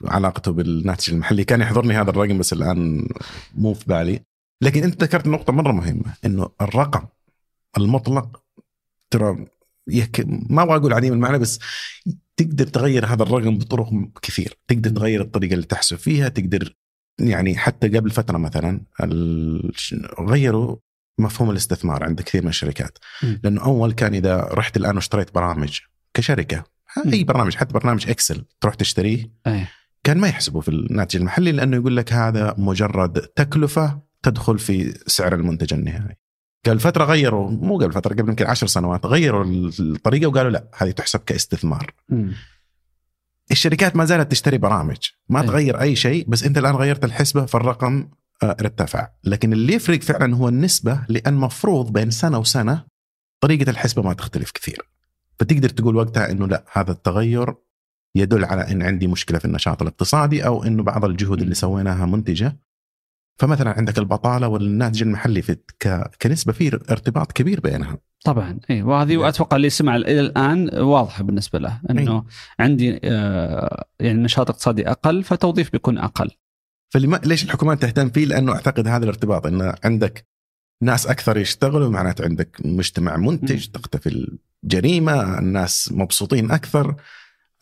علاقته 0.05 0.53
بالناتج 0.53 1.13
المحلي. 1.13 1.45
كان 1.45 1.61
يحضرني 1.61 1.95
هذا 1.95 2.11
الرقم 2.11 2.39
بس 2.39 2.53
الآن 2.53 3.09
مو 3.55 3.75
في 3.75 3.85
بالي. 3.87 4.21
لكن 4.63 4.83
أنت 4.83 5.03
ذكرت 5.03 5.27
نقطة 5.27 5.53
مرة 5.53 5.73
مهمة 5.73 6.15
إنه 6.25 6.51
الرقم 6.61 7.07
المطلق 7.79 8.43
ترى 9.11 9.47
يك... 9.89 10.25
ما 10.27 10.63
أبغى 10.63 10.77
أقول 10.77 10.93
عديم 10.93 11.13
المعنى 11.13 11.39
بس 11.39 11.61
تقدر 12.37 12.67
تغير 12.67 13.07
هذا 13.07 13.23
الرقم 13.23 13.59
بطرق 13.59 13.91
كثير. 14.23 14.59
تقدر 14.69 14.91
تغير 14.91 15.21
الطريقة 15.21 15.55
اللي 15.55 15.67
تحسب 15.67 15.97
فيها 15.97 16.29
تقدر 16.29 16.75
يعني 17.19 17.57
حتى 17.57 17.89
قبل 17.89 18.11
فترة 18.11 18.39
مثلا. 18.39 18.81
غيروا 20.21 20.77
مفهوم 21.19 21.51
الاستثمار 21.51 22.05
عند 22.05 22.21
كثير 22.21 22.43
من 22.43 22.49
الشركات 22.49 22.99
لأنه 23.45 23.65
أول 23.65 23.93
كان 23.93 24.15
إذا 24.15 24.49
رحت 24.53 24.77
الآن 24.77 24.95
واشتريت 24.95 25.35
برامج 25.35 25.81
كشركة 26.15 26.65
أي 27.13 27.25
برنامج 27.25 27.55
حتى 27.55 27.75
برنامج 27.75 28.09
إكسل 28.09 28.45
تروح 28.61 28.75
تشتريه. 28.75 29.31
كان 30.05 30.19
ما 30.19 30.29
يحسبوا 30.29 30.61
في 30.61 30.69
الناتج 30.69 31.17
المحلي 31.17 31.53
لأنه 31.53 31.77
يقول 31.77 31.97
لك 31.97 32.13
هذا 32.13 32.55
مجرد 32.59 33.21
تكلفة 33.21 34.01
تدخل 34.23 34.59
في 34.59 34.99
سعر 35.07 35.35
المنتج 35.35 35.75
النهائي. 35.75 36.17
قبل 36.67 36.81
فترة 36.81 37.05
غيروا 37.05 37.51
مو 37.51 37.79
قبل 37.79 37.93
فترة 37.93 38.15
قبل 38.15 38.29
يمكن 38.29 38.47
عشر 38.47 38.67
سنوات 38.67 39.07
غيروا 39.07 39.45
الطريقة 39.81 40.27
وقالوا 40.27 40.51
لا 40.51 40.69
هذه 40.77 40.91
تحسب 40.91 41.21
كاستثمار. 41.21 41.95
م. 42.09 42.31
الشركات 43.51 43.97
ما 43.97 44.05
زالت 44.05 44.31
تشتري 44.31 44.59
برامج 44.59 44.97
ما 45.29 45.41
أي. 45.41 45.47
تغير 45.47 45.81
أي 45.81 45.97
شيء 45.97 46.29
بس 46.29 46.45
أنت 46.45 46.59
الآن 46.59 46.75
غيرت 46.75 47.05
الحسبة 47.05 47.47
فالرقم 47.47 48.09
آه، 48.43 48.57
ارتفع. 48.61 49.09
لكن 49.25 49.53
اللي 49.53 49.75
يفرق 49.75 50.03
فعلا 50.03 50.37
هو 50.37 50.49
النسبة 50.49 51.01
لأن 51.09 51.35
مفروض 51.35 51.93
بين 51.93 52.11
سنة 52.11 52.39
وسنة 52.39 52.85
طريقة 53.41 53.71
الحسبة 53.71 54.03
ما 54.03 54.13
تختلف 54.13 54.51
كثير. 54.51 54.89
فتقدر 55.39 55.69
تقول 55.69 55.97
وقتها 55.97 56.31
إنه 56.31 56.47
لا 56.47 56.65
هذا 56.73 56.93
التغير 56.93 57.55
يدل 58.15 58.45
على 58.45 58.73
إن 58.73 58.83
عندي 58.83 59.07
مشكلة 59.07 59.39
في 59.39 59.45
النشاط 59.45 59.83
الاقتصادي 59.83 60.47
أو 60.47 60.65
إنه 60.65 60.83
بعض 60.83 61.05
الجهود 61.05 61.43
اللي 61.43 61.55
سويناها 61.55 62.07
منتجة. 62.07 62.59
فمثلا 63.39 63.71
عندك 63.71 63.99
البطالة 63.99 64.49
والناتج 64.49 65.03
المحلي 65.03 65.43
في 65.43 65.57
كنسبة 66.23 66.53
في 66.53 66.81
ارتباط 66.91 67.33
كبير 67.33 67.61
بينها. 67.61 67.99
طبعا 68.25 68.61
اي 68.71 68.83
وهذه 68.83 69.15
نعم. 69.15 69.25
أتوقع 69.25 69.57
اللي 69.57 69.71
سمع 69.71 69.97
إلى 69.97 70.21
الآن 70.21 70.79
واضحة 70.79 71.25
بالنسبة 71.25 71.59
له 71.59 71.81
إنه 71.91 72.17
أي. 72.17 72.23
عندي 72.61 73.01
آه 73.05 73.85
يعني 74.01 74.23
نشاط 74.23 74.51
اقتصادي 74.51 74.91
أقل 74.91 75.25
فتوظيف 75.25 75.73
بيكون 75.73 75.99
أقل 75.99 76.31
فلما 76.95 77.21
ليش 77.25 77.45
الحكومات 77.45 77.83
تهتم 77.83 78.11
فيه؟ 78.11 78.25
لأنه 78.27 78.53
أعتقد 78.53 78.89
هذا 78.89 79.05
الارتباط 79.05 79.47
انه 79.47 79.75
عندك 79.85 80.27
ناس 80.83 81.07
أكثر 81.07 81.37
يشتغلوا 81.37 81.91
معناته 81.91 82.25
عندك 82.25 82.61
مجتمع 82.65 83.17
منتج 83.17 83.67
تختفي 83.67 84.29
الجريمه 84.65 85.39
الناس 85.39 85.93
مبسوطين 85.93 86.51
أكثر 86.51 86.97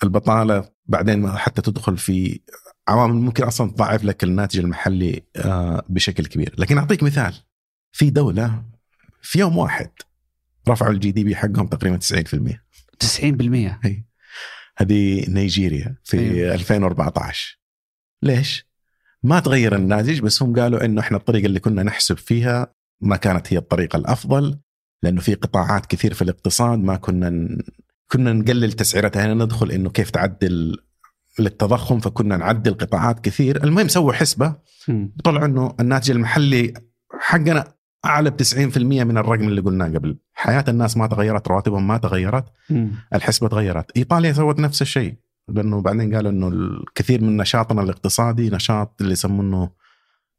البطالة 0.02 0.68
بعدين 0.86 1.30
حتى 1.30 1.62
تدخل 1.62 1.96
في 1.98 2.40
عوامل 2.88 3.14
ممكن 3.14 3.44
أصلا 3.44 3.70
تضاعف 3.70 4.04
لك 4.04 4.24
الناتج 4.24 4.58
المحلي 4.58 5.22
آه، 5.36 5.82
بشكل 5.88 6.26
كبير 6.26 6.54
لكن 6.58 6.78
أعطيك 6.78 7.02
مثال 7.02 7.34
في 7.92 8.10
دولة 8.10 8.62
في 9.22 9.38
يوم 9.38 9.56
واحد 9.56 9.90
رفعوا 10.68 10.92
الجي 10.92 11.12
دي 11.12 11.24
بي 11.24 11.36
حقهم 11.36 11.66
تقريبا 11.66 11.98
90% 11.98 12.56
90% 13.04 13.22
هي. 13.86 14.04
هذه 14.76 15.24
نيجيريا 15.30 15.96
في 16.04 16.18
أيوه. 16.18 16.54
2014 16.54 17.58
ليش؟ 18.22 18.66
ما 19.22 19.40
تغير 19.40 19.76
الناتج 19.76 20.20
بس 20.20 20.42
هم 20.42 20.60
قالوا 20.60 20.84
إنه 20.84 21.00
إحنا 21.00 21.16
الطريقة 21.16 21.46
اللي 21.46 21.60
كنا 21.60 21.82
نحسب 21.82 22.16
فيها 22.18 22.74
ما 23.00 23.16
كانت 23.16 23.52
هي 23.52 23.58
الطريقة 23.58 23.96
الأفضل 23.96 24.58
لأنه 25.02 25.20
في 25.20 25.34
قطاعات 25.34 25.86
كثير 25.86 26.14
في 26.14 26.22
الاقتصاد 26.22 26.78
ما 26.78 26.96
كنا 26.96 27.30
ن... 27.30 27.62
كنا 28.10 28.32
نقلل 28.32 28.72
تسعيرتها. 28.72 29.26
هنا 29.26 29.44
ندخل 29.44 29.70
إنه 29.70 29.90
كيف 29.90 30.10
تعدل 30.10 30.76
للتضخم 31.38 32.00
فكنا 32.00 32.36
نعدل 32.36 32.74
قطاعات 32.74 33.20
كثير. 33.20 33.64
المهم 33.64 33.88
سووا 33.88 34.12
حسبة. 34.12 34.56
طلع 35.24 35.44
إنه 35.44 35.74
الناتج 35.80 36.10
المحلي 36.10 36.74
حقنا 37.20 37.74
أعلى 38.04 38.30
ب 38.30 38.42
90% 38.42 38.78
من 38.78 39.18
الرقم 39.18 39.48
اللي 39.48 39.60
قلناه 39.60 39.86
قبل. 39.86 40.16
حياة 40.34 40.64
الناس 40.68 40.96
ما 40.96 41.06
تغيرت 41.06 41.48
رواتبهم 41.48 41.86
ما 41.86 41.98
تغيرت 41.98 42.44
الحسبة 43.14 43.48
تغيرت. 43.48 43.96
إيطاليا 43.96 44.32
سوت 44.32 44.58
نفس 44.58 44.82
الشيء 44.82 45.14
لأنه 45.48 45.80
بعدين 45.80 46.14
قالوا 46.14 46.30
إنه 46.30 46.48
الكثير 46.48 47.22
من 47.22 47.36
نشاطنا 47.36 47.82
الاقتصادي 47.82 48.50
نشاط 48.50 48.96
اللي 49.00 49.12
يسمونه 49.12 49.70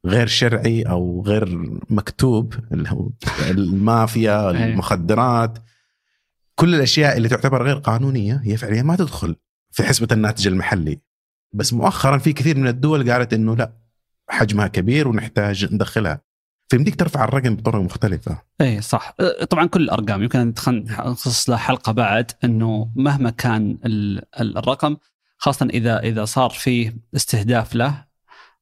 غير 0.06 0.28
شرعي 0.28 0.82
أو 0.82 1.24
غير 1.28 1.70
مكتوب 1.90 2.54
اللي 2.72 2.90
هو 2.90 3.10
المافيا 3.50 4.40
أيوه. 4.50 4.66
المخدرات. 4.66 5.60
كل 6.56 6.76
الأشياء 6.76 7.18
اللي 7.18 7.30
تعتبر 7.30 7.64
غير 7.64 7.76
قانونية 7.76 8.42
هي 8.44 8.58
فعليا 8.58 8.84
ما 8.84 8.96
تدخل 8.96 9.36
في 9.72 9.84
حسبة 9.84 10.08
الناتج 10.12 10.48
المحلي. 10.48 11.00
بس 11.54 11.74
مؤخرا 11.74 12.18
في 12.18 12.34
كثير 12.34 12.58
من 12.58 12.68
الدول 12.68 13.12
قالت 13.12 13.34
إنه 13.34 13.56
لا 13.56 13.74
حجمها 14.30 14.68
كبير 14.68 15.08
ونحتاج 15.08 15.74
ندخلها. 15.74 16.22
فيمديك 16.74 16.96
ترفع 16.96 17.24
الرقم 17.24 17.56
بطرق 17.56 17.82
مختلفة. 17.82 18.42
اي 18.62 18.82
صح، 18.82 19.16
طبعا 19.50 19.66
كل 19.66 19.84
الأرقام. 19.84 20.24
يمكن 20.24 20.54
نخصص 20.68 21.50
لها 21.50 21.58
حلقة 21.58 21.92
بعد 21.92 22.32
إنه 22.44 22.92
مهما 22.96 23.30
كان 23.30 23.78
الرقم 24.40 24.98
خاصة 25.38 25.66
إذا 25.66 26.00
إذا 26.00 26.26
صار 26.26 26.50
فيه 26.50 26.96
استهداف 27.16 27.76
له 27.76 28.06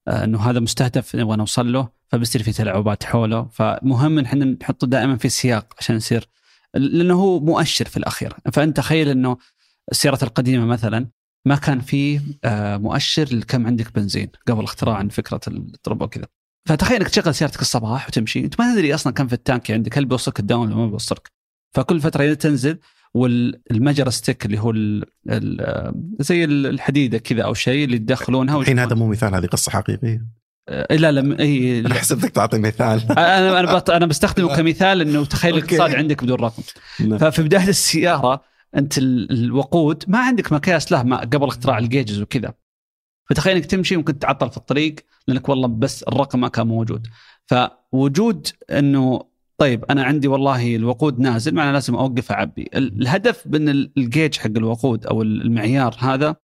آه، 0.07 0.23
إنه 0.23 0.49
هذا 0.49 0.59
مستهدف 0.59 1.15
نبغى 1.15 1.37
نوصل 1.37 1.73
له 1.73 1.89
فبيصير 2.07 2.43
في 2.43 2.51
تلاعبات 2.51 3.03
حوله. 3.03 3.47
فمهم 3.51 4.19
إن 4.19 4.25
إحنا 4.25 4.45
نحطه 4.45 4.87
دائما 4.87 5.17
في 5.17 5.29
سياق 5.29 5.73
عشان 5.79 5.95
يصير 5.95 6.27
لأنه 6.73 7.13
هو 7.13 7.39
مؤشر 7.39 7.85
في 7.85 7.97
الأخير. 7.97 8.33
فأنت 8.53 8.77
تخيل 8.77 9.09
إنه 9.09 9.37
السيارات 9.91 10.23
القديمة 10.23 10.65
مثلا 10.65 11.07
ما 11.45 11.55
كان 11.55 11.79
في 11.79 12.19
آه، 12.43 12.77
مؤشر 12.77 13.35
لكم 13.35 13.67
عندك 13.67 13.95
بنزين 13.95 14.29
قبل 14.47 14.63
اختراع 14.63 15.07
فكرة 15.07 15.41
التربو 15.47 16.05
وكذا. 16.05 16.27
فتخيل 16.65 16.97
إنك 16.97 17.09
تشغل 17.09 17.35
سيارتك 17.35 17.61
الصباح 17.61 18.07
وتمشي. 18.07 18.39
أنت 18.39 18.59
ما 18.59 18.73
تدري 18.73 18.95
أصلا 18.95 19.13
كم 19.13 19.27
في 19.27 19.33
التانك 19.33 19.71
عندك. 19.71 19.97
هل 19.97 20.05
بيوصلك 20.05 20.39
الداون 20.39 20.67
ولا 20.67 20.75
ما 20.75 20.87
بيوصلك؟ 20.87 21.31
فكل 21.75 22.01
فترة 22.01 22.33
تنزل 22.33 22.79
وال 23.13 23.35
measure 23.35 24.11
stick 24.11 24.45
اللي 24.45 24.59
هو 24.59 24.71
ال 24.71 25.03
ال 25.29 25.93
زي 26.19 26.43
الحديدة 26.43 27.17
كذا 27.17 27.43
أو 27.43 27.53
شيء 27.53 27.85
اللي 27.85 27.97
تدخلونها 27.97 28.59
الحين 28.59 28.79
هذا 28.79 28.95
مو 28.95 29.07
مثال 29.07 29.35
هذه 29.35 29.45
قصة 29.45 29.71
حقيقية. 29.71 30.25
آه، 30.69 30.95
لا 30.95 31.11
لا 31.11 31.39
اي 31.39 31.79
أنا 31.79 31.93
حسبتك 31.93 32.29
تعطي 32.29 32.59
مثال. 32.59 33.11
أنا 33.11 33.59
أنا 33.59 33.83
أنا 33.89 34.05
بستخدمه 34.05 34.55
كمثال 34.55 35.01
إنه 35.01 35.25
تخيل 35.25 35.57
الاقتصاد 35.57 35.95
عندك 35.95 36.23
بدون 36.23 36.39
رقم. 36.39 36.63
نعم. 36.99 37.17
ففي 37.17 37.43
بداية 37.43 37.69
السيارة 37.69 38.41
أنت 38.77 38.97
الوقود 38.97 40.03
ما 40.07 40.19
عندك 40.19 40.51
مقياس 40.51 40.91
له 40.91 41.03
ما 41.03 41.17
قبل 41.19 41.47
اختراع 41.47 41.77
ال 41.77 41.84
gauges 41.84 42.21
وكذا. 42.21 42.53
فتخيل 43.31 43.55
إنك 43.55 43.65
تمشي 43.65 43.97
ممكن 43.97 44.19
تعطل 44.19 44.49
في 44.49 44.57
الطريق 44.57 44.95
لأنك 45.27 45.49
والله 45.49 45.67
بس 45.67 46.03
الرقم 46.03 46.39
ما 46.39 46.47
كان 46.47 46.67
موجود. 46.67 47.07
فوجود 47.45 48.47
إنه 48.69 49.21
طيب 49.57 49.85
أنا 49.85 50.03
عندي 50.03 50.27
والله 50.27 50.75
الوقود 50.75 51.19
نازل 51.19 51.53
معناه 51.55 51.71
لازم 51.71 51.95
أوقف 51.95 52.31
أعبي. 52.31 52.69
الهدف 52.75 53.47
من 53.47 53.69
الجيج 53.69 54.37
حق 54.37 54.51
الوقود 54.57 55.05
أو 55.05 55.21
المعيار 55.21 55.95
هذا 55.99 56.35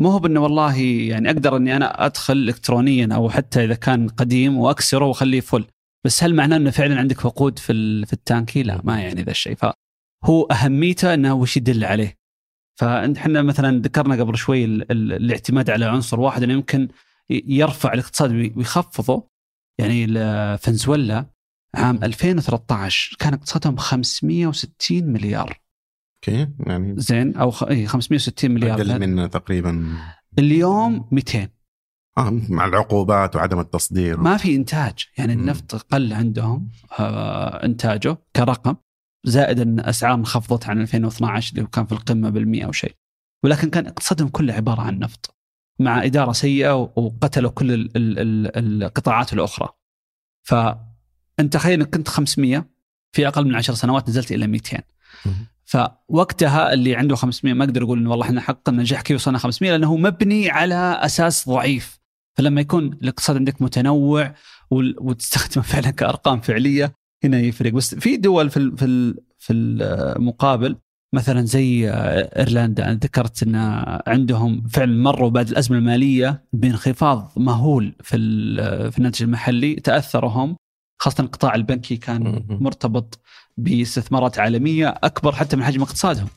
مو 0.00 0.10
هو 0.10 0.18
بأنه 0.18 0.40
والله 0.40 0.80
يعني 0.80 1.30
أقدر 1.30 1.56
إني 1.56 1.76
أنا 1.76 2.06
أدخل 2.06 2.36
الكترونيا 2.36 3.08
أو 3.14 3.30
حتى 3.30 3.64
إذا 3.64 3.74
كان 3.74 4.08
قديم 4.08 4.58
وأكسره 4.58 5.04
وأخليه 5.04 5.40
full 5.40 5.64
بس 6.06 6.24
هل 6.24 6.34
معناه 6.34 6.56
إنه 6.56 6.70
فعلا 6.70 6.98
عندك 6.98 7.24
وقود 7.24 7.58
في 7.58 8.06
في 8.06 8.12
التانكي؟ 8.12 8.62
لا 8.62 8.80
ما 8.84 9.00
يعني 9.00 9.22
ذا 9.22 9.30
الشيء. 9.30 9.56
فهو 9.56 10.42
أهميته 10.42 11.14
إنه 11.14 11.34
وش 11.34 11.56
يدل 11.56 11.84
عليه؟ 11.84 12.17
فاحنا 12.78 13.42
مثلا 13.42 13.82
ذكرنا 13.82 14.14
قبل 14.14 14.36
شوي 14.36 14.64
الاعتماد 14.64 15.70
على 15.70 15.84
عنصر 15.84 16.20
واحد 16.20 16.42
إنه 16.42 16.52
يمكن 16.52 16.88
يرفع 17.30 17.92
الاقتصاد 17.92 18.32
ويخفضه. 18.56 19.28
يعني 19.78 20.06
فنزويلا 20.58 21.26
عام 21.74 22.04
2013 22.04 23.16
كان 23.18 23.34
اقتصادهم 23.34 23.76
560 23.76 25.04
مليار. 25.04 25.60
أوكي 26.16 26.48
يعني 26.66 27.00
زين؟ 27.00 27.36
أو 27.36 27.50
خ... 27.50 27.64
560 27.86 28.50
مليار. 28.50 28.80
أقل 28.80 29.00
من 29.00 29.30
تقريبا. 29.30 29.96
اليوم 30.38 31.08
200 31.12 31.48
آه 32.18 32.40
مع 32.48 32.64
العقوبات 32.64 33.36
وعدم 33.36 33.60
التصدير. 33.60 34.20
ما 34.20 34.36
في 34.36 34.56
إنتاج. 34.56 35.06
يعني 35.18 35.32
النفط 35.32 35.74
قل 35.74 36.12
عندهم 36.12 36.70
آه 36.98 37.64
إنتاجه 37.64 38.18
كرقم. 38.36 38.76
زائد 39.28 39.60
أن 39.60 39.80
أسعار 39.80 40.14
انخفضت 40.14 40.68
عن 40.68 40.80
2012 40.80 41.56
اللي 41.56 41.68
كان 41.72 41.86
في 41.86 41.92
القمة 41.92 42.30
بال100 42.30 42.64
أو 42.64 42.72
شيء. 42.72 42.94
ولكن 43.44 43.70
كان 43.70 43.86
اقتصادهم 43.86 44.28
كله 44.28 44.54
عبارة 44.54 44.80
عن 44.80 44.98
نفط 44.98 45.36
مع 45.80 46.04
إدارة 46.04 46.32
سيئة 46.32 46.74
وقتلوا 46.74 47.50
كل 47.50 47.72
ال 47.72 47.96
ال 47.96 48.18
ال 48.18 48.84
القطاعات 48.84 49.32
الأخرى. 49.32 49.68
فانت 50.42 51.52
تخيل 51.52 51.80
إنك 51.80 51.94
كنت 51.94 52.08
500 52.08 52.70
في 53.12 53.28
أقل 53.28 53.44
من 53.44 53.54
10 53.54 53.74
سنوات 53.74 54.08
نزلت 54.08 54.32
إلى 54.32 54.46
200 54.46 54.82
فوقتها 55.64 56.72
اللي 56.72 56.96
عنده 56.96 57.16
500 57.16 57.54
ما 57.54 57.64
أقدر 57.64 57.82
أقول 57.82 57.98
إنه 57.98 58.10
والله 58.10 58.26
إحنا 58.26 58.40
حققنا 58.40 58.82
نجاح 58.82 59.02
كيف 59.02 59.16
وصلنا 59.16 59.38
500 59.38 59.70
لأنه 59.70 59.96
مبني 59.96 60.50
على 60.50 61.00
أساس 61.02 61.48
ضعيف. 61.48 61.98
فلما 62.38 62.60
يكون 62.60 62.84
الاقتصاد 62.84 63.36
عندك 63.36 63.62
متنوع 63.62 64.34
وتستخدمه 64.70 65.64
فعلا 65.72 65.90
كأرقام 65.90 66.40
فعلية 66.40 66.94
هنا 67.24 67.40
يفرق 67.40 67.72
بس 67.72 67.94
في 67.94 68.16
دول 68.16 68.50
في 68.50 68.76
في 68.76 69.14
في 69.38 69.52
المقابل 69.52 70.76
مثلا 71.14 71.42
زي 71.46 71.90
إيرلندا 72.38 72.84
أنا 72.84 72.94
ذكرت 73.02 73.42
إن 73.42 73.54
عندهم 74.06 74.66
فعلا 74.68 75.02
مروا 75.02 75.30
بعد 75.30 75.48
الأزمة 75.48 75.78
المالية 75.78 76.44
بانخفاض 76.52 77.32
مهول 77.36 77.94
في 78.02 78.16
في 78.90 78.98
الناتج 78.98 79.22
المحلي 79.22 79.74
تاثروا 79.74 80.30
هم 80.30 80.56
خاصة 81.00 81.24
القطاع 81.24 81.54
البنكي 81.54 81.96
كان 81.96 82.46
مرتبط 82.48 83.20
باستثمارات 83.56 84.38
عالمية 84.38 84.88
أكبر 84.88 85.32
حتى 85.32 85.56
من 85.56 85.64
حجم 85.64 85.82
اقتصادهم. 85.82 86.28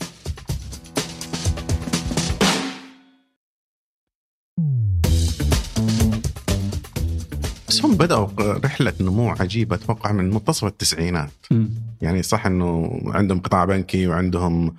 بس 7.72 7.86
هم 7.86 7.96
بدأوا 7.96 8.28
رحلة 8.40 8.94
نمو 9.02 9.30
عجيبة 9.30 9.76
أتوقع 9.76 10.12
من 10.12 10.30
منتصف 10.30 10.66
التسعينات. 10.66 11.32
م. 11.52 11.66
يعني 12.02 12.24
صح 12.24 12.46
أنه 12.46 13.02
عندهم 13.06 13.40
قطاع 13.40 13.66
بنكي 13.66 14.08
وعندهم 14.08 14.76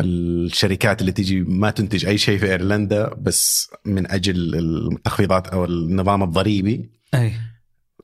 الشركات 0.00 1.00
اللي 1.00 1.12
تيجي 1.12 1.40
ما 1.40 1.70
تنتج 1.70 2.06
أي 2.06 2.18
شيء 2.18 2.38
في 2.38 2.50
إيرلندا 2.50 3.14
بس 3.14 3.70
من 3.84 4.10
أجل 4.10 4.54
التخفيضات 4.54 5.46
أو 5.46 5.64
النظام 5.64 6.22
الضريبي. 6.22 6.90
أي. 7.14 7.32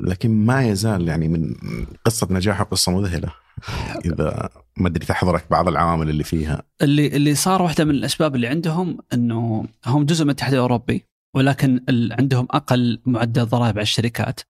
لكن 0.00 0.30
ما 0.46 0.68
يزال 0.68 1.08
يعني 1.08 1.28
من 1.28 1.54
قصة 2.04 2.28
نجاحه 2.30 2.64
قصة 2.64 2.92
مذهلة. 2.92 3.28
إذا 4.04 4.48
ما 4.76 4.88
أدري 4.88 5.06
تحضرك 5.06 5.44
بعض 5.50 5.68
العوامل 5.68 6.10
اللي 6.10 6.24
فيها. 6.24 6.62
اللي 6.82 7.06
اللي 7.06 7.34
صار 7.34 7.62
واحدة 7.62 7.84
من 7.84 7.90
الأسباب 7.90 8.34
اللي 8.34 8.46
عندهم 8.46 8.98
أنه 9.12 9.66
هم 9.86 10.04
جزء 10.04 10.24
من 10.24 10.30
الاتحاد 10.30 10.52
الأوروبي. 10.52 11.04
ولكن 11.38 11.84
عندهم 12.18 12.46
أقل 12.50 13.00
معدل 13.06 13.46
ضرائب 13.46 13.74
على 13.74 13.82
الشركات. 13.82 14.40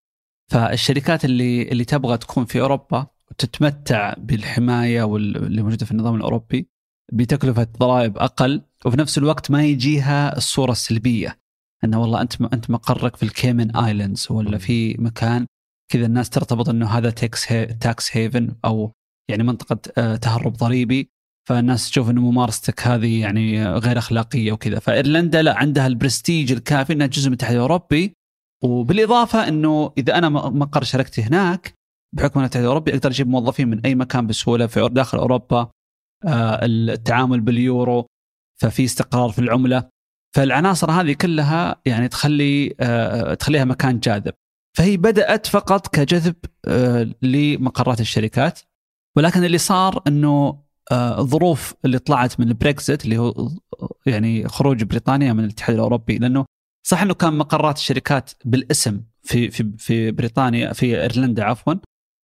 فالشركات 0.50 1.24
اللي 1.24 1.62
اللي 1.62 1.84
تبغى 1.84 2.18
تكون 2.18 2.44
في 2.44 2.60
أوروبا 2.60 3.06
وتتمتع 3.30 4.14
بالحماية 4.18 5.02
واللي 5.02 5.62
موجودة 5.62 5.86
في 5.86 5.92
النظام 5.92 6.14
الأوروبي 6.14 6.68
بتكلفة 7.12 7.68
ضرائب 7.78 8.18
أقل 8.18 8.62
وفي 8.86 8.96
نفس 8.96 9.18
الوقت 9.18 9.50
ما 9.50 9.64
يجيها 9.64 10.36
الصورة 10.36 10.72
السلبية. 10.72 11.38
إنه 11.84 12.00
والله 12.00 12.20
أنت 12.20 12.40
أنت 12.40 12.70
مقرك 12.70 13.16
في 13.16 13.22
الكيمن 13.22 13.76
آيلاندز 13.76 14.26
ولا 14.30 14.58
في 14.58 14.94
مكان 14.98 15.46
كذا 15.92 16.06
الناس 16.06 16.30
ترتبط 16.30 16.68
إنه 16.68 16.86
هذا 16.86 17.10
tax 17.10 17.46
tax 17.80 18.16
haven 18.16 18.54
أو 18.64 18.92
يعني 19.30 19.42
منطقة 19.42 19.78
آه، 19.98 20.16
تهرب 20.16 20.52
ضريبي. 20.52 21.10
فالناس 21.48 21.90
تشوف 21.90 22.10
إنه 22.10 22.20
ممارستك 22.20 22.86
هذه 22.86 23.20
يعني 23.20 23.66
غير 23.68 23.98
أخلاقية 23.98 24.52
وكذا. 24.52 24.78
فإيرلندا 24.78 25.42
لا 25.42 25.58
عندها 25.58 25.86
البرستيج 25.86 26.52
الكافي 26.52 26.92
إنها 26.92 27.06
جزء 27.06 27.26
من 27.26 27.32
الاتحاد 27.32 27.54
الأوروبي. 27.54 28.12
وبالإضافة 28.64 29.48
إنه 29.48 29.92
إذا 29.98 30.18
أنا 30.18 30.28
مقر 30.28 30.82
شركتي 30.82 31.22
هناك 31.22 31.74
بحكم 32.16 32.40
الاتحاد 32.40 32.62
الأوروبي 32.62 32.94
أقدر 32.94 33.10
أجيب 33.10 33.28
موظفين 33.28 33.68
من 33.68 33.80
أي 33.86 33.94
مكان 33.94 34.26
بسهولة 34.26 34.66
في 34.66 34.88
داخل 34.92 35.18
أوروبا 35.18 35.70
آه، 36.26 36.58
التعامل 36.62 37.40
باليورو 37.40 38.06
ففي 38.60 38.84
استقرار 38.84 39.30
في 39.30 39.38
العملة. 39.38 39.88
فالعناصر 40.36 40.90
هذه 40.90 41.12
كلها 41.12 41.80
يعني 41.86 42.08
تخلي 42.08 42.74
آه، 42.80 43.34
تخليها 43.34 43.64
مكان 43.64 44.00
جاذب. 44.00 44.34
فهي 44.76 44.96
بدأت 44.96 45.46
فقط 45.46 45.94
كجذب 45.94 46.36
آه، 46.64 47.10
لمقرات 47.22 48.00
الشركات. 48.00 48.60
ولكن 49.16 49.44
اللي 49.44 49.58
صار 49.58 50.02
إنه 50.06 50.67
الظروف 50.92 51.74
اللي 51.84 51.98
طلعت 51.98 52.40
من 52.40 52.48
البريكزت 52.48 53.04
اللي 53.04 53.18
هو 53.18 53.50
يعني 54.06 54.48
خروج 54.48 54.84
بريطانيا 54.84 55.32
من 55.32 55.44
الاتحاد 55.44 55.74
الأوروبي 55.74 56.18
لأنه 56.18 56.44
صح 56.86 57.02
إنه 57.02 57.14
كان 57.14 57.38
مقرات 57.38 57.76
الشركات 57.76 58.30
بالاسم 58.44 59.02
في 59.22 59.50
في 59.50 59.72
في 59.78 60.10
بريطانيا 60.10 60.72
في 60.72 61.00
إيرلندا 61.02 61.44
عفوا 61.44 61.74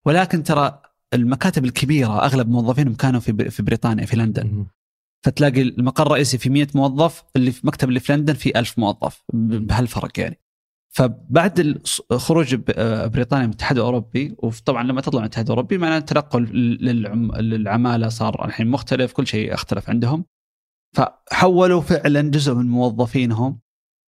ولكن 0.07 0.43
ترى 0.43 0.83
المكاتب 1.15 1.65
الكبيرة 1.65 2.25
أغلب 2.25 2.49
موظفينهم 2.49 2.95
كانوا 2.95 3.21
في 3.21 3.51
في 3.51 3.63
بريطانيا 3.63 4.07
في 4.07 4.17
لندن. 4.17 4.67
فتلاقي 5.25 5.63
المقر 5.63 6.07
الرئيسي 6.07 6.39
في 6.39 6.51
100 6.51 6.67
موظف 6.75 7.23
اللي 7.37 7.53
في 7.53 7.67
مكتب 7.67 7.89
اللي 7.89 8.01
في 8.01 8.13
لندن 8.13 8.35
في 8.35 8.59
1000 8.59 8.79
موظف 8.79 9.23
بهالفرق 9.33 10.21
يعني. 10.21 10.41
فبعد 10.97 11.83
خروج 12.13 12.55
بريطانيا 12.55 13.47
من 13.47 13.51
الاتحاد 13.51 13.77
الأوروبي 13.77 14.37
وطبعا 14.39 14.83
لما 14.83 15.01
تطلع 15.01 15.21
من 15.21 15.25
الاتحاد 15.25 15.45
الأوروبي 15.45 15.79
معناه 15.79 15.99
التنقل 15.99 16.43
للعمالة 17.41 18.09
صار 18.09 18.45
الحين 18.45 18.67
مختلف 18.67 19.13
كل 19.13 19.27
شيء 19.27 19.55
اختلف 19.55 19.91
عندهم. 19.91 20.25
فحولوا 20.97 21.81
فعلا 21.81 22.21
جزء 22.31 22.55
من 22.55 22.69
موظفينهم. 22.69 23.61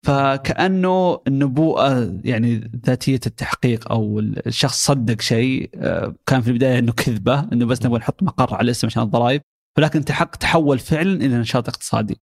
فكأنه 0.06 1.20
النبوءة 1.26 2.20
يعني 2.24 2.70
ذاتية 2.86 3.20
التحقيق 3.26 3.92
أو 3.92 4.18
الشخص 4.18 4.86
صدق 4.86 5.20
شيء 5.20 5.70
آه، 5.74 6.14
كان 6.26 6.40
في 6.40 6.48
البداية 6.48 6.78
إنه 6.78 6.92
كذبة 6.92 7.40
إنه 7.52 7.66
بس 7.66 7.86
نبغى 7.86 7.98
نحط 7.98 8.22
مقر 8.22 8.54
على 8.54 8.64
الاسم 8.64 8.86
عشان 8.86 9.02
الضرائب. 9.02 9.42
ولكن 9.78 10.04
تحق 10.04 10.36
تحول 10.36 10.78
فعلا 10.78 11.14
إلى 11.14 11.38
نشاط 11.38 11.68
اقتصادي. 11.68 12.20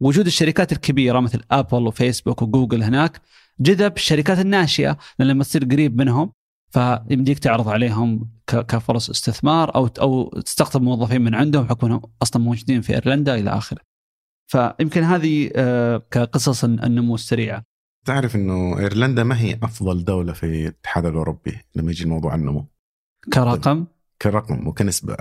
وجود 0.00 0.26
الشركات 0.26 0.72
الكبيرة 0.72 1.20
مثل 1.20 1.40
ابل 1.50 1.86
وفيسبوك 1.86 2.42
وجوجل 2.42 2.82
هناك 2.82 3.20
جذب 3.60 3.96
الشركات 3.96 4.38
الناشئة 4.38 4.98
لأن 5.18 5.28
لما 5.28 5.44
تصير 5.44 5.64
قريب 5.64 5.98
منهم 5.98 6.32
فيمديك 6.70 7.38
تعرض 7.38 7.68
عليهم 7.68 8.30
كفرص 8.46 9.10
استثمار 9.10 9.74
أو 9.74 9.86
أو 10.00 10.40
تستقطب 10.40 10.82
موظفين 10.82 11.22
من 11.22 11.34
عندهم 11.34 11.64
بحكم 11.64 11.86
إنهم 11.86 12.02
أصلا 12.22 12.42
موجودين 12.42 12.80
في 12.80 12.94
إيرلندا 12.94 13.34
إلى 13.34 13.50
آخره. 13.50 13.80
فيمكن 14.46 15.02
هذه 15.02 15.50
آه، 15.56 16.02
كقصص 16.10 16.64
النمو 16.64 17.14
السريعة. 17.14 17.62
تعرف 18.04 18.36
إنه 18.36 18.78
إيرلندا 18.78 19.24
ما 19.24 19.40
هي 19.40 19.58
أفضل 19.62 20.04
دولة 20.04 20.32
في 20.32 20.46
الاتحاد 20.46 21.06
الأوروبي 21.06 21.58
لما 21.74 21.90
يجي 21.90 22.04
الموضوع 22.04 22.34
النمو. 22.34 22.66
كرقم؟ 23.32 23.86
كرقم 24.22 24.68
وكنسبة 24.68 25.16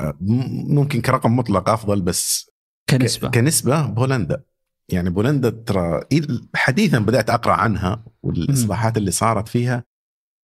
ممكن 0.69 1.01
كرقم 1.01 1.35
مطلق 1.35 1.69
أفضل 1.69 2.01
بس 2.01 2.51
كنسبة 2.89 3.29
كنسبة 3.29 3.85
بولندا 3.85 4.43
يعني 4.89 5.09
بولندا 5.09 5.49
ترى 5.49 6.01
حديثا 6.55 6.99
بدأت 6.99 7.29
أقرأ 7.29 7.53
عنها 7.53 8.03
والإصلاحات 8.23 8.97
اللي 8.97 9.11
صارت 9.11 9.47
فيها 9.47 9.83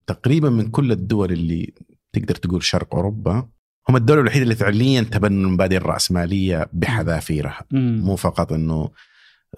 تقريبا 0.07 0.51
من 0.51 0.71
كل 0.71 0.93
الدول 0.93 1.33
اللي 1.33 1.75
تقدر 2.13 2.35
تقول 2.35 2.63
شرق 2.63 2.95
أوروبا 2.95 3.49
هم 3.89 3.97
الدولة 3.97 4.21
الوحيدة 4.21 4.43
اللي 4.43 4.55
فعليا 4.55 5.03
تبنوا 5.03 5.47
المبادئ 5.47 5.77
الرأسمالية 5.77 6.69
بحذافيرها. 6.73 7.65
مو 8.05 8.17
فقط 8.17 8.53
إنه 8.53 8.91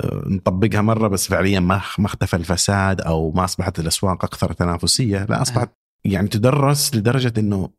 آه، 0.01 0.24
نطبقها 0.26 0.81
مرة 0.81 1.09
بس 1.09 1.28
فعليا 1.28 1.61
ما 1.61 1.83
ما 1.99 2.07
اختفى 2.07 2.37
الفساد 2.37 3.01
أو 3.01 3.33
ما 3.33 3.45
أصبحت 3.45 3.78
الأسواق 3.78 4.24
أكثر 4.24 4.53
تنافسية 4.53 5.24
لا 5.24 5.43
أصبحت 5.43 5.70
يعني 6.05 6.28
تدرس 6.28 6.95
لدرجة 6.95 7.33
إنه 7.39 7.70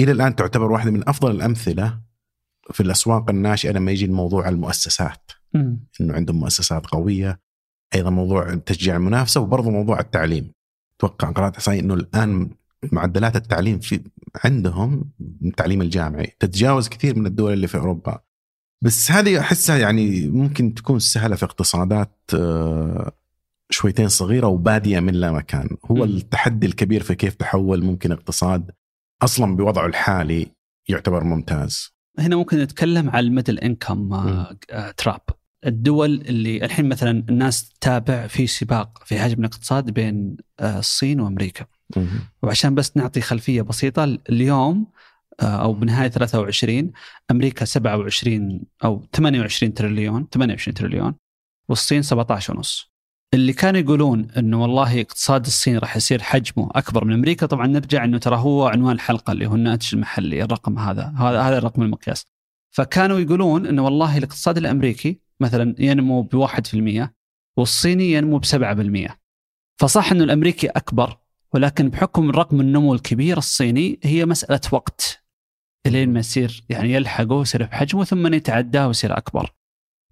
إلى 0.00 0.12
الآن 0.12 0.36
تعتبر 0.36 0.72
واحدة 0.72 0.90
من 0.90 1.08
أفضل 1.08 1.30
الأمثلة 1.30 2.00
في 2.72 2.82
الأسواق 2.82 3.30
الناشئة 3.30 3.70
لما 3.70 3.90
يجي 3.90 4.04
الموضوع 4.04 4.48
المؤسسات. 4.48 5.30
إنه 5.54 6.14
عندهم 6.14 6.40
مؤسسات 6.40 6.86
قوية. 6.86 7.40
أيضا 7.94 8.10
موضوع 8.10 8.54
تشجيع 8.54 8.96
المنافسة 8.96 9.40
وبرضه 9.40 9.70
موضوع 9.70 10.00
التعليم. 10.00 10.52
أتوقع 10.98 11.30
قرات 11.30 11.54
إحصائية 11.54 11.80
إنه 11.80 11.94
الآن 11.94 12.50
معدلات 12.92 13.36
التعليم 13.36 13.78
في 13.78 14.00
عندهم 14.44 15.10
التعليم 15.44 15.82
الجامعي. 15.82 16.32
تتجاوز 16.40 16.88
كثير 16.88 17.18
من 17.18 17.26
الدول 17.26 17.52
اللي 17.52 17.66
في 17.66 17.78
أوروبا. 17.78 18.20
بس 18.82 19.10
هذه 19.10 19.40
أحسها 19.40 19.76
يعني 19.78 20.28
ممكن 20.28 20.74
تكون 20.74 20.98
سهلة 20.98 21.36
في 21.36 21.44
اقتصادات 21.44 22.18
آه، 22.34 23.12
شويتين 23.70 24.08
صغيرة 24.08 24.46
وبادية 24.46 25.00
من 25.00 25.14
لا 25.14 25.32
مكان. 25.32 25.68
هو. 25.84 26.04
التحدي 26.04 26.66
الكبير 26.66 27.02
في 27.02 27.14
كيف 27.14 27.34
تحول 27.34 27.84
ممكن 27.84 28.12
اقتصاد 28.12 28.70
أصلا 29.22 29.56
بوضعه 29.56 29.86
الحالي 29.86 30.46
يعتبر 30.88 31.24
ممتاز. 31.24 31.97
هنا 32.18 32.36
ممكن 32.36 32.58
نتكلم 32.58 33.10
على 33.10 33.26
الميدل 33.26 33.58
إنكم 33.58 34.14
تراب. 34.96 35.20
الدول 35.66 36.14
اللي 36.14 36.64
الحين 36.64 36.88
مثلا 36.88 37.24
الناس 37.28 37.68
تتابع 37.68 38.26
في 38.26 38.46
سباق 38.46 39.02
في 39.04 39.18
حجم 39.20 39.40
الاقتصاد 39.40 39.90
بين 39.90 40.36
آه، 40.60 40.78
الصين 40.78 41.20
وأمريكا. 41.20 41.66
وعشان 42.42 42.74
بس 42.74 42.96
نعطي 42.96 43.20
خلفية 43.20 43.62
بسيطة 43.62 44.04
اليوم 44.04 44.86
آه، 45.40 45.44
أو 45.62 45.72
بنهاية 45.72 46.08
23 46.08 46.92
أمريكا 47.30 47.64
27 47.64 48.60
أو 48.84 49.06
28 49.16 49.74
تريليون 49.74 50.26
28 50.32 50.74
تريليون 50.74 51.14
والصين 51.68 52.02
17 52.02 52.56
ونص. 52.56 52.92
اللي 53.34 53.52
كانوا 53.52 53.80
يقولون 53.80 54.30
إنه 54.36 54.62
والله 54.62 55.00
اقتصاد 55.00 55.46
الصين 55.46 55.78
راح 55.78 55.96
يصير 55.96 56.22
حجمه 56.22 56.70
أكبر 56.74 57.04
من 57.04 57.12
أمريكا 57.12 57.46
طبعا 57.46 57.66
نرجع 57.66 58.04
إنه 58.04 58.18
ترى 58.18 58.36
هو 58.36 58.66
عنوان 58.66 58.94
الحلقة 58.94 59.32
اللي 59.32 59.46
هو 59.46 59.54
الناتج 59.54 59.94
المحلي 59.94 60.42
الرقم 60.42 60.78
هذا 60.78 61.14
هذا 61.16 61.40
هذا 61.40 61.58
الرقم 61.58 61.82
المقياس. 61.82 62.24
فكانوا 62.70 63.18
يقولون 63.18 63.66
إنه 63.66 63.84
والله 63.84 64.18
الاقتصاد 64.18 64.56
الأمريكي 64.56 65.20
مثلا 65.40 65.74
ينمو 65.78 66.22
ب 66.22 66.46
1% 66.46 67.08
والصيني 67.56 68.12
ينمو 68.12 68.38
ب 68.38 68.44
7% 68.44 69.12
فصح 69.80 70.12
إنه 70.12 70.24
الأمريكي 70.24 70.66
أكبر 70.66 71.18
ولكن 71.54 71.88
بحكم 71.88 72.30
رقم 72.30 72.60
النمو 72.60 72.94
الكبير 72.94 73.38
الصيني 73.38 74.00
هي 74.02 74.26
مسألة 74.26 74.60
وقت. 74.72 75.24
إلين 75.86 76.12
ما 76.12 76.20
يصير 76.20 76.64
يعني 76.68 76.92
يلحقه 76.92 77.32
ويصير 77.32 77.62
بحجمه 77.62 78.04
ثم 78.04 78.34
يتعداه 78.34 78.86
ويصير 78.86 79.16
أكبر. 79.16 79.54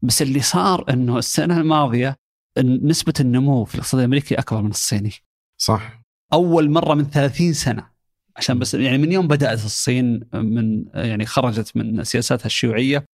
بس 0.02 0.22
اللي 0.22 0.40
صار 0.40 0.84
إنه 0.90 1.18
السنة 1.18 1.60
الماضية 1.60 2.16
نسبة 2.58 3.14
النمو 3.20 3.64
في 3.64 3.74
الاقتصاد 3.74 3.98
الأمريكي 4.00 4.34
أكبر 4.34 4.62
من 4.62 4.70
الصيني. 4.70 5.12
صح. 5.60 6.02
أول 6.32 6.70
مرة 6.70 6.94
من 6.94 7.04
30 7.04 7.52
سنة 7.52 7.90
عشان 8.36 8.58
بس 8.58 8.74
يعني 8.74 8.98
من 8.98 9.12
يوم 9.12 9.28
بدأت 9.28 9.64
الصين 9.64 10.20
من 10.34 10.84
يعني 10.94 11.26
خرجت 11.26 11.76
من 11.76 12.04
سياساتها 12.04 12.46
الشيوعية 12.46 13.04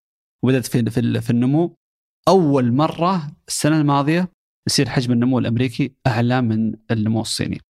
وبدأت 0.43 0.66
في 0.66 0.90
في, 0.90 1.20
في 1.20 1.30
النمو 1.30 1.76
أول 2.28 2.72
مرة 2.72 3.32
السنة 3.49 3.80
الماضية 3.80 4.28
يصير 4.68 4.88
حجم 4.88 5.12
النمو 5.12 5.38
الأمريكي 5.38 5.95
أعلى 6.07 6.43
من 6.43 6.74
النمو 6.90 7.20
الصيني. 7.20 7.61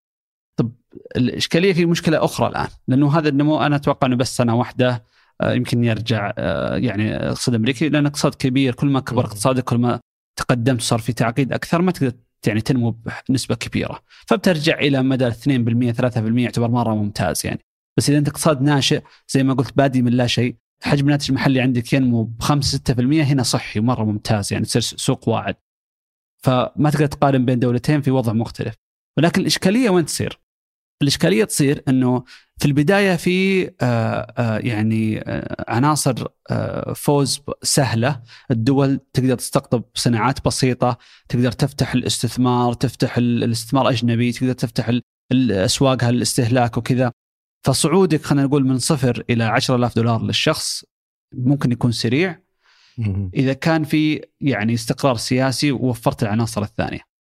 طب 0.56 0.72
الإشكالية 1.16 1.72
في 1.72 1.86
مشكلة 1.86 2.24
أخرى 2.24 2.48
الآن 2.48 2.68
لأنه 2.88 3.18
هذا 3.18 3.28
النمو 3.28 3.60
أنا 3.60 3.76
أتوقع 3.76 4.06
إنه 4.06 4.16
بس 4.16 4.36
سنة 4.36 4.56
واحدة 4.56 5.04
آه، 5.40 5.52
يمكن 5.52 5.84
يرجع 5.84 6.32
آه، 6.38 6.76
يعني 6.76 7.16
اقتصاد 7.16 7.54
امريكي 7.54 7.88
لأن 7.88 8.06
اقتصاد 8.06 8.34
كبير 8.34 8.74
كل 8.74 8.86
ما 8.86 9.00
كبر 9.00 9.24
اقتصادك 9.24 9.64
كل 9.64 9.76
ما 9.76 10.00
تقدمت 10.36 10.80
وصار 10.80 10.98
في 10.98 11.12
تعقيد 11.12 11.52
أكثر 11.52 11.82
ما 11.82 11.92
تقدر 11.92 12.12
يعني 12.46 12.60
تنمو 12.60 12.96
بنسبة 13.28 13.54
كبيرة. 13.54 14.02
فبترجع 14.26 14.78
إلى 14.78 15.02
مدى 15.02 15.30
2% 15.30 15.92
3% 15.92 16.38
يعتبر 16.38 16.70
مرة 16.70 16.94
ممتاز 16.94 17.46
يعني. 17.46 17.60
بس 17.96 18.10
إذا 18.10 18.18
أنت 18.18 18.28
اقتصاد 18.28 18.62
ناشئ 18.62 19.02
زي 19.28 19.42
ما 19.42 19.54
قلت 19.54 19.76
بادي 19.76 20.02
من 20.02 20.12
لا 20.12 20.26
شيء 20.26 20.56
حجم 20.82 21.06
الناتج 21.06 21.30
المحلي 21.30 21.60
عندك 21.60 21.92
ينمو 21.92 22.22
ب 22.22 22.42
5 22.42 22.78
6% 22.78 23.00
هنا 23.00 23.42
صحي 23.42 23.80
مرة 23.80 24.04
ممتاز 24.04 24.52
يعني 24.52 24.64
تصير 24.64 24.82
سوق 24.82 25.28
واعد. 25.28 25.56
فما 26.44 26.90
تقدر 26.90 27.06
تقارن 27.06 27.44
بين 27.44 27.58
دولتين 27.58 28.00
في 28.00 28.10
وضع 28.10 28.32
مختلف. 28.32 28.74
ولكن 29.18 29.40
الإشكالية 29.40 29.90
وين 29.90 30.04
تصير؟ 30.04 30.40
الإشكالية 31.02 31.44
تصير 31.44 31.82
إنه 31.88 32.24
في 32.58 32.68
البداية 32.68 33.16
في 33.16 33.64
آه، 33.64 34.34
آه، 34.38 34.58
يعني 34.58 35.20
آه، 35.20 35.64
عناصر 35.68 36.26
فوز 36.94 37.40
سهلة. 37.62 38.22
الدول 38.50 39.00
تقدر 39.12 39.34
تستقطب 39.34 39.84
صناعات 39.94 40.44
بسيطة 40.44 40.98
تقدر 41.28 41.52
تفتح 41.52 41.94
الاستثمار 41.94 42.72
تفتح 42.72 43.18
الاستثمار 43.18 43.88
الاجنبي 43.88 44.32
تقدر 44.32 44.52
تفتح 44.52 44.90
الأسواق 45.32 46.04
الاستهلاك 46.04 46.76
وكذا. 46.76 47.12
فصعودك 47.66 48.22
خلينا 48.22 48.46
نقول 48.46 48.66
من 48.66 48.78
صفر 48.78 49.24
إلى 49.30 49.44
10000 49.44 49.96
دولار 49.96 50.22
للشخص 50.22 50.84
ممكن 51.34 51.72
يكون 51.72 51.92
سريع. 51.92 52.42
إذا 53.34 53.52
كان 53.52 53.84
في 53.84 54.20
يعني 54.40 54.74
استقرار 54.74 55.16
سياسي 55.16 55.72
ووفرت 55.72 56.22
العناصر 56.22 56.62
الثانية. 56.62 57.11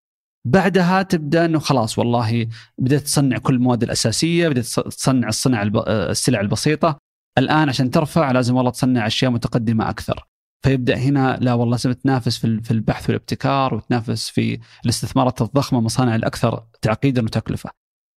بعدها 0.44 1.02
تبدأ 1.02 1.44
إنه 1.44 1.58
خلاص 1.58 1.98
والله 1.98 2.48
بدأت 2.78 3.02
تصنع 3.02 3.38
كل 3.38 3.54
المواد 3.54 3.82
الأساسية، 3.82 4.48
بدأت 4.48 4.64
تصنع 4.64 5.28
الصنع 5.28 5.62
السلع 5.88 6.40
البسيطة، 6.40 6.98
الآن 7.38 7.68
عشان 7.68 7.90
ترفع 7.90 8.30
لازم 8.30 8.56
والله 8.56 8.70
تصنع 8.70 9.06
أشياء 9.06 9.30
متقدمة 9.30 9.90
أكثر. 9.90 10.26
فيبدأ 10.64 10.96
هنا 10.96 11.38
لا 11.40 11.54
والله 11.54 11.72
لازم 11.72 11.92
تنافس 11.92 12.38
في 12.38 12.70
البحث 12.70 13.08
والابتكار 13.08 13.74
وتنافس 13.74 14.28
في 14.28 14.60
الاستثمارات 14.84 15.42
الضخمة 15.42 15.80
مصانع 15.80 16.14
الأكثر 16.14 16.66
تعقيدا 16.82 17.24
وتكلفة. 17.24 17.70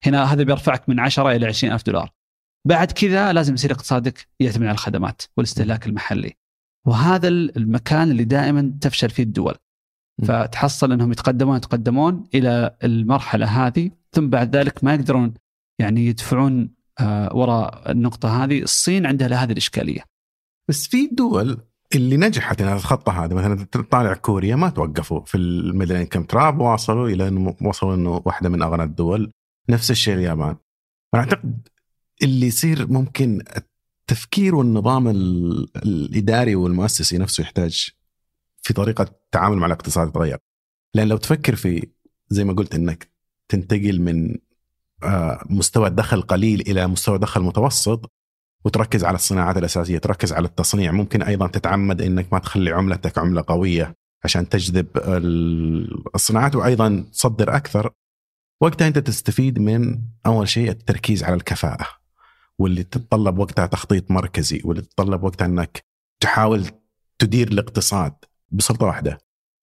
هنا 0.06 0.24
هذا 0.24 0.44
بيرفعك 0.44 0.90
من 0.90 1.00
10 1.00 1.32
إلى 1.32 1.46
20 1.46 1.74
ألف 1.74 1.84
دولار. 1.84 2.12
بعد 2.68 2.92
كذا 2.92 3.34
لازم 3.34 3.54
يصير 3.54 3.72
اقتصادك 3.72 4.28
يعتمد 4.40 4.64
على 4.64 4.72
الخدمات 4.72 5.22
والإستهلاك 5.38 5.88
المحلي. 5.88 6.34
وهذا 6.88 7.28
المكان 7.28 8.12
اللي 8.12 8.24
دائما 8.24 8.74
تفشل 8.82 9.10
فيه 9.10 9.24
الدول. 9.24 9.56
فتحصل 10.24 10.92
إنهم 10.92 11.12
يتقدمون 11.12 11.58
يتقدمون 11.58 12.24
إلى 12.36 12.76
المرحلة 12.84 13.46
هذه 13.46 13.92
ثم 14.12 14.30
بعد 14.30 14.56
ذلك 14.56 14.84
ما 14.84 14.94
يقدرون 14.94 15.34
يعني 15.80 16.06
يدفعون 16.06 16.76
آه، 17.00 17.36
وراء 17.36 17.92
النقطة 17.92 18.44
هذه، 18.44 18.62
الصين 18.62 19.06
عندها 19.06 19.44
هذه 19.44 19.52
الإشكالية. 19.52 20.02
بس 20.70 20.88
في 20.88 21.08
دول 21.08 21.58
اللي 21.96 22.18
نجحت 22.18 22.62
انها 22.62 22.78
تتخطى 22.78 23.12
هذا 23.12 23.36
مثلا 23.36 23.66
تطالع 23.72 24.14
كوريا 24.14 24.56
ما 24.56 24.70
توقفوا 24.70 25.26
في 25.26 25.38
الميدل 25.38 25.96
انكم 25.96 26.24
تراب 26.24 26.60
واصلوا 26.60 27.10
إلى 27.10 27.28
إنه 27.28 27.56
وصلوا 27.62 27.96
إنه 27.96 28.22
واحدة 28.26 28.50
من 28.50 28.62
أغنى 28.62 28.84
الدول 28.84 29.32
نفس 29.70 29.92
الشيء 29.92 30.14
اليابان. 30.14 30.56
أنا 31.14 31.24
أعتقد 31.24 31.68
اللي 32.24 32.48
يصير 32.48 32.92
ممكن 32.92 33.42
التفكير 33.58 34.56
والنظام 34.56 35.08
الإداري 35.08 36.56
والمؤسسي 36.56 37.18
نفسه 37.18 37.42
يحتاج 37.42 37.90
في 38.66 38.74
طريقة 38.74 39.04
التعامل 39.04 39.58
مع 39.58 39.66
الاقتصاد 39.66 40.08
يتغير 40.08 40.38
لأن 40.94 41.08
لو 41.08 41.18
تفكر 41.18 41.56
في 41.56 41.88
زي 42.30 42.44
ما 42.44 42.54
قلت 42.54 42.76
إنك 42.76 43.12
تنتقل 43.50 44.02
من 44.02 44.38
آه، 45.04 45.44
مستوى 45.50 45.90
دخل 45.90 46.22
قليل 46.22 46.62
إلى 46.62 46.88
مستوى 46.88 47.18
دخل 47.18 47.42
متوسط 47.42 48.12
وتركز 48.66 49.04
على 49.04 49.16
الصناعات 49.16 49.58
الأساسية، 49.58 49.98
تركز 49.98 50.34
على 50.34 50.48
التصنيع، 50.48 50.92
ممكن 50.92 51.22
أيضا 51.22 51.48
تتعمد 51.48 52.02
إنك 52.02 52.34
ما 52.34 52.40
تخلي 52.40 52.72
عملتك 52.72 53.18
عملة 53.18 53.44
قوية 53.48 53.96
عشان 54.24 54.50
تجذب 54.50 54.88
الصناعات 56.16 56.56
وأيضا 56.56 57.06
تصدر 57.12 57.56
أكثر. 57.56 57.92
وقتها 58.62 58.88
أنت 58.88 59.00
تستفيد 59.00 59.60
من 59.60 60.02
أول 60.26 60.50
شيء 60.50 60.70
التركيز 60.70 61.24
على 61.24 61.36
الكفاءة 61.36 61.88
واللي 62.60 62.84
تتطلب 62.84 63.38
وقتها 63.38 63.66
تخطيط 63.66 64.12
مركزي 64.12 64.62
واللي 64.66 64.82
تتطلب 64.82 65.24
وقتها 65.24 65.46
إنك 65.46 65.84
تحاول 66.20 66.66
تدير 67.20 67.48
الاقتصاد. 67.48 68.14
بسلطة 68.52 68.86
واحدة. 68.86 69.18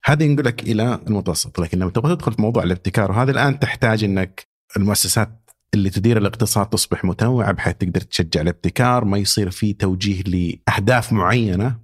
هذه 0.05 0.27
نقول 0.27 0.45
لك 0.45 0.63
إلى 0.63 0.99
المتوسط 1.07 1.59
لكن 1.59 1.79
لما 1.79 1.91
تبغى 1.91 2.15
تدخل 2.15 2.33
في 2.33 2.41
موضوع 2.41 2.63
الابتكار 2.63 3.11
وهذا 3.11 3.31
الآن 3.31 3.59
تحتاج 3.59 4.03
إنك 4.03 4.47
المؤسسات 4.77 5.39
اللي 5.73 5.89
تدير 5.89 6.17
الاقتصاد 6.17 6.69
تصبح 6.69 7.05
متنوعه 7.05 7.51
بحيث 7.51 7.75
تقدر 7.75 8.01
تشجع 8.01 8.41
الابتكار 8.41 9.05
ما 9.05 9.17
يصير 9.17 9.49
في 9.49 9.73
توجيه 9.73 10.21
لأهداف 10.21 11.13
معينة. 11.13 11.79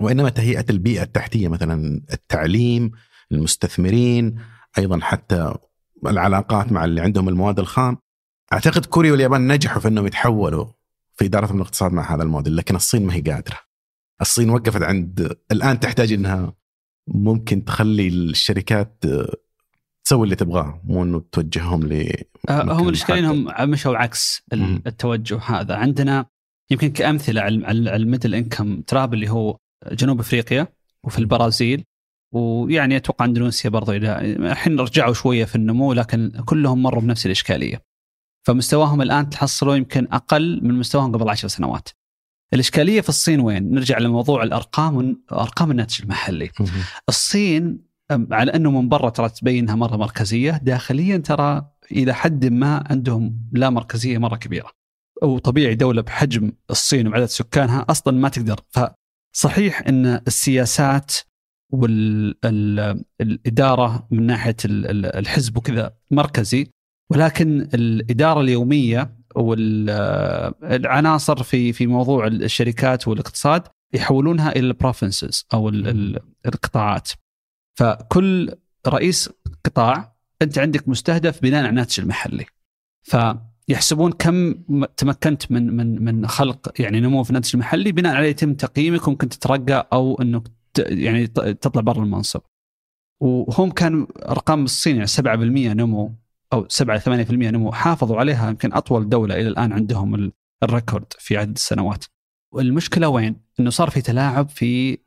وإنما 0.00 0.28
تهيئة 0.28 0.64
البيئة 0.70 1.02
التحتية 1.02 1.48
مثلا 1.48 2.00
التعليم 2.12 2.90
المستثمرين 3.32 4.36
أيضا 4.78 5.00
حتى 5.00 5.54
العلاقات 6.06 6.72
مع 6.72 6.84
اللي 6.84 7.00
عندهم 7.00 7.28
المواد 7.28 7.58
الخام. 7.58 7.96
أعتقد 8.52 8.86
كوريا 8.86 9.12
واليابان 9.12 9.52
نجحوا 9.52 9.80
في 9.80 9.88
إنهم 9.88 10.06
يتحولوا 10.06 10.66
في 11.14 11.24
إدارتهم 11.24 11.56
الاقتصاد 11.56 11.92
مع 11.92 12.14
هذا 12.14 12.22
الموديل 12.22 12.56
لكن 12.56 12.76
الصين 12.76 13.06
ما 13.06 13.14
هي 13.14 13.20
قادرة. 13.20 13.71
الصين 14.22 14.50
وقفت 14.50 14.82
عند 14.82 15.36
الآن 15.52 15.80
تحتاج 15.80 16.12
إنها 16.12 16.54
ممكن 17.08 17.64
تخلي 17.64 18.08
الشركات 18.08 19.04
تسوي 20.04 20.24
اللي 20.24 20.36
تبغاه 20.36 20.80
مو 20.84 21.02
إنه 21.02 21.24
توجههم 21.32 21.86
ل 21.86 22.12
آه، 22.48 22.62
هم 22.62 22.88
الاشكاليه 22.88 23.20
انهم 23.20 23.70
مشوا 23.70 23.96
عكس 23.96 24.42
التوجه 24.86 25.38
هذا 25.38 25.74
عندنا 25.74 26.26
يمكن 26.70 26.88
كأمثلة 26.88 27.40
على 27.40 27.96
الميدل 27.96 28.34
إنكم 28.34 28.80
تراب 28.80 29.14
اللي 29.14 29.30
هو 29.30 29.56
جنوب 29.92 30.20
أفريقيا 30.20 30.68
وفي 31.04 31.18
البرازيل 31.18 31.84
ويعني 32.32 32.96
أتوقع 32.96 33.24
إندونيسيا 33.24 33.70
برضو 33.70 33.92
إلى 33.92 34.20
الحين 34.20 34.80
رجعوا 34.80 35.14
شوية 35.14 35.44
في 35.44 35.54
النمو 35.54 35.92
لكن 35.92 36.42
كلهم 36.44 36.82
مروا 36.82 37.02
بنفس 37.02 37.26
الإشكالية. 37.26 37.82
فمستواهم 38.46 39.02
الآن 39.02 39.30
تحصلوا 39.30 39.76
يمكن 39.76 40.08
أقل 40.12 40.60
من 40.62 40.74
مستواهم 40.74 41.12
قبل 41.12 41.28
عشر 41.28 41.48
سنوات. 41.48 41.88
الإشكالية 42.54 43.00
في 43.00 43.08
الصين 43.08 43.40
وين؟ 43.40 43.74
نرجع 43.74 43.98
لموضوع 43.98 44.42
الأرقام 44.42 45.22
وارقام 45.32 45.70
الناتج 45.70 46.02
المحلي. 46.02 46.50
الصين 47.08 47.78
على 48.10 48.54
أنه 48.54 48.70
من 48.70 48.88
برا 48.88 49.10
ترى 49.10 49.28
تبين 49.28 49.64
انها 49.64 49.74
مرة 49.74 49.96
مركزية، 49.96 50.60
داخليا 50.62 51.16
ترى 51.16 51.66
إلى 51.92 52.14
حد 52.14 52.46
ما 52.46 52.84
عندهم 52.90 53.48
لا 53.52 53.70
مركزية 53.70 54.18
مرة 54.18 54.36
كبيرة. 54.36 54.70
وطبيعي 55.22 55.74
دولة 55.74 56.02
بحجم 56.02 56.52
الصين 56.70 57.08
وعدد 57.08 57.24
سكانها 57.26 57.86
أصلا 57.90 58.18
ما 58.18 58.28
تقدر 58.28 58.60
فصحيح 59.34 59.82
إن 59.88 60.06
السياسات 60.06 61.12
والاداره 63.20 64.06
من 64.10 64.26
ناحية 64.26 64.56
الحزب 64.64 65.56
وكذا 65.56 65.94
مركزي 66.10 66.70
ولكن 67.10 67.68
الإدارة 67.74 68.40
اليومية 68.40 69.16
والعناصر 69.36 70.92
في 71.42 71.72
في 71.72 71.86
موضوع 71.86 72.26
الشركات 72.26 73.08
والاقتصاد 73.08 73.62
يحولونها 73.94 74.50
إلى 74.50 74.66
البروفنسز 74.66 75.46
أو 75.54 75.68
القطاعات. 76.46 77.10
فكل 77.78 78.54
رئيس 78.88 79.30
قطاع 79.64 80.16
أنت 80.42 80.58
عندك 80.58 80.88
مستهدف 80.88 81.42
بناء 81.42 81.60
على 81.60 81.68
الناتج 81.68 82.00
المحلي. 82.00 82.46
فيحسبون 83.02 84.12
كم 84.12 84.54
تمكنت 84.96 85.52
من 85.52 85.76
من 85.76 86.04
من 86.04 86.26
خلق 86.26 86.80
يعني 86.80 87.00
نمو 87.00 87.22
في 87.22 87.30
الناتج 87.30 87.50
المحلي 87.54 87.92
بناء 87.92 88.16
عليه 88.16 88.28
يتم 88.28 88.54
تقييمك 88.54 89.08
وممكن 89.08 89.28
تترقى 89.28 89.88
أو 89.92 90.22
إنك 90.22 90.42
يعني 90.78 91.26
تطلع 91.26 91.82
برا 91.82 92.02
المنصب. 92.02 92.40
وهم 93.20 93.70
كان 93.70 94.06
أرقام 94.28 94.64
الصين 94.64 94.96
يعني 94.96 95.06
7% 95.06 95.74
نمو 95.74 96.14
أو 96.52 96.66
7 96.68 96.98
8% 96.98 97.32
نمو 97.32 97.72
حافظوا 97.72 98.16
عليها 98.16 98.48
يمكن 98.50 98.72
أطول 98.72 99.08
دولة 99.08 99.34
إلى 99.34 99.48
الآن 99.48 99.72
عندهم 99.72 100.32
الريكورد 100.62 101.12
في 101.18 101.36
عدد 101.36 101.54
السنوات. 101.54 102.04
والمشكلة 102.54 103.08
وين؟ 103.08 103.40
إنه 103.60 103.70
صار 103.70 103.90
في 103.90 104.00
تلاعب 104.00 104.48
في 104.48 104.98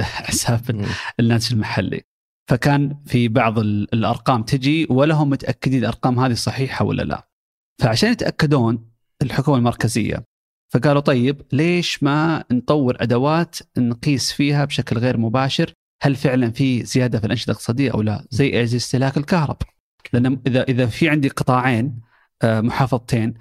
حساب 0.00 0.86
الناتج 1.20 1.52
المحلي. 1.52 2.02
فكان 2.50 2.96
في 3.06 3.28
بعض 3.28 3.58
الأرقام 3.58 4.42
تجي 4.42 4.86
ولا 4.90 5.14
هم 5.14 5.30
متأكدين 5.30 5.78
الأرقام 5.78 6.18
هذه 6.18 6.34
صحيحة 6.34 6.84
ولا 6.84 7.02
لا. 7.02 7.28
فعشان 7.82 8.12
يتأكدون 8.12 8.90
الحكومة 9.22 9.58
المركزية 9.58 10.24
فقالوا 10.72 11.00
طيب 11.00 11.42
ليش 11.52 12.02
ما 12.02 12.44
نطور 12.52 12.96
أدوات 13.00 13.58
نقيس 13.78 14.32
فيها 14.32 14.64
بشكل 14.64 14.98
غير 14.98 15.16
مباشر 15.16 15.72
هل 16.02 16.16
فعلا 16.16 16.50
في 16.50 16.84
زيادة 16.84 17.18
في 17.18 17.26
الأنشطة 17.26 17.50
الاقتصادية 17.50 17.90
أو 17.90 18.02
لا؟ 18.02 18.26
زي 18.30 18.62
استهلاك 18.64 19.16
الكهرباء. 19.16 19.73
لأن 20.12 20.40
إذا 20.46 20.62
إذا 20.62 20.86
في 20.86 21.08
عندي 21.08 21.28
قطاعين 21.28 22.00
آه، 22.42 22.60
محافظتين 22.60 23.34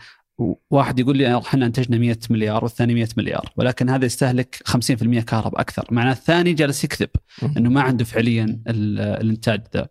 واحد 0.72 1.00
يقول 1.00 1.18
لي 1.18 1.38
إحنا 1.38 1.66
أنتجنا 1.66 1.98
100 1.98 2.18
مليار 2.30 2.64
والثاني 2.64 2.94
100 2.94 3.08
مليار 3.18 3.54
ولكن 3.58 3.90
هذا 3.90 4.06
يستهلك 4.06 4.62
50% 4.68 5.20
كهرباء 5.20 5.62
أكثر. 5.62 5.88
معناه 5.92 6.12
الثاني 6.12 6.54
جالس 6.54 6.84
يكذب 6.84 7.10
إنه 7.58 7.70
ما 7.70 7.82
عنده 7.82 8.06
فعليا 8.06 8.62
الإنتاج 8.68 9.64
ذا. 9.74 9.88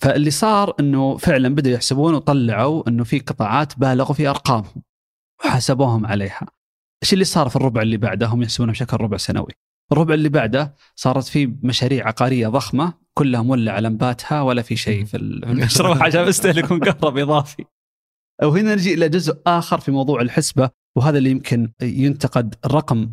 فاللي 0.00 0.30
صار 0.30 0.74
إنه 0.80 1.16
فعلا 1.16 1.54
بدأوا 1.54 1.74
يحسبون 1.74 2.14
وطلعوا 2.14 2.88
إنه 2.88 3.04
في 3.04 3.18
قطاعات 3.18 3.78
بالغوا 3.78 4.14
في 4.14 4.28
أرقامهم 4.28 4.82
وحاسبوهم 5.44 6.06
عليها. 6.06 6.46
إيش 7.02 7.12
اللي 7.12 7.24
صار 7.24 7.48
في 7.48 7.56
الربع 7.56 7.82
اللي 7.82 7.96
بعده؟ 7.96 8.26
هم 8.26 8.42
يحسبونها 8.42 8.72
بشكل 8.72 8.96
ربع 8.96 9.16
سنوي. 9.16 9.52
الربع 9.92 10.14
اللي 10.14 10.28
بعده 10.28 10.74
صارت 10.96 11.24
في 11.24 11.46
مشاريع 11.62 12.06
عقارية 12.06 12.48
ضخمة 12.48 12.94
كلها 13.18 13.42
مولعة 13.42 13.80
لمباتها 13.80 14.42
ولا 14.42 14.62
في 14.62 14.76
شيء 14.76 15.04
في 15.04 15.16
المشروع 15.16 16.02
عشان 16.06 16.28
يستهلكون 16.28 16.80
كهرباء 16.80 17.22
إضافي. 17.22 17.64
وهنا 18.42 18.74
نجي 18.74 18.94
إلى 18.94 19.08
جزء 19.08 19.38
آخر 19.46 19.80
في 19.80 19.90
موضوع 19.90 20.20
الحسبة 20.20 20.70
وهذا 20.96 21.18
اللي 21.18 21.30
يمكن 21.30 21.72
ينتقد 21.82 22.54
الرقم 22.64 23.10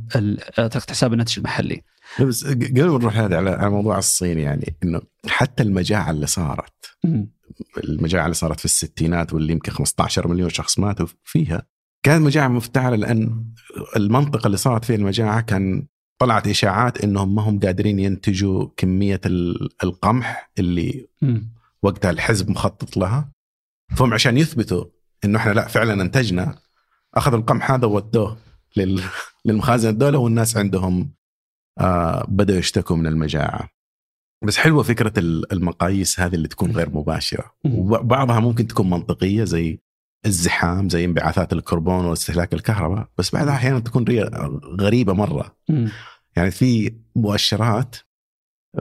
طريقه 0.56 0.82
حساب 0.89 1.14
الناتج 1.14 1.38
المحلي. 1.38 1.82
بس 2.22 2.47
قبل 2.47 2.91
ما 2.91 2.97
نروح 2.97 3.18
هذا 3.18 3.38
على 3.38 3.70
موضوع 3.70 3.97
الصين 3.97 4.39
يعني 4.39 4.76
إنه 4.84 5.01
حتى 5.28 5.64
المجاعة 5.64 6.12
اللي 6.12 6.28
صارت 6.28 6.97
المجاعة 7.84 8.26
اللي 8.26 8.34
صارت 8.34 8.60
في 8.60 8.66
الستينات 8.66 9.34
واللي 9.34 9.53
يمكن 9.53 9.72
15 9.72 10.28
مليون 10.28 10.49
شخص 10.49 10.80
ماتوا 10.80 11.08
فيها 11.24 11.68
كانت 12.03 12.26
مجاعة 12.26 12.47
مفتعلة 12.47 12.95
لأن 12.95 13.45
المنطقة 13.95 14.45
اللي 14.45 14.58
صارت 14.58 14.86
فيها 14.86 14.95
المجاعة 14.95 15.41
كان 15.41 15.88
طلعت 16.20 16.47
إشاعات 16.47 17.03
إنهم 17.03 17.36
ما 17.36 17.41
هم 17.41 17.59
قادرين 17.59 17.99
ينتجوا 17.99 18.68
كمية 18.78 19.22
القمح 19.84 20.51
اللي 20.59 21.07
وقتها 21.82 22.11
الحزب 22.11 22.49
مخطط 22.49 22.97
لها. 22.97 23.32
فهم 23.95 24.13
عشان 24.13 24.38
يثبتوا 24.38 24.86
إنه 25.26 25.39
إحنا 25.39 25.51
لا 25.51 25.68
فعلا 25.68 26.01
إنتجنا. 26.01 26.57
اخذوا 27.13 27.39
القمح 27.39 27.72
هذا 27.72 27.88
وودوه 27.88 28.38
للمخازن. 29.45 29.89
الدولة 29.89 30.18
والناس 30.18 30.57
عندهم 30.57 31.13
آه 31.80 32.26
بدأوا 32.28 32.59
يشتكوا 32.59 32.95
من 32.95 33.07
المجاعة. 33.07 33.70
بس 34.43 34.57
حلوة 34.57 34.84
فكرة 34.84 35.13
المقاييس 35.51 36.20
هذه 36.20 36.36
اللي 36.36 36.47
تكون 36.47 36.72
غير 36.72 36.89
مباشرة. 36.89 37.55
وبعضها 37.66 38.39
ممكن 38.39 38.68
تكون 38.68 38.89
منطقية 38.89 39.43
زي 39.43 39.80
الزحام 40.26 40.89
زي 40.89 41.05
انبعاثات 41.05 41.53
الكربون 41.53 42.05
واستهلاك 42.05 42.53
الكهرباء 42.53 43.07
بس 43.17 43.32
بعدها 43.36 43.53
أحيانا 43.53 43.80
تكون 43.80 44.05
غريبة 44.82 45.13
مرة. 45.13 45.57
يعني 46.36 46.51
في 46.51 46.95
مؤشرات 47.15 47.95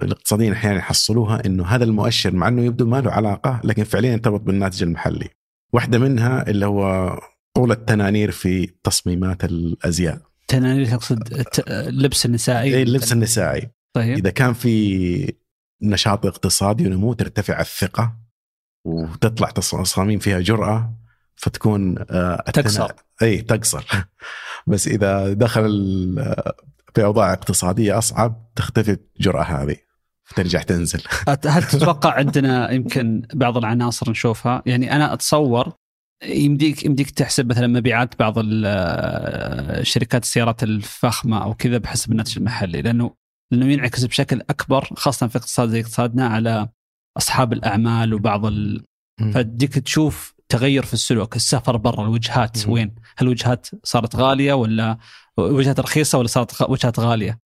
الاقتصاديين 0.03 0.53
أحيانا 0.53 0.79
يحصلوها 0.79 1.47
إنه 1.47 1.67
هذا 1.67 1.85
المؤشر 1.85 2.35
مع 2.35 2.49
إنه 2.49 2.63
يبدو 2.63 2.87
ما 2.87 3.01
له 3.01 3.11
علاقة 3.11 3.61
لكن 3.65 3.85
فعليا 3.85 4.13
يرتبط 4.13 4.41
بالناتج 4.41 4.83
المحلي. 4.83 5.29
واحدة 5.73 5.99
منها 5.99 6.51
اللي 6.51 6.67
هو 6.67 7.11
طول 7.57 7.73
التنانير 7.73 8.31
في 8.31 8.67
تصميمات 8.83 9.45
الأزياء. 9.45 10.23
تنانير 10.49 10.87
تقصد 10.87 11.45
اللبس 11.69 12.27
النسائي 12.27 12.77
اي 12.77 12.83
اللبس 12.83 13.13
النسائي 13.13 13.71
طيب. 13.95 14.19
إذا 14.19 14.31
كان 14.31 14.53
في 14.53 15.35
نشاط 15.83 16.27
اقتصادي 16.27 16.87
ونمو 16.87 17.13
ترتفع 17.13 17.61
الثقة 17.61 18.17
وتطلع 18.87 19.51
تصاميم 19.51 20.19
فيها 20.19 20.41
جرأة 20.41 21.04
فتكون 21.37 21.95
آه، 22.11 22.45
تقصر 22.55 22.91
إي 23.23 23.43
تقصر 23.43 23.85
بس 24.67 24.89
إذا 24.89 25.33
دخل 25.33 25.71
في 26.95 27.05
أوضاع 27.05 27.33
اقتصادية 27.33 27.99
أصعب 27.99 28.51
تختفي 28.57 28.99
الجرأة 29.17 29.43
هذه. 29.43 29.77
ترجع 30.37 30.63
تنزل. 30.63 31.03
هل 31.47 31.63
تتوقع 31.63 32.13
عندنا 32.13 32.71
يمكن 32.71 33.23
بعض 33.35 33.57
العناصر 33.57 34.11
نشوفها؟ 34.11 34.63
يعني 34.67 34.97
أنا 34.97 35.13
أتصور 35.13 35.73
يمديك 36.25 36.85
يمديك 36.85 37.11
تحسب 37.11 37.51
مثلا 37.51 37.67
مبيعات 37.67 38.19
بعض 38.19 38.35
شركات 39.83 40.23
السيارات 40.23 40.63
الفخمة 40.63 41.45
أو 41.45 41.55
كذا 41.55 41.79
بحسب 41.79 42.13
الناتج 42.13 42.39
المحلي 42.39 42.83
لأنه 42.83 43.15
لأنه 43.53 43.73
ينعكس 43.73 44.05
بشكل 44.05 44.41
أكبر 44.51 44.89
خاصة 44.97 45.27
في 45.27 45.39
اقتصاد 45.39 45.69
زي 45.69 45.81
اقتصادنا 45.81 46.27
على 46.27 46.69
أصحاب 47.17 47.53
الأعمال 47.53 48.15
وبعض 48.15 48.47
ال... 48.47 48.85
فتجيك 49.35 49.79
تشوف 49.79 50.34
تغير 50.55 50.85
في 50.85 50.95
السلوك 50.95 51.37
السفر 51.37 51.77
برا 51.77 52.05
الوجهات 52.05 52.69
وين؟ 52.69 52.95
هل 53.17 53.27
الوجهات 53.27 53.67
صارت 53.85 54.17
غالية 54.17 54.53
ولا 54.53 54.99
وجهات 55.37 55.81
رخيصة 55.81 56.19
ولا 56.19 56.27
صارت 56.27 56.71
وجهات 56.71 57.01
غالية؟ 57.01 57.39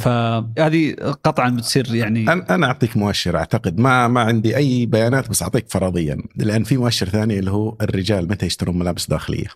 فهذه 0.00 0.94
قطعا 1.24 1.50
بتصير 1.50 1.94
يعني 1.94 2.32
أنا 2.32 2.66
أعطيك 2.66 2.96
مؤشر 2.96 3.36
أعتقد. 3.36 3.78
ما 3.78 4.08
ما 4.08 4.20
عندي 4.20 4.56
أي 4.56 4.86
بيانات 4.86 5.30
بس 5.30 5.42
أعطيك 5.42 5.70
فرضيا. 5.70 6.22
لأن 6.36 6.64
في 6.64 6.76
مؤشر 6.76 7.08
ثاني 7.08 7.38
اللي 7.38 7.50
هو 7.50 7.76
الرجال 7.80 8.28
متى 8.28 8.46
يشترون 8.46 8.78
ملابس 8.78 9.06
داخلية. 9.06 9.48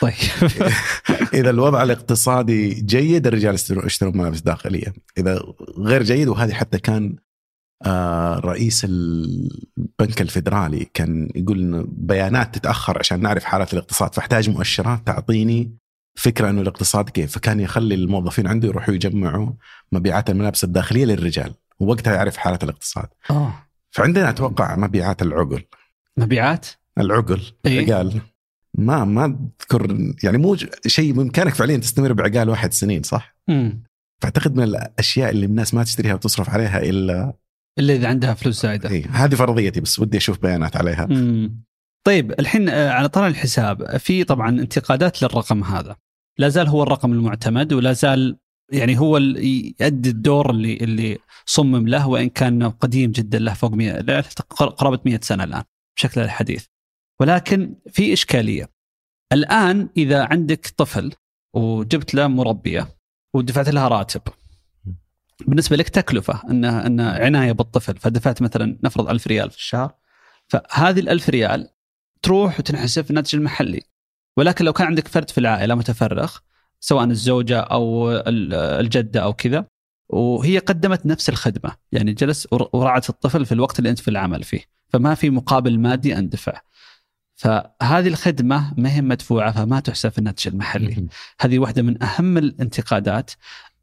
طيب. 0.00 0.14
إذا 1.40 1.50
الوضع 1.50 1.82
الاقتصادي 1.82 2.74
جيد 2.74 3.26
الرجال 3.26 3.54
يشترون 3.54 4.18
ملابس 4.18 4.40
داخلية. 4.40 4.94
إذا 5.18 5.42
غير 5.78 6.02
جيد 6.02 6.28
وهذه 6.28 6.52
حتى 6.52 6.78
كان 6.78 7.16
رئيس 8.44 8.84
البنك 8.84 10.20
الفيدرالي 10.20 10.86
كان 10.94 11.28
يقول 11.34 11.58
إنه 11.58 11.84
بيانات 11.88 12.54
تتأخر 12.54 12.98
عشان 12.98 13.20
نعرف 13.20 13.44
حاله 13.44 13.66
الاقتصاد 13.72 14.14
فاحتاج 14.14 14.50
مؤشرات 14.50 15.06
تعطيني 15.06 15.78
فكرة 16.14 16.50
إنه 16.50 16.60
الاقتصاد 16.60 17.10
كيف. 17.10 17.32
فكان 17.32 17.60
يخلي 17.60 17.94
الموظفين 17.94 18.46
عنده 18.46 18.68
يروحوا 18.68 18.94
يجمعوا 18.94 19.52
مبيعات 19.92 20.30
الملابس 20.30 20.64
الداخلية 20.64 21.04
للرجال 21.04 21.54
ووقتها 21.80 22.14
يعرف 22.14 22.36
حالة 22.36 22.58
الاقتصاد. 22.62 23.08
آه. 23.30 23.54
فعندنا 23.90 24.30
أتوقع 24.30 24.76
مبيعات 24.76 25.22
العقل. 25.22 25.64
مبيعات؟ 26.16 26.66
العقل 26.98 27.42
إيه؟ 27.66 27.92
عقال. 27.92 28.20
ما 28.74 29.04
ما 29.04 29.24
أذكر 29.60 30.12
يعني 30.24 30.38
مو 30.38 30.56
شيء 30.86 31.12
بإمكانك 31.12 31.54
فعليا 31.54 31.76
تستمر 31.76 32.12
بعقال 32.12 32.50
واحد 32.50 32.72
سنين 32.72 33.02
صح؟ 33.02 33.36
امم 33.48 33.82
فأعتقد 34.22 34.56
من 34.56 34.62
الأشياء 34.62 35.30
اللي 35.30 35.46
الناس 35.46 35.74
ما 35.74 35.84
تشتريها 35.84 36.14
وتصرف 36.14 36.50
عليها 36.50 36.82
إلا 36.82 37.32
إلا 37.78 37.94
إذا 37.94 38.08
عندها 38.08 38.34
فلوس 38.34 38.62
زايدة. 38.62 38.90
إيه 38.90 39.06
هذه 39.06 39.34
فرضيتي 39.34 39.80
بس 39.80 39.98
ودي 39.98 40.16
أشوف 40.16 40.42
بيانات 40.42 40.76
عليها. 40.76 41.06
مم. 41.06 41.64
طيب 42.06 42.32
الحين 42.40 42.68
آه، 42.68 42.90
على 42.90 43.08
طار 43.08 43.26
الحساب 43.26 43.96
في 43.96 44.24
طبعا 44.24 44.48
انتقادات 44.48 45.22
للرقم 45.22 45.64
هذا. 45.64 45.96
لا 46.38 46.48
زال 46.48 46.68
هو 46.68 46.82
الرقم 46.82 47.12
المعتمد 47.12 47.72
ولا 47.72 47.92
زال 47.92 48.36
يعني 48.72 48.98
هو 48.98 49.16
اللي 49.16 49.74
يؤدي 49.80 50.10
الدور 50.10 50.50
اللي 50.50 50.76
اللي 50.76 51.18
صمم 51.46 51.88
له 51.88 52.08
وإن 52.08 52.28
كان 52.28 52.70
قديم 52.70 53.10
جدا 53.10 53.38
له 53.38 53.54
فوق 53.54 53.72
100 53.72 54.20
قرابة 54.50 55.00
100 55.04 55.20
سنة 55.22 55.44
الآن 55.44 55.62
بشكل 55.96 56.20
الحديث. 56.20 56.64
ولكن 57.20 57.74
في 57.90 58.12
إشكالية. 58.12 58.68
الآن 59.32 59.88
إذا 59.96 60.24
عندك 60.24 60.66
طفل 60.76 61.12
وجبت 61.56 62.14
له 62.14 62.26
مربية 62.26 62.88
ودفعت 63.36 63.68
لها 63.68 63.88
راتب 63.88 64.22
بالنسبة 65.46 65.76
لك 65.76 65.88
تكلفة 65.88 66.42
ان 66.50 66.64
إن 66.64 67.00
عناية 67.00 67.52
بالطفل 67.52 67.96
فدفعت 67.96 68.42
مثلا 68.42 68.78
نفرض 68.84 69.08
ألف 69.08 69.26
ريال 69.26 69.50
في 69.50 69.56
الشهر 69.56 69.94
فهذه 70.48 71.00
الألف 71.00 71.28
ريال 71.28 71.70
تروح 72.22 72.58
وتنحسب 72.60 73.04
في 73.04 73.10
الناتج 73.10 73.36
المحلي. 73.36 73.82
ولكن 74.36 74.64
لو 74.64 74.72
كان 74.72 74.86
عندك 74.86 75.08
فرد 75.08 75.30
في 75.30 75.38
العائلة 75.38 75.74
متفرغ 75.74 76.36
سواء 76.80 77.04
الزوجة 77.04 77.60
أو 77.60 78.10
الجدة 78.80 79.22
أو 79.22 79.32
كذا 79.32 79.66
وهي 80.08 80.58
قدمت 80.58 81.06
نفس 81.06 81.28
الخدمة 81.28 81.76
يعني 81.92 82.12
جلس 82.12 82.48
ورعت 82.52 83.10
الطفل 83.10 83.46
في 83.46 83.52
الوقت 83.52 83.78
اللي 83.78 83.90
أنت 83.90 83.98
في 83.98 84.08
العمل 84.08 84.42
فيه 84.42 84.60
فما 84.88 85.14
في 85.14 85.30
مقابل 85.30 85.78
مادي 85.78 86.18
اندفع 86.18 86.60
فهذه 87.34 88.08
الخدمة 88.08 88.74
ما 88.76 88.92
هي 88.92 89.02
مدفوعة 89.02 89.52
فما 89.52 89.80
تحسب 89.80 90.08
في 90.08 90.18
الناتج 90.18 90.48
المحلي. 90.48 91.06
هذه 91.40 91.58
واحدة 91.58 91.82
من 91.82 92.02
أهم 92.02 92.38
الانتقادات 92.38 93.30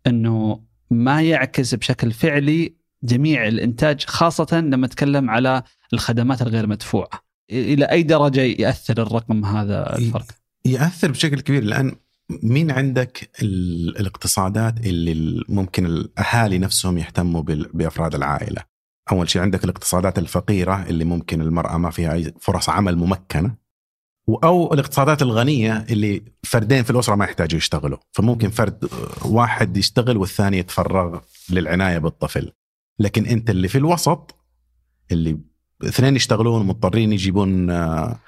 إنه 0.07 0.63
ما 0.91 1.21
يعكس 1.21 1.75
بشكل 1.75 2.11
فعلي 2.11 2.75
جميع 3.03 3.47
الإنتاج 3.47 4.03
خاصة 4.05 4.59
لما 4.59 4.87
نتكلم 4.87 5.29
على 5.29 5.63
الخدمات 5.93 6.41
الغير 6.41 6.67
مدفوعة 6.67 7.09
إلى 7.51 7.85
أي 7.85 8.03
درجة 8.03 8.41
يأثر 8.41 9.01
الرقم 9.01 9.45
هذا 9.45 9.97
الفرق؟ 9.97 10.25
يأثر 10.65 11.11
بشكل 11.11 11.41
كبير 11.41 11.63
لأن 11.63 11.95
مين 12.43 12.71
عندك 12.71 13.29
الاقتصادات 13.41 14.85
اللي 14.85 15.43
ممكن 15.49 15.85
الأهالي 15.85 16.57
نفسهم 16.57 16.97
يهتموا 16.97 17.41
بأفراد 17.73 18.15
العائلة؟ 18.15 18.61
أول 19.11 19.29
شيء 19.29 19.41
عندك 19.41 19.63
الاقتصادات 19.63 20.19
الفقيرة 20.19 20.85
اللي 20.89 21.05
ممكن 21.05 21.41
المرأة 21.41 21.77
ما 21.77 21.89
فيها 21.89 22.13
أي 22.13 22.33
فرص 22.41 22.69
عمل 22.69 22.95
ممكنة 22.95 23.55
أو 24.29 24.73
الاقتصادات 24.73 25.21
الغنية 25.21 25.85
اللي 25.89 26.23
فردين 26.43 26.83
في 26.83 26.89
الأسرة 26.89 27.15
ما 27.15 27.25
يحتاجوا 27.25 27.57
يشتغلوا، 27.57 27.97
فممكن 28.11 28.49
فرد 28.49 28.89
واحد 29.25 29.77
يشتغل 29.77 30.17
والثاني 30.17 30.57
يتفرغ 30.57 31.19
للعناية 31.49 31.97
بالطفل. 31.97 32.51
لكن 32.99 33.25
أنت 33.25 33.49
اللي 33.49 33.67
في 33.67 33.77
الوسط 33.77 34.35
اللي 35.11 35.37
اثنين 35.83 36.15
يشتغلون 36.15 36.65
مضطرين 36.65 37.13
يجيبون 37.13 37.69
آه، 37.69 38.19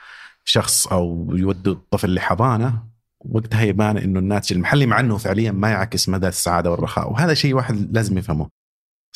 شخص 0.45 0.87
أو 0.87 1.27
يودوا 1.33 1.73
الطفل 1.73 2.13
لحضانة 2.13 2.83
وقتها 3.19 3.61
يبان 3.61 3.97
إنه 3.97 4.19
الناتج 4.19 4.53
المحلي 4.53 4.85
مع 4.85 4.99
إنه 4.99 5.17
فعليا 5.17 5.51
ما 5.51 5.69
يعكس 5.69 6.09
مدى 6.09 6.27
السعادة 6.27 6.71
والرخاء 6.71 7.11
وهذا 7.11 7.33
شيء 7.33 7.53
واحد 7.53 7.93
لازم 7.93 8.17
يفهمه. 8.17 8.49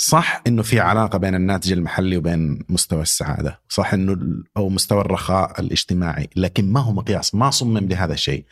صح؟ 0.03 0.41
إنه 0.47 0.61
في 0.61 0.79
علاقة 0.79 1.17
بين 1.17 1.35
الناتج 1.35 1.71
المحلي 1.71 2.17
وبين 2.17 2.59
مستوى 2.69 3.01
السعادة، 3.01 3.61
صح 3.69 3.93
إنه 3.93 4.17
أو 4.57 4.69
مستوى 4.69 5.01
الرخاء 5.01 5.61
الاجتماعي، 5.61 6.29
لكن 6.35 6.71
ما 6.71 6.79
هو 6.79 6.91
مقياس، 6.91 7.35
ما 7.35 7.49
صمم 7.49 7.77
لهذا 7.77 8.13
الشيء. 8.13 8.45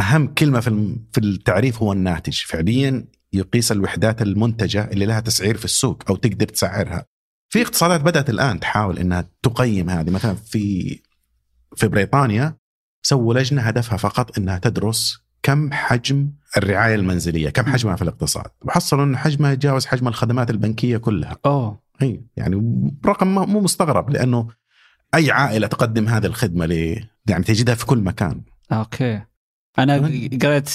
أهم 0.00 0.26
كلمة 0.26 0.60
في 0.60 0.96
في 1.12 1.20
التعريف 1.20 1.82
هو 1.82 1.92
الناتج، 1.92 2.38
فعليا 2.46 3.04
يقيس 3.32 3.72
الوحدات 3.72 4.22
المنتجة 4.22 4.84
اللي 4.84 5.06
لها 5.06 5.20
تسعير 5.20 5.56
في 5.56 5.64
السوق 5.64 6.02
أو 6.08 6.16
تقدر 6.16 6.46
تسعرها. 6.46 7.04
في 7.48 7.62
اقتصادات 7.62 8.00
بدأت 8.00 8.30
الآن 8.30 8.60
تحاول 8.60 8.98
إنها 8.98 9.24
تقيم 9.42 9.90
هذه. 9.90 10.10
مثلا 10.10 10.34
في 10.34 10.98
في 11.76 11.88
بريطانيا 11.88 12.56
سووا 13.02 13.34
لجنة 13.34 13.62
هدفها 13.62 13.96
فقط 13.96 14.38
إنها 14.38 14.58
تدرس 14.58 15.18
كم 15.42 15.72
حجم 15.72 16.30
الرعاية 16.56 16.94
المنزلية، 16.94 17.50
كم 17.50 17.66
حجمها 17.66 17.96
في 17.96 18.02
الاقتصاد، 18.02 18.50
وحصلوا 18.64 19.04
ان 19.04 19.16
حجمها 19.16 19.52
يتجاوز 19.52 19.86
حجم 19.86 20.08
الخدمات 20.08 20.50
البنكية 20.50 20.96
كلها. 20.96 21.36
أوه 21.46 21.80
إي 22.02 22.24
يعني 22.36 22.56
رقم 23.06 23.28
مو 23.28 23.60
مستغرب 23.60 24.10
لأنه 24.10 24.48
أي 25.14 25.30
عائلة 25.30 25.66
تقدم 25.66 26.08
هذه 26.08 26.26
الخدمة 26.26 26.66
ل 26.66 27.04
يعني 27.26 27.44
تجدها 27.44 27.74
في 27.74 27.86
كل 27.86 27.98
مكان. 27.98 28.42
أوكي. 28.72 29.22
أنا 29.78 29.96
قريت 30.42 30.68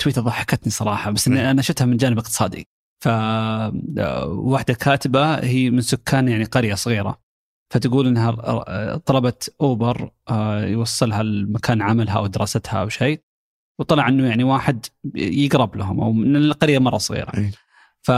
تويته 0.00 0.22
ضحكتني 0.22 0.72
صراحة 0.72 1.10
بس 1.10 1.28
إني 1.28 1.50
أنا 1.50 1.62
شفتها 1.62 1.84
من 1.84 1.96
جانب 1.96 2.18
اقتصادي. 2.18 2.68
ف 3.04 3.08
واحدة 4.28 4.74
كاتبة 4.74 5.34
هي 5.34 5.70
من 5.70 5.80
سكان 5.80 6.28
يعني 6.28 6.44
قرية 6.44 6.74
صغيرة 6.74 7.20
فتقول 7.70 8.06
إنها 8.06 8.30
طلبت 8.96 9.54
أوبر 9.60 10.10
آه، 10.28 10.64
يوصلها 10.64 11.22
لمكان 11.22 11.82
عملها 11.82 12.18
أو 12.18 12.26
دراستها 12.26 12.80
أو 12.80 12.88
شيء 12.88 13.22
وطلع 13.78 14.08
إنه 14.08 14.28
يعني 14.28 14.44
واحد 14.44 14.86
يقرب 15.14 15.76
لهم 15.76 16.00
أو 16.00 16.12
من 16.12 16.36
القرية 16.36 16.78
مرة 16.78 16.98
صغيرة. 16.98 17.32
ف 18.02 18.12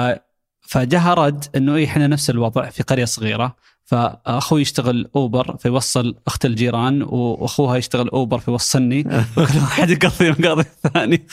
فجاها 0.61 1.15
رد 1.15 1.45
إنه 1.57 1.75
اي 1.75 1.85
إحنا 1.85 2.07
نفس 2.07 2.31
الوضع 2.31 2.71
في 2.71 2.83
قرية 2.83 3.05
صغيرة. 3.05 3.57
فأخوي 3.85 4.61
يشتغل 4.61 5.11
أوبر 5.17 5.57
فيوصل 5.57 6.17
أخت 6.27 6.47
الجيران 6.47 7.03
وأخوها 7.03 7.77
يشتغل 7.77 8.09
أوبر 8.09 8.39
فيوصلني. 8.39 9.01
وكل 9.37 9.59
واحد 9.59 9.91
يقضي 9.91 10.31
مقاضي 10.31 10.61
الثاني. 10.61 11.27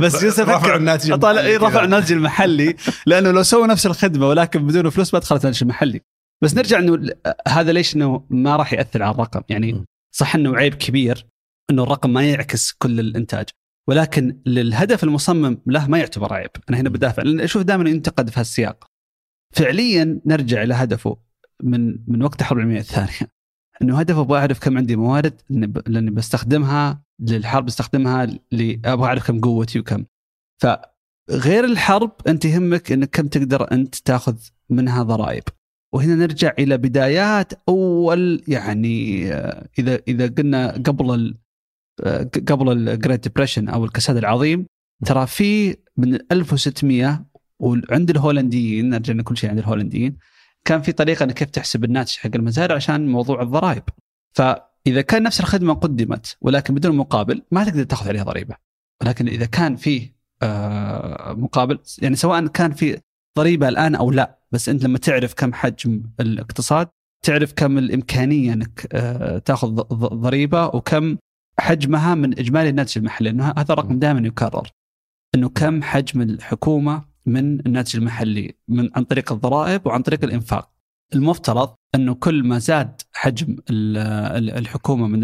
بس 0.00 0.24
جلست 0.24 0.40
رفع 0.40 0.76
الناتج 0.76 1.10
المحلي 1.10 1.56
رفع 1.56 1.84
الناتج 1.84 2.12
المحلي. 2.12 2.76
لأنه 3.06 3.30
لو 3.30 3.42
سووا 3.42 3.66
نفس 3.66 3.86
الخدمة 3.86 4.28
ولكن 4.28 4.66
بدون 4.66 4.90
فلوس 4.90 5.14
ما 5.14 5.20
دخلت 5.20 5.44
الناتج 5.44 5.62
المحلي. 5.62 6.00
بس 6.42 6.54
نرجع 6.54 6.78
إنه 6.78 7.10
هذا 7.48 7.72
ليش 7.72 7.96
إنه 7.96 8.24
ما 8.30 8.56
راح 8.56 8.72
يأثر 8.72 9.02
على 9.02 9.14
الرقم. 9.14 9.40
يعني 9.48 9.84
صح 10.10 10.34
إنه 10.34 10.56
عيب 10.56 10.74
كبير. 10.74 11.26
إنه 11.70 11.82
الرقم 11.82 12.12
ما 12.12 12.30
يعكس 12.30 12.72
كل 12.72 13.00
الإنتاج. 13.00 13.46
ولكن 13.88 14.40
للهدف 14.46 15.04
المصمم 15.04 15.58
له 15.66 15.88
ما 15.88 15.98
يعتبر 15.98 16.32
عيب. 16.32 16.50
أنا 16.70 16.80
هنا 16.80 16.88
بدافع. 16.88 17.22
لأن 17.22 17.40
أشوف 17.40 17.62
دائما 17.62 17.90
ينتقد 17.90 18.30
في 18.30 18.40
هالسياق. 18.40 18.86
فعليا 19.54 20.20
نرجع 20.26 20.62
إلى 20.62 20.74
هدفه 20.74 21.16
من 21.62 21.98
من 22.06 22.22
وقت 22.22 22.40
الحرب 22.40 22.58
العالميه 22.58 22.80
الثانية. 22.80 23.32
إنه 23.82 23.98
هدفه 23.98 24.20
أبغى 24.20 24.38
أعرف 24.38 24.58
كم 24.58 24.78
عندي 24.78 24.96
موارد 24.96 25.40
لأني 25.86 26.10
بستخدمها 26.10 27.02
للحرب 27.20 27.64
بستخدمها 27.64 28.38
أبغى 28.84 29.06
أعرف 29.06 29.26
كم 29.26 29.40
قوتي 29.40 29.78
وكم. 29.78 30.04
فغير 30.62 31.64
الحرب 31.64 32.12
أنت 32.28 32.44
يهمك 32.44 32.92
انك 32.92 33.10
كم 33.10 33.28
تقدر 33.28 33.72
أنت 33.72 33.94
تأخذ 33.94 34.36
منها 34.70 35.02
ضرائب. 35.02 35.42
وهنا 35.94 36.14
نرجع 36.14 36.52
إلى 36.58 36.76
بدايات 36.76 37.52
أول 37.68 38.42
يعني 38.48 39.26
آه، 39.32 39.68
إذا 39.78 40.00
إذا 40.08 40.26
قلنا 40.26 40.70
قبل 40.70 41.14
ال 41.14 41.38
قبل 42.48 42.72
ال 42.72 42.80
Great 42.80 43.22
Depression 43.22 43.68
أو 43.68 43.84
الكساد 43.84 44.16
العظيم 44.16 44.66
ترى 45.04 45.26
في 45.26 45.76
من 45.96 46.14
1600 46.32 47.24
وعند 47.58 48.10
الهولنديين 48.10 48.90
نرجع 48.90 49.22
كل 49.22 49.36
شيء 49.36 49.50
عند 49.50 49.58
الهولنديين 49.58 50.16
كان 50.64 50.82
في 50.82 50.92
طريقة 50.92 51.24
إنك 51.24 51.34
كيف 51.34 51.50
تحسب 51.50 51.84
الناتج 51.84 52.16
حق 52.16 52.30
المزارع 52.34 52.74
عشان 52.76 53.08
موضوع 53.08 53.42
الضرائب. 53.42 53.82
فإذا 54.32 55.02
كان 55.02 55.22
نفس 55.22 55.40
الخدمة 55.40 55.74
قدمت 55.74 56.36
ولكن 56.40 56.74
بدون 56.74 56.96
مقابل 56.96 57.42
ما 57.50 57.64
تقدر 57.64 57.82
تأخذ 57.82 58.08
عليها 58.08 58.24
ضريبة. 58.24 58.56
ولكن 59.02 59.28
إذا 59.28 59.46
كان 59.46 59.76
في 59.76 60.10
آه، 60.42 61.32
مقابل 61.32 61.78
يعني 62.02 62.16
سواء 62.16 62.46
كان 62.46 62.72
في 62.72 63.00
ضريبة 63.38 63.68
الآن 63.68 63.94
أو 63.94 64.10
لا 64.10 64.38
بس 64.52 64.68
أنت 64.68 64.84
لما 64.84 64.98
تعرف 64.98 65.34
كم 65.34 65.52
حجم 65.52 66.02
الاقتصاد 66.20 66.88
تعرف 67.24 67.52
كم 67.52 67.78
الإمكانية 67.78 68.52
إنك 68.52 68.88
آه، 68.92 69.38
تأخذ 69.38 69.68
ضريبة 70.14 70.66
وكم 70.66 71.16
حجمها 71.60 72.14
من 72.14 72.38
إجمالي 72.38 72.68
الناتج 72.68 72.98
المحلي 72.98 73.30
لأنه 73.30 73.54
هذا 73.58 73.74
رقم 73.74 73.98
دائما 73.98 74.26
يكرر 74.26 74.68
إنه 75.34 75.48
كم 75.48 75.82
حجم 75.82 76.22
الحكومة 76.22 77.04
من 77.26 77.66
الناتج 77.66 77.96
المحلي 77.96 78.54
من 78.68 78.90
عن 78.94 79.04
طريق 79.04 79.32
الضرائب 79.32 79.86
وعن 79.86 80.02
طريق 80.02 80.24
الإنفاق. 80.24 80.70
المفترض 81.14 81.74
إنه 81.94 82.14
كل 82.14 82.42
ما 82.42 82.58
زاد 82.58 83.02
حجم 83.12 83.56
الحكومة 83.70 85.06
من 85.06 85.20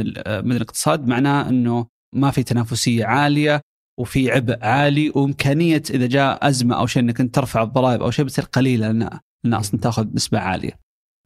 من 0.47 0.53
الاقتصاد 0.53 1.07
معناه 1.07 1.49
إنه 1.49 1.87
ما 2.15 2.31
في 2.31 2.43
تنافسية 2.43 3.05
عالية 3.05 3.61
وفي 4.01 4.31
عبء 4.31 4.65
عالي 4.65 5.11
وإمكانية 5.11 5.83
إذا 5.91 6.07
جاء 6.07 6.49
أزمة 6.49 6.75
أو 6.79 6.87
شيء 6.87 7.03
إنك 7.03 7.21
أنت 7.21 7.35
ترفع 7.35 7.63
الضرائب 7.63 8.03
أو 8.03 8.11
شيء 8.11 8.25
بتصير 8.25 8.45
قليلة 8.45 8.87
لأن 8.87 9.19
لأن 9.45 9.55
أصلا 9.55 9.81
تاخذ 9.81 10.15
نسبة 10.15 10.39
عالية. 10.39 10.82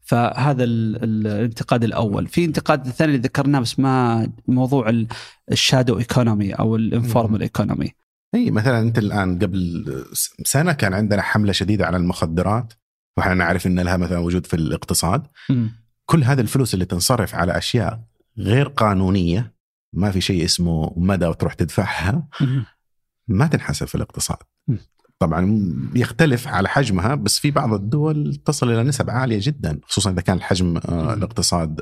فهذا 0.07 0.65
الانتقاد 0.65 1.85
الأول، 1.85 2.27
في 2.27 2.45
انتقاد 2.45 2.87
الثاني 2.87 3.15
اللي 3.15 3.23
ذكرناه 3.23 3.61
بس 3.61 3.79
ما 3.79 4.29
موضوع 4.49 5.05
ال 5.53 5.60
shadow 5.60 5.99
economy 5.99 6.53
أو 6.53 6.77
ال 6.77 6.84
informal 6.84 7.43
economy. 7.43 7.93
إي 8.35 8.51
مثلا 8.51 8.81
أنت 8.81 8.99
الآن 8.99 9.39
قبل 9.39 9.85
سنة 10.45 10.73
كان 10.73 10.95
عندنا 10.95 11.23
حملة 11.23 11.53
شديدة 11.53 11.87
على 11.87 11.97
المخدرات 11.97 12.73
وإحنا 13.17 13.35
نعرف 13.35 13.67
إن 13.67 13.81
لها 13.81 13.97
مثلا 13.97 14.19
وجود 14.19 14.47
في 14.47 14.55
الاقتصاد. 14.55 15.27
م. 15.51 15.67
كل 16.07 16.25
هذه 16.25 16.41
الفلوس 16.41 16.75
اللي 16.75 16.85
تنصرف 16.85 17.35
على 17.35 17.59
أشياء 17.59 18.01
غير 18.39 18.69
قانونية 18.69 19.55
ما 19.93 20.11
في 20.11 20.21
شيء 20.21 20.45
اسمه 20.45 20.93
مدى 20.97 21.27
وتروح 21.27 21.55
تدفعها 21.55 22.29
ما 23.29 23.47
تنحسب 23.47 23.87
في 23.87 23.95
الاقتصاد 23.95 24.37
طبعا 25.19 25.73
يختلف 25.95 26.49
على 26.49 26.69
حجمها 26.69 27.15
بس 27.15 27.39
في 27.39 27.51
بعض 27.51 27.73
الدول 27.73 28.35
تصل 28.35 28.73
إلى 28.73 28.83
نسب 28.83 29.11
عالية 29.11 29.39
جدا 29.43 29.81
خصوصا 29.83 30.11
إذا 30.11 30.21
كان 30.21 30.43
حجم 30.43 30.77
آه، 30.77 31.15
الاقتصاد 31.15 31.81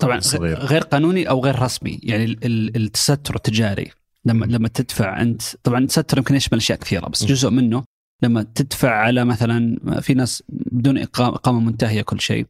طبعا 0.00 0.20
صغير. 0.20 0.58
غير 0.58 0.82
قانوني 0.82 1.28
أو 1.28 1.44
غير 1.44 1.62
رسمي 1.62 2.00
يعني 2.02 2.38
التستر 2.76 3.34
التجاري 3.36 3.90
لما 4.24 4.46
لما 4.46 4.68
تدفع 4.68 5.20
أنت 5.20 5.42
طبعا 5.62 5.78
التستر 5.78 6.18
يمكن 6.18 6.34
يشمل 6.34 6.58
أشياء 6.58 6.78
كثيرة 6.78 7.08
بس 7.08 7.24
جزء 7.24 7.50
منه 7.50 7.84
لما 8.22 8.42
تدفع 8.42 8.90
على 8.90 9.24
مثلا 9.24 9.76
في 10.00 10.14
ناس 10.14 10.42
بدون 10.48 10.98
إقامة 10.98 11.60
منتهية 11.60 12.02
كل 12.02 12.20
شيء 12.20 12.46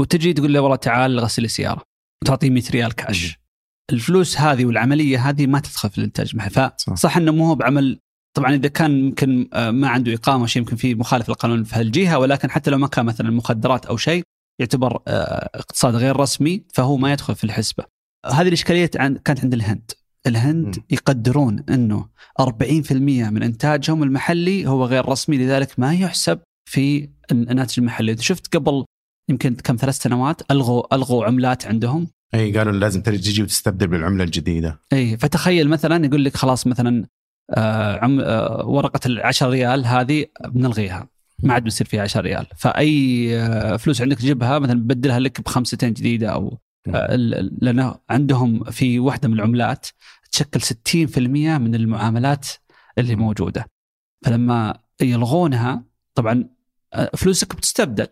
وتجي 0.00 0.32
تقول 0.32 0.52
له 0.52 0.60
والله 0.60 0.76
تعال 0.76 1.20
غسل 1.20 1.42
لي 1.42 1.48
سياره 1.48 1.82
وتعطيه 2.22 2.50
100 2.50 2.62
ريال 2.70 2.92
كاش 2.92 3.38
الفلوس 3.92 4.40
هذه 4.40 4.64
والعملية 4.64 5.28
هذه 5.28 5.46
ما 5.46 5.60
تدخل 5.60 5.90
في 5.90 5.98
الإنتاج 5.98 6.30
المحلي 6.32 6.72
فصح 6.78 7.16
إنه 7.16 7.32
مو 7.32 7.46
هو 7.46 7.54
بعمل 7.54 8.00
طبعا 8.34 8.54
إذا 8.54 8.68
كان 8.68 8.98
يمكن 8.98 9.48
آه، 9.52 9.70
ما 9.70 9.88
عنده 9.88 10.14
إقامة 10.14 10.46
شيء 10.46 10.62
يمكن 10.62 10.76
في 10.76 10.94
مخالف 10.94 11.28
للقانون 11.28 11.64
في 11.64 11.76
هالجهه 11.76 12.18
ولكن 12.18 12.50
حتى 12.50 12.70
لو 12.70 12.78
ما 12.78 12.86
كان 12.86 13.06
مثلا 13.06 13.30
مخدرات 13.30 13.86
أو 13.86 13.96
شيء 13.96 14.22
يعتبر 14.60 15.02
آه، 15.08 15.50
اقتصاد 15.54 15.94
غير 15.94 16.16
رسمي 16.16 16.62
فهو 16.72 16.96
ما 16.96 17.12
يدخل 17.12 17.34
في 17.34 17.44
الحسبة. 17.44 17.84
هذه 18.26 18.48
الإشكالية 18.48 18.86
كانت 19.24 19.40
عند 19.40 19.54
الهند. 19.54 19.90
الهند 20.26 20.76
يقدرون 20.90 21.64
إنه 21.70 22.08
40% 22.40 22.92
من 22.92 23.42
إنتاجهم 23.42 24.02
المحلي 24.02 24.66
هو 24.66 24.84
غير 24.84 25.08
رسمي 25.08 25.36
لذلك 25.36 25.78
ما 25.78 25.94
يحسب 25.94 26.40
في 26.70 27.08
الناتج 27.32 27.74
المحلي، 27.78 28.16
شفت 28.16 28.56
قبل 28.56 28.84
يمكن 29.30 29.54
كم 29.54 29.76
ثلاث 29.76 29.98
سنوات 29.98 30.50
ألغوا 30.50 30.94
ألغوا 30.94 31.24
عملات 31.24 31.66
عندهم 31.66 32.06
اي 32.34 32.58
قالوا 32.58 32.72
لازم 32.72 33.02
تجي 33.02 33.42
وتستبدل 33.42 33.86
بالعملة 33.86 34.24
الجديدة 34.24 34.80
اي 34.92 35.16
فتخيل 35.16 35.68
مثلا 35.68 36.06
يقول 36.06 36.24
لك 36.24 36.36
خلاص 36.36 36.66
مثلا 36.66 37.06
عم 38.02 38.20
آه 38.20 38.66
ورقة 38.66 39.00
ال 39.06 39.20
10 39.22 39.48
ريال 39.48 39.86
هذه 39.86 40.26
بنلغيها. 40.44 41.08
ما 41.42 41.54
عاد 41.54 41.64
بيصير 41.64 41.86
فيها 41.86 42.02
10 42.02 42.20
ريال. 42.20 42.46
فأي 42.56 43.28
آه 43.40 43.76
فلوس 43.76 44.02
عندك 44.02 44.18
تجيبها 44.18 44.58
مثلا 44.58 44.80
بدلها 44.80 45.18
لك 45.18 45.40
بخمستين 45.40 45.92
جديدة 45.92 46.28
أو 46.28 46.58
آه 46.94 47.16
لأن 47.62 47.94
عندهم 48.10 48.64
في 48.64 48.98
واحدة 48.98 49.28
من 49.28 49.34
العملات 49.34 49.86
تشكل 50.32 50.60
60% 50.60 51.18
من 51.58 51.74
المعاملات 51.74 52.48
اللي 52.98 53.16
موجودة. 53.16 53.66
فلما 54.24 54.78
يلغونها 55.02 55.84
طبعا 56.14 56.48
آه، 56.94 57.10
فلوسك 57.16 57.56
بتستبدل. 57.56 58.06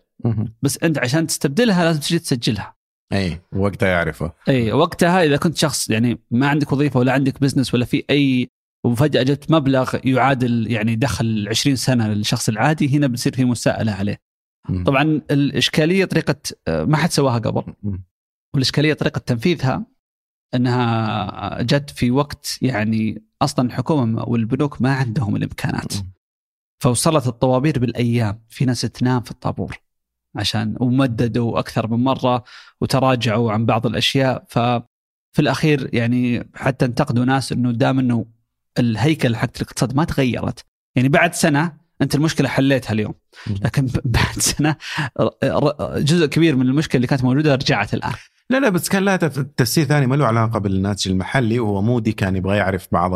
بس 0.62 0.78
أنت 0.82 0.98
عشان 0.98 1.26
تستبدلها 1.26 1.84
لازم 1.84 2.00
تجي 2.00 2.18
تسجلها. 2.18 2.76
أي 3.12 3.40
وقتها 3.52 3.88
يعرفه. 3.88 4.32
أي 4.48 4.72
وقتها 4.72 5.22
إذا 5.22 5.36
كنت 5.36 5.56
شخص 5.56 5.90
يعني 5.90 6.18
ما 6.30 6.48
عندك 6.48 6.72
وظيفة 6.72 7.00
ولا 7.00 7.12
عندك 7.12 7.40
بزنس 7.40 7.74
ولا 7.74 7.84
في 7.84 8.04
أي 8.10 8.48
وفجأة 8.84 9.22
جت 9.22 9.50
مبلغ 9.50 9.96
يعادل 10.04 10.70
يعني 10.70 10.96
دخل 10.96 11.48
20 11.48 11.76
سنة 11.76 12.08
للشخص 12.08 12.48
العادي 12.48 12.96
هنا 12.96 13.06
بتصير 13.06 13.34
في 13.34 13.44
مساءلة 13.44 13.92
عليه. 13.92 14.20
م. 14.68 14.84
طبعا 14.84 15.02
الإشكالية 15.30 16.04
طريقة 16.04 16.36
ما 16.68 16.96
حد 16.96 17.10
سواها 17.10 17.38
قبل 17.38 17.74
والإشكالية 18.54 18.94
طريقة 18.94 19.18
تنفيذها 19.18 19.86
إنها 20.54 21.62
جت 21.62 21.90
في 21.90 22.10
وقت 22.10 22.58
يعني 22.62 23.24
أصلا 23.42 23.66
الحكومة 23.66 24.24
والبنوك 24.24 24.82
ما 24.82 24.94
عندهم 24.94 25.36
الإمكانات. 25.36 25.92
فوصلت 26.82 27.26
الطوابير 27.26 27.78
بالأيام 27.78 28.42
في 28.48 28.64
ناس 28.64 28.80
تنام 28.80 29.20
في 29.20 29.30
الطابور. 29.30 29.78
عشان 30.36 30.76
ومددوا 30.80 31.58
أكثر 31.58 31.86
من 31.86 32.04
مرة 32.04 32.44
وتراجعوا 32.80 33.52
عن 33.52 33.66
بعض 33.66 33.86
الأشياء 33.86 34.44
ففي 34.48 35.38
الأخير 35.38 35.94
يعني 35.94 36.50
حتى 36.54 36.84
انتقدوا 36.84 37.24
ناس 37.24 37.52
إنه 37.52 37.70
دام 37.70 37.98
إنه 37.98 38.26
الهيكل 38.78 39.36
حق 39.36 39.50
الاقتصاد 39.56 39.96
ما 39.96 40.04
تغيرت. 40.04 40.64
يعني 40.96 41.08
بعد 41.08 41.34
سنة 41.34 41.72
أنت 42.02 42.14
المشكلة 42.14 42.48
حليتها 42.48 42.92
اليوم. 42.92 43.14
لكن 43.62 43.88
بعد 44.04 44.38
سنة 44.38 44.76
جزء 45.96 46.26
كبير 46.26 46.56
من 46.56 46.66
المشكلة 46.66 46.96
اللي 46.96 47.06
كانت 47.06 47.24
موجودة 47.24 47.54
رجعت 47.54 47.94
الآن. 47.94 48.12
لا 48.50 48.60
لا 48.60 48.68
بس 48.68 48.88
كان 48.88 49.04
لها 49.04 49.16
تفسير 49.56 49.84
ثاني 49.84 50.06
ما 50.06 50.14
له 50.14 50.26
علاقة 50.26 50.58
بالناتج 50.58 51.10
المحلي. 51.10 51.58
وهو 51.58 51.82
مودي 51.82 52.12
كان 52.12 52.36
يبغى 52.36 52.56
يعرف 52.56 52.88
بعض 52.92 53.14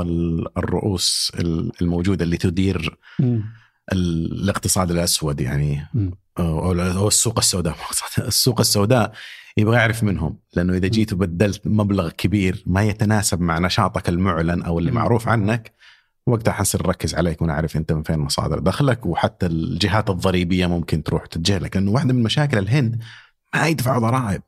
الرؤوس 0.59 1.33
الموجودة 1.83 2.25
اللي 2.25 2.37
تدير 2.37 2.99
الاقتصاد 3.93 4.91
الأسود 4.91 5.41
يعني. 5.41 5.87
أو 6.39 7.09
السوق 7.09 7.39
السوداء 7.39 7.77
السوق 8.19 8.61
السوداء. 8.61 9.13
يبغى 9.57 9.77
يعرف 9.77 10.03
منهم 10.03 10.39
لأنه 10.57 10.73
إذا 10.73 10.89
جيت 10.89 11.13
وبدلت 11.13 11.67
مبلغ 11.67 12.11
كبير 12.11 12.63
ما 12.67 12.83
يتناسب 12.83 13.41
مع 13.41 13.59
نشاطك 13.59 14.09
المعلن 14.09 14.63
أو 14.63 14.79
اللي 14.79 14.91
معروف 14.91 15.29
عنك 15.29 15.73
وقتها 16.27 16.53
حنصير 16.53 16.87
نركز 16.87 17.15
عليك 17.15 17.43
ونعرف 17.43 17.77
أنت 17.77 17.93
من 17.93 18.03
فين 18.03 18.19
مصادر 18.19 18.59
دخلك 18.59 19.07
وحتى 19.07 19.47
الجهات 19.47 20.11
الضريبية 20.11 20.67
ممكن 20.67 21.03
تروح 21.03 21.27
تتجاهلك 21.27 21.77
لأنه 21.77 21.91
واحدة 21.91 22.15
من 22.15 22.23
مشاكل 22.23 22.59
الهند 22.59 23.03
ما 23.55 23.67
يدفعوا 23.67 24.01
ضرائب. 24.01 24.43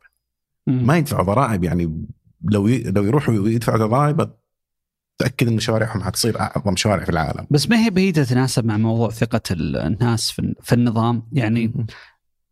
ما 0.67 0.97
يدفعوا 0.97 1.25
ضرائب 1.25 1.65
يعني 1.65 2.07
لو 2.43 2.69
لو 2.69 3.05
يروحوا 3.05 3.35
يدفعوا 3.35 3.79
ضرائب 3.79 4.31
تاكد 5.19 5.49
إن 5.49 5.59
شوارعهم 5.59 6.03
حتصير 6.03 6.41
أعظم 6.41 6.77
شوارع 6.77 7.05
في 7.05 7.11
العالم. 7.11 7.47
بس 7.51 7.71
ما 7.71 7.85
هي 7.85 7.91
بعيد 7.91 8.15
تتناسب 8.15 8.65
مع 8.65 8.77
موضوع 8.77 9.11
ثقة 9.11 9.41
الناس 9.51 10.31
في 10.63 10.73
النظام؟ 10.73 11.23
يعني 11.33 11.87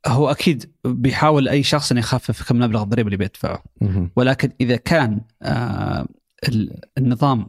هو 0.07 0.31
أكيد 0.31 0.73
بيحاول 0.85 1.49
أي 1.49 1.63
شخص 1.63 1.91
إنه 1.91 2.01
يخفف 2.01 2.49
كم 2.49 2.59
مبلغ 2.59 2.83
الضريبه 2.83 3.07
اللي 3.07 3.17
بيدفعه. 3.17 3.63
ولكن 4.17 4.51
إذا 4.61 4.77
كان 4.77 5.21
آه 5.43 6.07
النظام 6.99 7.47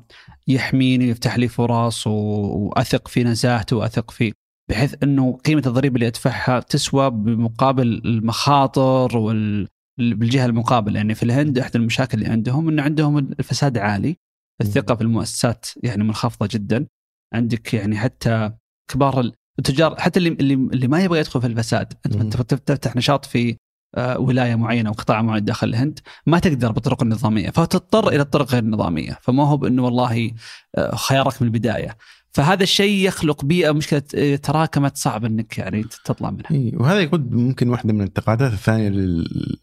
يحميني 0.48 1.08
ويفتح 1.08 1.38
لي 1.38 1.48
فرص 1.48 2.08
وأثق 2.08 3.08
في 3.08 3.24
نزاهته 3.24 3.76
وأثق 3.76 4.12
في 4.12 4.34
بحيث 4.70 4.96
إنه 5.04 5.38
قيمة 5.46 5.64
الضريبه 5.66 5.96
اللي 5.96 6.08
أدفعها 6.08 6.60
تسوى 6.60 7.10
بمقابل 7.10 8.02
المخاطر 8.06 9.18
وال 9.18 9.68
بالجهة 10.00 10.46
المقابلة. 10.46 10.98
يعني 10.98 11.16
في 11.16 11.24
الهند 11.24 11.60
إحدى 11.60 11.78
المشاكل 11.78 12.18
اللي 12.18 12.30
عندهم 12.30 12.70
انه 12.70 12.84
عندهم 12.84 13.18
الفساد 13.18 13.78
عالي 13.78 14.18
الثقة 14.62 14.96
في 14.96 15.02
المؤسسات 15.02 15.66
يعني 15.84 16.04
منخفضة 16.04 16.50
جدا. 16.52 16.88
عندك 17.34 17.74
يعني 17.74 17.98
حتى 17.98 18.52
كبار 18.92 19.32
التجار 19.60 19.96
حتى 20.00 20.20
اللي 20.20 20.30
اللي, 20.30 20.54
اللي 20.54 20.88
ما 20.88 21.04
يبغى 21.04 21.20
يدخل 21.20 21.42
في 21.42 21.48
الفساد. 21.48 21.94
أنت 22.06 22.42
تفتح 22.42 22.96
نشاط 22.96 23.26
في 23.26 23.58
آه، 23.96 24.20
ولاية 24.20 24.56
معينة 24.56 24.90
أو 24.90 24.94
قطاع 24.94 25.22
معين 25.22 25.46
داخل 25.46 25.68
الهند 25.68 26.00
ما 26.26 26.40
تقدر 26.40 26.72
بالطرق 26.72 27.04
النظامية. 27.04 27.50
فتضطر 27.50 28.10
إلى 28.10 28.22
الطرق 28.22 28.52
غير 28.52 28.64
النظامية. 28.64 29.18
فما 29.22 29.48
هو 29.48 29.58
بأنه 29.58 29.86
والله 29.86 30.32
آه، 30.76 30.96
خيارك 30.96 31.42
من 31.42 31.48
البداية. 31.48 31.98
فهذا 32.32 32.64
الشيء 32.64 33.08
يخلق 33.08 33.46
بيئة 33.46 33.72
مشكلة 33.72 34.04
آه، 34.16 34.36
تراكمت 34.36 34.98
صعب 34.98 35.26
إنك 35.26 35.58
يعني 35.58 35.84
تطلع 36.06 36.32
منها. 36.32 36.72
وهذا 36.74 37.00
يقود 37.00 37.32
ممكن 37.32 37.70
واحدة 37.70 37.94
من 37.94 38.02
الانتقادات 38.02 38.54
الثانية 38.54 38.90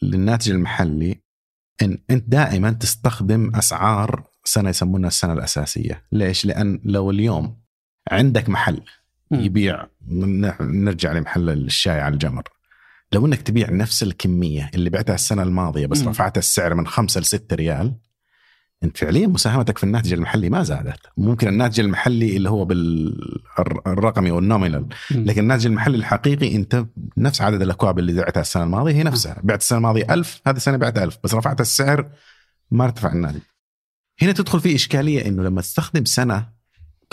للناتج 0.03 0.51
المحلي 0.51 1.21
إن 1.83 1.99
أنت 2.11 2.29
دائما 2.29 2.71
تستخدم 2.71 3.55
أسعار 3.55 4.25
سنة 4.45 4.69
يسمونها 4.71 5.09
السنة 5.09 5.33
الأساسية، 5.33 6.03
ليش؟ 6.13 6.47
لأن 6.47 6.81
لو 6.85 7.11
اليوم 7.11 7.57
عندك 8.11 8.49
محل 8.49 8.81
يبيع. 9.41 9.87
نرجع 10.61 11.13
لمحل 11.13 11.51
الشاي 11.51 12.01
على 12.01 12.13
الجمر. 12.15 12.43
لو 13.13 13.27
إنك 13.27 13.43
تبيع 13.43 13.71
نفس 13.71 14.03
الكمية 14.03 14.71
اللي 14.75 14.91
بعتها 14.91 15.15
السنة 15.15 15.43
الماضية 15.43 15.87
بس 15.87 16.03
رفعت 16.07 16.39
السعر 16.39 16.75
من 16.75 16.87
5 16.87 17.21
ل 17.21 17.25
6 17.25 17.57
ريال 17.57 17.95
انت 18.85 18.97
فعليا 18.97 19.27
مساهمتك 19.27 19.79
في 19.79 19.85
الناتج 19.85 20.13
المحلي 20.13 20.51
ما 20.51 20.63
زادت. 20.63 21.01
ممكن 21.17 21.49
الناتج 21.49 21.81
المحلي 21.81 22.37
اللي 22.37 22.51
هو 22.51 22.65
بالرقمي 22.65 24.31
أو 24.31 24.39
ال 24.39 24.45
nominal 24.45 24.87
لكن 25.11 25.41
الناتج 25.43 25.67
المحلي 25.67 25.97
الحقيقي 25.97 26.57
أنت 26.57 26.87
نفس 27.17 27.43
عدد 27.43 27.63
الأكواب 27.63 27.99
اللي 27.99 28.13
بعتها 28.13 28.41
السنة 28.41 28.63
الماضية 28.65 28.93
هي 28.93 29.03
نفسها. 29.03 29.37
بعت 29.43 29.61
السنة 29.61 29.79
الماضية 29.79 30.15
1000 30.15 30.41
هذه 30.47 30.57
السنة 30.57 30.77
بعت 30.77 30.99
1000 30.99 31.19
بس 31.25 31.35
رفعت 31.35 31.61
السعر 31.61 32.11
ما 32.71 32.85
ارتفع 32.85 33.13
الناتج. 33.13 33.41
هنا 34.23 34.33
تدخل 34.33 34.61
في 34.61 34.75
إشكالية 34.75 35.27
إنه 35.29 35.43
لما 35.43 35.61
تستخدم 35.61 36.05
سنة 36.05 36.54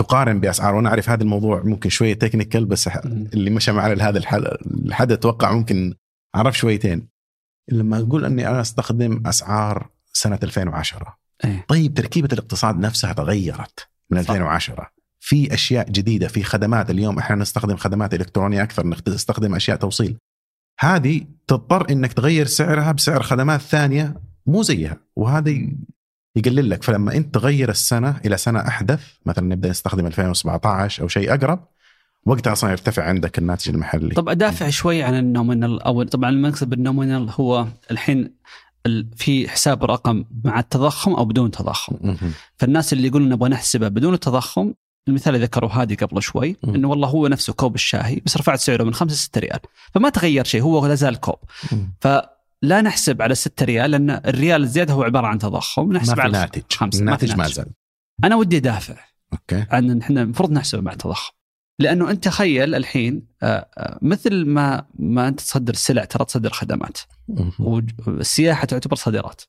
تقارن 0.02 0.39
بأسعار. 0.39 0.76
وأنا 0.76 0.89
أعرف 0.89 1.10
هذا 1.10 1.24
الموضوع 1.24 1.62
ممكن 1.64 1.89
شوية 1.89 2.14
technical 2.14 2.66
بس 2.66 2.88
اللي 3.08 3.49
مشى 3.49 3.72
معنا 3.72 3.93
لهذا 3.93 4.18
الحد 4.86 5.12
أتوقع 5.12 5.52
ممكن 5.52 5.93
عرف 6.36 6.58
شويتين. 6.58 7.08
لما 7.72 7.99
أقول 7.99 8.26
أني 8.26 8.47
أنا 8.47 8.62
أستخدم 8.62 9.28
أسعار 9.28 9.89
سنة 10.14 10.39
2010 10.43 11.18
أيه. 11.45 11.66
طيب 11.68 11.93
تركيبة 11.93 12.30
الاقتصاد 12.34 12.80
نفسها 12.80 13.14
تغيرت 13.14 13.88
من 14.10 14.18
2010 14.18 14.91
في 15.20 15.54
أشياء 15.54 15.89
جديدة 15.89 16.28
في 16.28 16.43
خدمات. 16.43 16.89
اليوم 16.89 17.20
إحنا 17.20 17.36
نستخدم 17.36 17.76
خدمات 17.76 18.14
إلكترونية 18.14 18.64
أكثر 18.64 18.88
نستخدم 19.08 19.56
أشياء 19.56 19.78
توصيل. 19.78 20.18
هذه 20.80 21.22
تضطر 21.47 21.89
إنك 21.89 22.14
تغير 22.14 22.45
سعرها 22.45 22.91
بسعر 22.91 23.24
خدمات 23.24 23.62
ثانية 23.62 24.22
مو 24.45 24.64
زيها. 24.64 24.97
وهذا 25.16 25.52
يقلل 26.36 26.69
لك. 26.69 26.84
فلما 26.84 27.15
أنت 27.15 27.34
تغير 27.34 27.69
السنة 27.69 28.19
إلى 28.25 28.38
سنة 28.38 28.59
أحدث 28.59 29.03
مثلا 29.25 29.45
نبدأ 29.45 29.69
نستخدم 29.69 30.05
2017 30.05 31.03
أو 31.03 31.07
شيء 31.07 31.34
أقرب 31.34 31.67
وقتها 32.25 32.53
أصلا 32.53 32.71
يرتفع 32.71 33.03
عندك 33.03 33.38
الناتج 33.38 33.69
المحلي. 33.69 34.15
طب 34.15 34.29
أدافع 34.29 34.69
شوي 34.69 35.03
عن 35.03 35.13
ال 35.20 35.26
nominal. 35.26 35.82
أو 35.82 36.03
طبعا 36.03 36.29
المكسب 36.29 36.67
بال 36.68 36.81
nominal 36.81 37.30
هو 37.39 37.67
الحين 37.91 38.34
في 39.15 39.49
حساب 39.49 39.84
رقم 39.84 40.25
مع 40.43 40.59
التضخم 40.59 41.13
أو 41.13 41.25
بدون 41.25 41.51
تضخم. 41.51 42.15
فالناس 42.57 42.93
اللي 42.93 43.07
يقولون 43.07 43.29
نبغى 43.29 43.49
نحسبه 43.49 43.88
بدون 43.88 44.13
التضخم 44.13 44.73
المثال 45.07 45.36
اللي 45.36 45.45
ذكره 45.45 45.67
هادي 45.67 45.95
قبل 45.95 46.21
شوي 46.21 46.55
إنه 46.63 46.89
والله 46.89 47.07
هو 47.07 47.27
نفسه 47.27 47.53
كوب 47.53 47.75
الشاهي 47.75 48.21
بس 48.25 48.38
رفعت 48.38 48.59
سعره 48.59 48.84
من 48.84 48.93
5 48.93 49.13
ل 49.13 49.17
6 49.17 49.39
ريال. 49.39 49.59
فما 49.93 50.09
تغير 50.09 50.43
شيء 50.43 50.61
هو 50.61 50.88
لا 50.88 50.95
زال 50.95 51.19
كوب. 51.19 51.36
ف 51.99 52.07
لا 52.62 52.82
نحسب 52.82 53.22
على 53.22 53.36
6 53.36 53.66
ريال 53.66 53.91
لأن 53.91 54.09
الريال 54.09 54.64
الزيادة 54.64 54.93
هو 54.93 55.03
عبارة 55.03 55.28
عن 55.28 55.39
تضخم 55.39 55.93
نحسب 55.93 56.18
ما 56.18 56.24
على 56.24 56.32
ناتج. 56.32 56.62
خمسة 56.74 56.99
الناتج 56.99 57.36
ما 57.36 57.47
زال. 57.47 57.66
أنا 58.24 58.36
ودي 58.36 58.57
أدافع. 58.57 58.95
أوكي. 59.34 59.66
عن 59.72 60.01
إحنا 60.01 60.22
المفروض 60.22 60.51
نحسبه 60.51 60.82
مع 60.82 60.91
التضخم 60.91 61.34
لأنه 61.80 62.12
أنت 62.12 62.24
تخيل 62.24 62.76
الحين 62.76 63.28
آه، 63.43 63.70
آه، 63.78 63.99
مثل 64.01 64.45
ما 64.45 64.86
ما 64.93 65.28
أنت 65.28 65.39
تصدر 65.39 65.74
السلع 65.74 66.05
ترى 66.05 66.26
تصدر 66.26 66.49
خدمات. 66.49 66.97
والسياحة 67.59 68.66
تعتبر 68.66 68.95
صادرات. 68.95 69.41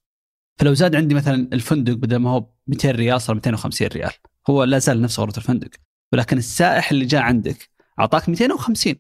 فلو 0.61 0.75
زاد 0.75 0.97
عندي 0.97 1.15
مثلا 1.15 1.49
الفندق 1.53 1.93
بدل 1.93 2.17
ما 2.17 2.31
هو 2.31 2.47
200 2.67 2.91
ريال 2.91 3.21
صار 3.21 3.35
250 3.35 3.89
ريال. 3.89 4.13
هو 4.51 4.65
لا 4.65 4.79
زال 4.79 5.03
نفس 5.03 5.21
غرفه 5.21 5.39
الفندق. 5.39 5.71
ولكن 6.13 6.39
السائح 6.39 6.91
اللي 6.91 7.05
جاء 7.05 7.23
عندك 7.23 7.71
أعطاك 8.01 8.29
250 8.29 8.95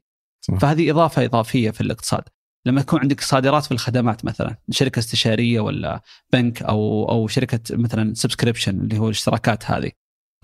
فهذه 0.61 0.91
إضافة 0.91 1.25
إضافية 1.25 1.71
في 1.71 1.81
الاقتصاد. 1.81 2.23
لما 2.67 2.81
يكون 2.81 3.01
عندك 3.01 3.21
صادرات 3.21 3.65
في 3.65 3.73
الخدمات 3.73 4.25
مثلا 4.25 4.57
شركة 4.71 4.99
استشارية 4.99 5.61
ولا 5.61 6.03
بنك 6.33 6.63
أو 6.63 7.09
أو 7.09 7.29
شركة 7.29 7.61
مثلا 7.71 8.15
subscription 8.15 8.81
اللي 8.81 8.99
هو 8.99 9.05
الاشتراكات 9.07 9.71
هذه. 9.71 9.91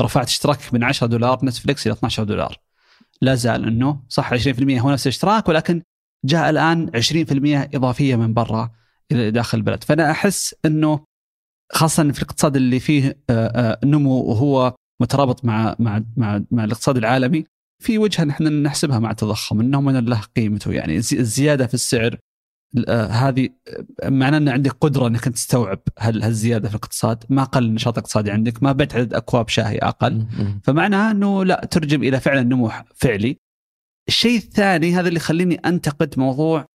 رفعت 0.00 0.26
اشتراكك 0.26 0.74
من 0.74 0.84
10 0.84 1.06
دولار 1.06 1.44
نتفلكس 1.44 1.86
إلى 1.86 1.92
12 1.92 2.24
دولار. 2.24 2.56
لا 3.20 3.34
زال 3.34 3.64
إنه 3.64 4.02
صح 4.08 4.34
20% 4.34 4.38
هو 4.70 4.90
نفس 4.90 5.06
الاشتراك 5.06 5.48
ولكن 5.48 5.82
جاء 6.24 6.50
الآن 6.50 6.90
20% 6.90 7.74
إضافية 7.74 8.16
من 8.16 8.34
برا 8.34 8.70
إلى 9.12 9.30
داخل 9.30 9.58
البلد. 9.58 9.84
فأنا 9.84 10.10
أحس 10.10 10.54
إنه 10.64 11.04
خاصة 11.72 12.12
في 12.12 12.18
الاقتصاد 12.22 12.56
اللي 12.56 12.80
فيه 12.80 13.18
نمو 13.84 14.22
وهو 14.22 14.74
مترابط 15.00 15.44
مع 15.44 15.76
مع 15.78 16.02
مع, 16.16 16.42
مع 16.50 16.64
الاقتصاد 16.64 16.96
العالمي 16.96 17.44
في 17.78 17.98
وجهه 17.98 18.24
نحن 18.24 18.62
نحسبها 18.62 18.98
مع 18.98 19.10
التضخم 19.10 19.60
انه 19.60 19.80
من 19.80 20.04
له 20.04 20.20
قيمته. 20.36 20.72
يعني 20.72 20.96
الزيادة 20.96 21.66
في 21.66 21.74
السعر 21.74 22.18
آه، 22.88 23.06
هذه 23.06 23.48
معناه 24.04 24.38
إن 24.38 24.48
عندك 24.48 24.72
قدرة 24.80 25.06
إنك 25.06 25.24
تستوعب 25.24 25.80
هالزيادة 25.98 26.68
في 26.68 26.74
الاقتصاد، 26.74 27.24
ما 27.28 27.44
قل 27.44 27.64
النشاط 27.64 27.98
الاقتصادي 27.98 28.30
عندك، 28.30 28.62
ما 28.62 28.72
بعت 28.72 28.94
عدد 28.94 29.14
أكواب 29.14 29.48
شاهي 29.48 29.78
أقل، 29.78 30.26
فمعناها 30.64 31.10
إنه 31.10 31.44
لا 31.44 31.68
ترجم 31.70 32.02
إلى 32.02 32.20
فعلا 32.20 32.42
نمو 32.42 32.70
فعلي. 32.94 33.38
الشيء 34.08 34.36
الثاني 34.38 34.94
هذا 34.94 35.08
اللي 35.08 35.16
يخليني 35.16 35.54
أنتقد 35.54 36.18
موضوع 36.18 36.66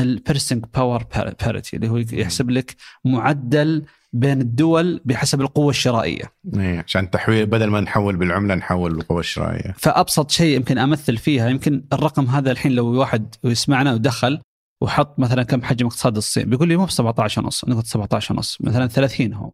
ال 0.00 0.06
purchasing 0.06 0.64
power 0.74 1.04
parity 1.42 1.76
اللي 1.76 1.88
هو 1.88 1.96
يحسب 1.96 2.50
لك 2.50 2.76
معدل 3.04 3.84
بين 4.20 4.40
الدول 4.40 5.00
بحسب 5.04 5.40
القوة 5.40 5.70
الشرائية. 5.70 6.32
إيه 6.54 6.84
عشان 6.86 7.10
تحويل 7.10 7.46
بدل 7.46 7.66
ما 7.66 7.80
نحول 7.80 8.16
بالعملة 8.16 8.54
نحول 8.54 8.94
بالقوة 8.94 9.20
الشرائية. 9.20 9.74
فأبسط 9.78 10.30
شيء 10.30 10.56
يمكن 10.56 10.78
أمثل 10.78 11.16
فيها 11.16 11.48
يمكن 11.48 11.84
الرقم 11.92 12.26
هذا 12.26 12.50
الحين 12.50 12.72
لو 12.72 12.86
واحد 12.86 13.34
يسمعنا 13.44 13.94
ودخل 13.94 14.40
وحط 14.82 15.18
مثلا 15.18 15.42
كم 15.42 15.62
حجم 15.62 15.86
اقتصاد 15.86 16.16
الصين 16.16 16.50
بيقول 16.50 16.68
لي 16.68 16.76
مو 16.76 16.84
ب 16.84 16.90
17 16.90 17.42
ونص 17.42 17.64
قلت 17.64 17.86
17 17.86 18.34
ونص 18.34 18.58
مثلا 18.60 18.86
30 18.86 19.34
هو 19.34 19.50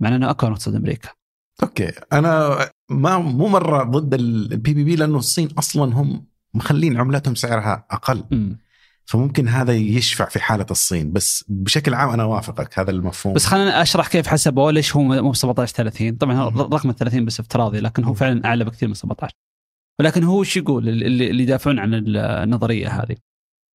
مع 0.00 0.08
إنه 0.08 0.30
اكبر 0.30 0.52
اقتصاد 0.52 0.74
أمريكا. 0.74 1.08
أوكي 1.62 1.92
أنا 2.12 2.58
ما 2.90 3.18
مو 3.18 3.48
مرة 3.48 3.82
ضد 3.82 4.14
ال 4.14 4.74
PPP 4.74 4.96
لأنه 4.96 5.18
الصين 5.18 5.48
أصلا 5.58 5.94
هم 5.94 6.26
مخلين 6.54 6.96
عملتهم 6.96 7.34
سعرها 7.34 7.86
أقل. 7.90 8.24
م. 8.30 8.54
فممكن 9.04 9.48
هذا 9.48 9.72
يشفع 9.72 10.28
في 10.28 10.40
حالة 10.40 10.66
الصين. 10.70 11.12
بس 11.12 11.44
بشكل 11.48 11.94
عام 11.94 12.10
أنا 12.10 12.22
أوافقك 12.22 12.78
هذا 12.78 12.90
المفهوم. 12.90 13.34
بس 13.34 13.46
خلينا 13.46 13.82
أشرح 13.82 14.08
كيف 14.08 14.26
حسبوه 14.26 14.72
ليش 14.72 14.96
هو 14.96 15.02
مو 15.02 15.30
ب 15.30 15.36
17 15.36 15.74
30 15.74 16.16
طبعا 16.16 16.48
رقم 16.48 16.90
ال 16.90 16.94
30 16.94 17.24
بس 17.24 17.40
افتراضي 17.40 17.80
لكن 17.80 18.04
هو 18.04 18.14
فعلا 18.14 18.44
أعلى 18.44 18.64
بكثير 18.64 18.88
من 18.88 18.94
17 18.94 19.34
ولكن 19.98 20.24
هو 20.24 20.40
وش 20.40 20.56
يقول؟ 20.56 20.88
اللي, 20.88 21.30
اللي 21.30 21.42
يدافعون 21.42 21.78
عن 21.78 21.94
النظرية 21.94 22.88
هذه. 22.88 23.16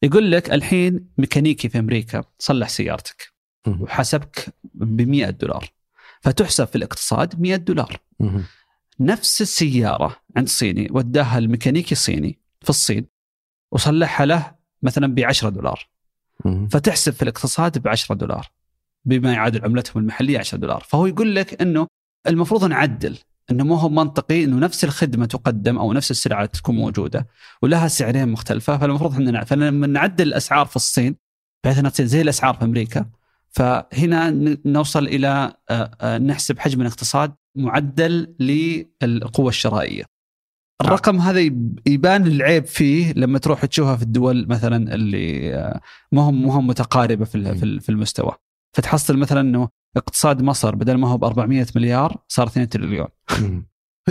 يقول 0.03 0.31
لك 0.31 0.51
الحين 0.51 1.07
ميكانيكي 1.17 1.69
في 1.69 1.79
أمريكا 1.79 2.23
صلح 2.39 2.69
سيارتك. 2.69 3.33
وحسبك 3.67 4.55
ب 4.73 5.01
100 5.01 5.29
دولار. 5.29 5.69
فتحسب 6.21 6.67
في 6.67 6.75
الاقتصاد 6.75 7.41
100 7.41 7.55
دولار. 7.55 7.97
نفس 8.99 9.41
السيارة 9.41 10.15
عند 10.37 10.47
صيني 10.47 10.87
وداها 10.91 11.37
الميكانيكي 11.37 11.91
الصيني 11.91 12.39
في 12.61 12.69
الصين 12.69 13.07
وصلحها 13.71 14.25
له 14.25 14.56
مثلا 14.87 15.07
ب 15.07 15.19
10 15.19 15.49
دولار 15.49 15.87
فتحسب 16.71 17.13
في 17.13 17.21
الاقتصاد 17.21 17.77
ب 17.77 17.87
10 17.87 18.15
دولار. 18.15 18.47
بما 19.05 19.33
يعادل 19.33 19.65
عملتهم 19.65 20.01
المحلية 20.01 20.39
10 20.39 20.57
دولار. 20.57 20.83
فهو 20.87 21.05
يقول 21.05 21.35
لك 21.35 21.61
إنه 21.61 21.87
المفروض 22.27 22.65
نعدل. 22.65 23.17
إنه 23.51 23.63
ما 23.63 23.79
هو 23.79 23.89
منطقي 23.89 24.43
إنه 24.43 24.59
نفس 24.59 24.83
الخدمة 24.83 25.25
تقدم 25.25 25.77
أو 25.77 25.93
نفس 25.93 26.11
السلعة 26.11 26.45
تكون 26.45 26.75
موجودة 26.75 27.27
ولها 27.61 27.87
سعرين 27.87 28.29
مختلفة. 28.29 28.77
فالمفروض 28.77 29.11
إحنا 29.13 29.43
فلما 29.43 29.87
نعدل 29.87 30.27
الأسعار 30.27 30.65
في 30.65 30.75
الصين 30.75 31.15
بحيث 31.63 31.77
إنها 31.77 31.89
تصير 31.89 32.05
زي 32.05 32.21
الأسعار 32.21 32.53
في 32.53 32.65
أمريكا. 32.65 33.05
فهنا 33.49 34.29
نوصل 34.65 35.07
إلى 35.07 35.53
نحسب 36.27 36.59
حجم 36.59 36.81
الاقتصاد 36.81 37.33
معدل 37.55 38.35
للقوة 38.39 39.49
الشرائية. 39.49 40.03
الرقم 40.81 41.17
هذا 41.17 41.39
يبان 41.85 42.27
العيب 42.27 42.65
فيه 42.65 43.13
لما 43.13 43.39
تروح 43.39 43.65
تشوفها 43.65 43.95
في 43.95 44.03
الدول 44.03 44.47
مثلا 44.49 44.95
اللي 44.95 45.51
ما 46.11 46.21
هم 46.21 46.47
ما 46.47 46.53
هم 46.53 46.67
متقاربة 46.67 47.25
في 47.25 47.79
في 47.79 47.89
المستوى. 47.89 48.31
فتحصل 48.73 49.17
مثلا 49.17 49.41
إنه 49.41 49.69
اقتصاد 49.97 50.41
مصر 50.41 50.75
بدل 50.75 50.97
ما 50.97 51.07
هو 51.07 51.17
ب 51.17 51.23
400 51.23 51.65
مليار 51.75 52.17
صار 52.27 52.47
2 52.47 52.69
تريليون. 52.69 53.07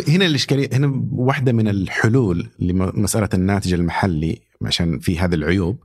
هنا 0.08 0.26
الإشكالية 0.26 0.68
هنا 0.72 1.02
واحدة 1.12 1.52
من 1.52 1.68
الحلول 1.68 2.48
لمسألة 2.58 3.28
الناتج 3.34 3.74
المحلي 3.74 4.40
عشان 4.62 4.98
في 4.98 5.18
هذه 5.18 5.34
العيوب 5.34 5.84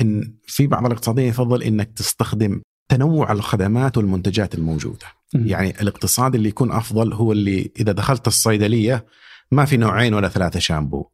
إن 0.00 0.34
في 0.46 0.66
بعض 0.66 0.86
الاقتصاديين 0.86 1.28
يفضل 1.28 1.62
إنك 1.62 1.92
تستخدم 1.92 2.60
تنوع 2.88 3.32
الخدمات 3.32 3.96
والمنتجات 3.96 4.54
الموجودة. 4.54 5.06
يعني 5.34 5.70
الاقتصاد 5.80 6.34
اللي 6.34 6.48
يكون 6.48 6.72
أفضل 6.72 7.12
هو 7.12 7.32
اللي 7.32 7.70
إذا 7.80 7.92
دخلت 7.92 8.26
الصيدلية 8.26 9.06
ما 9.52 9.64
في 9.64 9.76
نوعين 9.76 10.14
ولا 10.14 10.28
ثلاثة 10.28 10.60
شامبو 10.60 11.06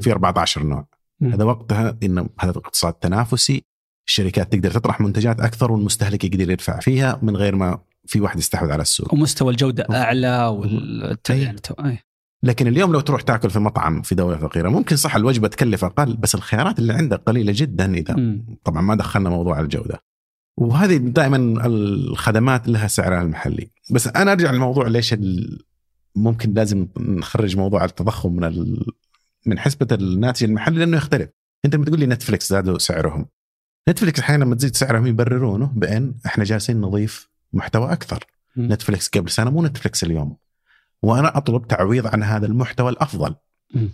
في 0.00 0.12
14 0.12 0.62
نوع. 0.62 0.86
هذا 1.22 1.44
وقتها 1.44 1.98
ان 2.02 2.28
هذا 2.40 2.50
اقتصاد 2.50 2.92
تنافسي 2.92 3.64
الشركات 4.06 4.52
تقدر 4.52 4.70
تطرح 4.70 5.00
منتجات 5.00 5.40
أكثر 5.40 5.72
والمستهلك 5.72 6.24
يقدر 6.24 6.50
يدفع 6.50 6.80
فيها 6.80 7.18
من 7.22 7.36
غير 7.36 7.56
ما 7.56 7.78
في 8.06 8.20
واحد 8.20 8.38
يستحوذ 8.38 8.72
على 8.72 8.82
السوق. 8.82 9.14
ومستوى 9.14 9.50
الجودة 9.50 9.86
أعلى 9.90 10.46
وال 10.46 11.16
أي. 11.84 11.98
لكن 12.42 12.66
اليوم 12.66 12.92
لو 12.92 13.00
تروح 13.00 13.22
تاكل 13.22 13.50
في 13.50 13.58
مطعم 13.58 14.02
في 14.02 14.14
دولة 14.14 14.36
فقيرة 14.36 14.68
ممكن 14.68 14.96
صح 14.96 15.16
الوجبة 15.16 15.48
تكلف 15.48 15.84
أقل 15.84 16.16
بس 16.16 16.34
الخيارات 16.34 16.78
اللي 16.78 16.92
عندك 16.92 17.22
قليلة 17.26 17.52
جدا 17.56 17.94
إذا 17.94 18.14
م. 18.14 18.56
طبعا 18.64 18.82
ما 18.82 18.94
دخلنا 18.94 19.30
موضوع 19.30 19.60
الجودة. 19.60 20.02
وهذه 20.56 20.96
دائما 20.96 21.66
الخدمات 21.66 22.68
لها 22.68 22.86
سعرها 22.86 23.22
المحلي. 23.22 23.70
بس 23.90 24.08
أنا 24.08 24.32
أرجع 24.32 24.50
للموضوع 24.50 24.86
ليش 24.86 25.14
ممكن 26.16 26.54
لازم 26.54 26.88
نخرج 26.98 27.56
موضوع 27.56 27.84
التضخم 27.84 28.32
من 28.32 28.44
ال... 28.44 28.86
من 29.46 29.58
حسبة 29.58 29.88
الناتج 29.92 30.44
المحلي 30.44 30.78
لأنه 30.78 30.96
يختلف 30.96 31.30
أنت 31.64 31.74
لما 31.74 31.84
تقول 31.84 32.00
لي 32.00 32.06
نتفلكس 32.06 32.48
زادوا 32.48 32.78
سعرهم 32.78 33.26
نتفلكس 33.88 34.20
أحيانا 34.20 34.44
لما 34.44 34.54
تزيد 34.54 34.76
سعرهم 34.76 35.06
يبررونه 35.06 35.72
بأن 35.74 36.14
إحنا 36.26 36.44
جالسين 36.44 36.80
نضيف 36.80 37.28
محتوى 37.52 37.92
أكثر 37.92 38.24
م. 38.56 38.72
نتفلكس 38.72 39.08
قبل 39.08 39.30
سنة 39.30 39.50
مو 39.50 39.62
نتفلكس 39.62 40.04
اليوم 40.04 40.36
وأنا 41.02 41.36
أطلب 41.36 41.66
تعويض 41.66 42.06
عن 42.06 42.22
هذا 42.22 42.46
المحتوى 42.46 42.90
الأفضل 42.90 43.34
م. 43.74 43.88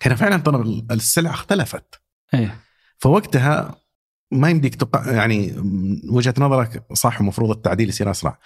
كان 0.00 0.14
فعلا 0.14 0.36
ترى 0.36 0.86
السلعة 0.90 1.32
اختلفت 1.32 2.00
أيه. 2.34 2.60
فوقتها 2.98 3.74
ما 4.30 4.50
يمديك 4.50 4.74
تق... 4.74 5.02
يعني 5.06 5.54
وجهة 6.10 6.34
نظرك 6.38 6.86
صح 6.92 7.20
ومفروض 7.20 7.50
التعديل 7.50 7.88
يصير 7.88 8.10
أسرع 8.10 8.38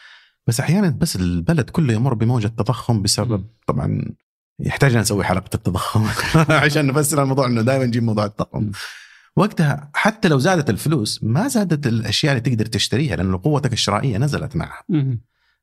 بس 0.46 0.60
أحيانا 0.60 0.88
بس 0.88 1.16
البلد 1.16 1.70
كله 1.70 1.92
يمر 1.94 2.14
بموجة 2.14 2.48
تضخم 2.48 3.02
بسبب 3.02 3.44
طبعا 3.66 4.14
يحتاج 4.60 4.96
نسوي 4.96 5.24
حلقة 5.24 5.50
التضخم 5.54 6.06
عشان 6.64 6.86
نفسر 6.86 7.22
الموضوع 7.22 7.46
إنه 7.46 7.62
دائما 7.62 7.86
نجيب 7.86 8.02
موضوع 8.02 8.24
التضخم. 8.24 8.70
وقتها 9.36 9.90
حتى 9.94 10.28
لو 10.28 10.38
زادت 10.38 10.70
الفلوس 10.70 11.24
ما 11.24 11.48
زادت 11.48 11.86
الأشياء 11.86 12.36
اللي 12.36 12.50
تقدر 12.50 12.66
تشتريها 12.66 13.16
لأنه 13.16 13.40
قوتك 13.44 13.72
الشرائية 13.72 14.18
نزلت 14.18 14.56
معها. 14.56 14.84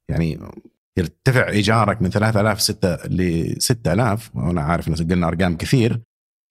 يعني 0.09 0.39
يرتفع 0.97 1.49
إيجارك 1.49 2.01
من 2.01 2.09
3000 2.09 2.61
6 2.61 2.95
ل 2.95 3.53
6000 3.57 4.31
وأنا 4.33 4.61
عارف 4.61 4.87
إنه 4.87 4.97
قلنا 4.97 5.27
أرقام 5.27 5.57
كثير 5.57 6.01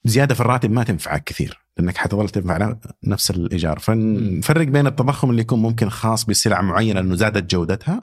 زيادة 0.04 0.34
في 0.34 0.40
الراتب 0.40 0.70
ما 0.70 0.84
تنفعك 0.84 1.24
كثير 1.24 1.66
لأنك 1.78 1.96
حتظل 1.96 2.28
تدفع 2.28 2.74
نفس 3.04 3.30
الإيجار. 3.30 3.78
فنفرق 3.78 4.66
بين 4.66 4.86
التضخم 4.86 5.30
اللي 5.30 5.40
يكون 5.42 5.62
ممكن 5.62 5.88
خاص 5.88 6.24
بسلع 6.24 6.60
معينة 6.60 7.00
انه 7.00 7.14
زادت 7.14 7.50
جودتها 7.50 8.02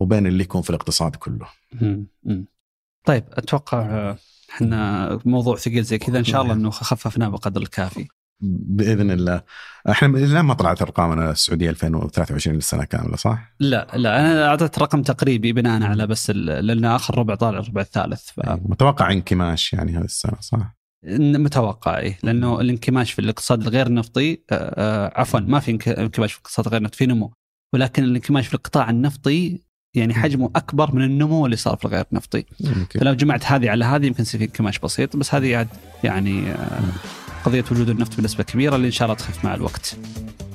وبين 0.00 0.26
اللي 0.26 0.44
يكون 0.44 0.62
في 0.62 0.70
الاقتصاد 0.70 1.16
كله. 1.16 1.46
طيب 3.04 3.24
أتوقع 3.32 4.14
إحنا 4.50 5.08
موضوع 5.24 5.56
ثقيل 5.56 5.82
زي 5.82 5.98
كذا 5.98 6.18
إن 6.18 6.24
شاء 6.24 6.42
الله 6.42 6.54
إنه 6.54 6.70
خففناه 6.70 7.28
بقدر 7.28 7.62
الكافي. 7.62 8.08
بإذن 8.40 9.10
الله 9.10 9.42
إحنا 9.90 10.08
الله 10.08 10.42
ما 10.42 10.54
طلعت 10.54 10.82
ارقامنا 10.82 11.30
السعودية 11.30 11.70
2023 11.70 12.56
السنة 12.56 12.84
كاملة 12.84 13.16
صح؟ 13.16 13.54
لا 13.60 13.86
لا 13.94 14.20
أنا 14.20 14.46
أعطيت 14.46 14.78
رقم 14.78 15.02
تقريبي 15.02 15.52
بناء 15.52 15.82
على 15.82 16.06
بس 16.06 16.30
لأن 16.30 16.84
آخر 16.84 17.18
ربع 17.18 17.34
طالع 17.34 17.58
الربع 17.58 17.80
الثالث 17.80 18.30
ف... 18.30 18.40
متوقع 18.46 19.12
انكماش 19.12 19.72
يعني 19.72 19.92
هذه 19.92 20.04
السنة 20.04 20.40
صح؟ 20.40 20.74
متوقع 21.18 21.98
إيه 21.98 22.18
لأنه 22.22 22.60
الانكماش 22.60 23.12
في 23.12 23.18
الاقتصاد 23.18 23.62
الغير 23.62 23.92
نفطي 23.92 24.32
آه، 24.32 24.38
آه، 24.52 25.20
عفوا 25.20 25.40
ما 25.40 25.60
في 25.60 25.70
انكماش 25.70 26.32
في 26.32 26.38
الاقتصاد 26.38 26.66
الغير 26.66 26.82
نفطي 26.82 26.96
في 26.96 27.06
نمو 27.06 27.32
ولكن 27.74 28.04
الانكماش 28.04 28.46
في 28.46 28.54
القطاع 28.54 28.90
النفطي 28.90 29.62
يعني 29.94 30.14
حجمه 30.14 30.50
أكبر 30.56 30.94
من 30.94 31.02
النمو 31.04 31.46
اللي 31.46 31.56
صار 31.56 31.76
في 31.76 31.84
الغير 31.84 32.04
نفطي 32.12 32.44
فلو 32.94 33.14
جمعت 33.14 33.44
هذه 33.44 33.70
على 33.70 33.84
هذه 33.84 34.06
يمكن 34.06 34.22
يصير 34.22 34.40
في 34.40 34.46
انكماش 34.46 34.78
بسيط 34.78 35.16
بس 35.16 35.34
هذه 35.34 35.68
يعني 36.04 36.50
آه، 36.50 36.80
قضية 37.44 37.64
وجود 37.70 37.88
النفط 37.88 38.20
بنسبة 38.20 38.44
كبيرة 38.44 38.76
اللي 38.76 38.86
إن 38.86 38.92
شاء 38.92 39.06
الله 39.06 39.18
تخف 39.18 39.44
مع 39.44 39.54
الوقت. 39.54 39.96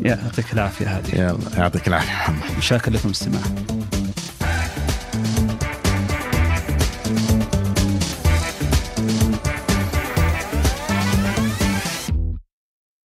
يعطيك 0.02 0.54
العافية 0.54 0.98
هذه. 0.98 1.16
يلا 1.16 1.38
يعطيك 1.58 1.88
العافية 1.88 2.12
محمد. 2.12 2.60
شاكر 2.60 2.92
لكم 2.92 3.08
الاستماع. 3.08 3.42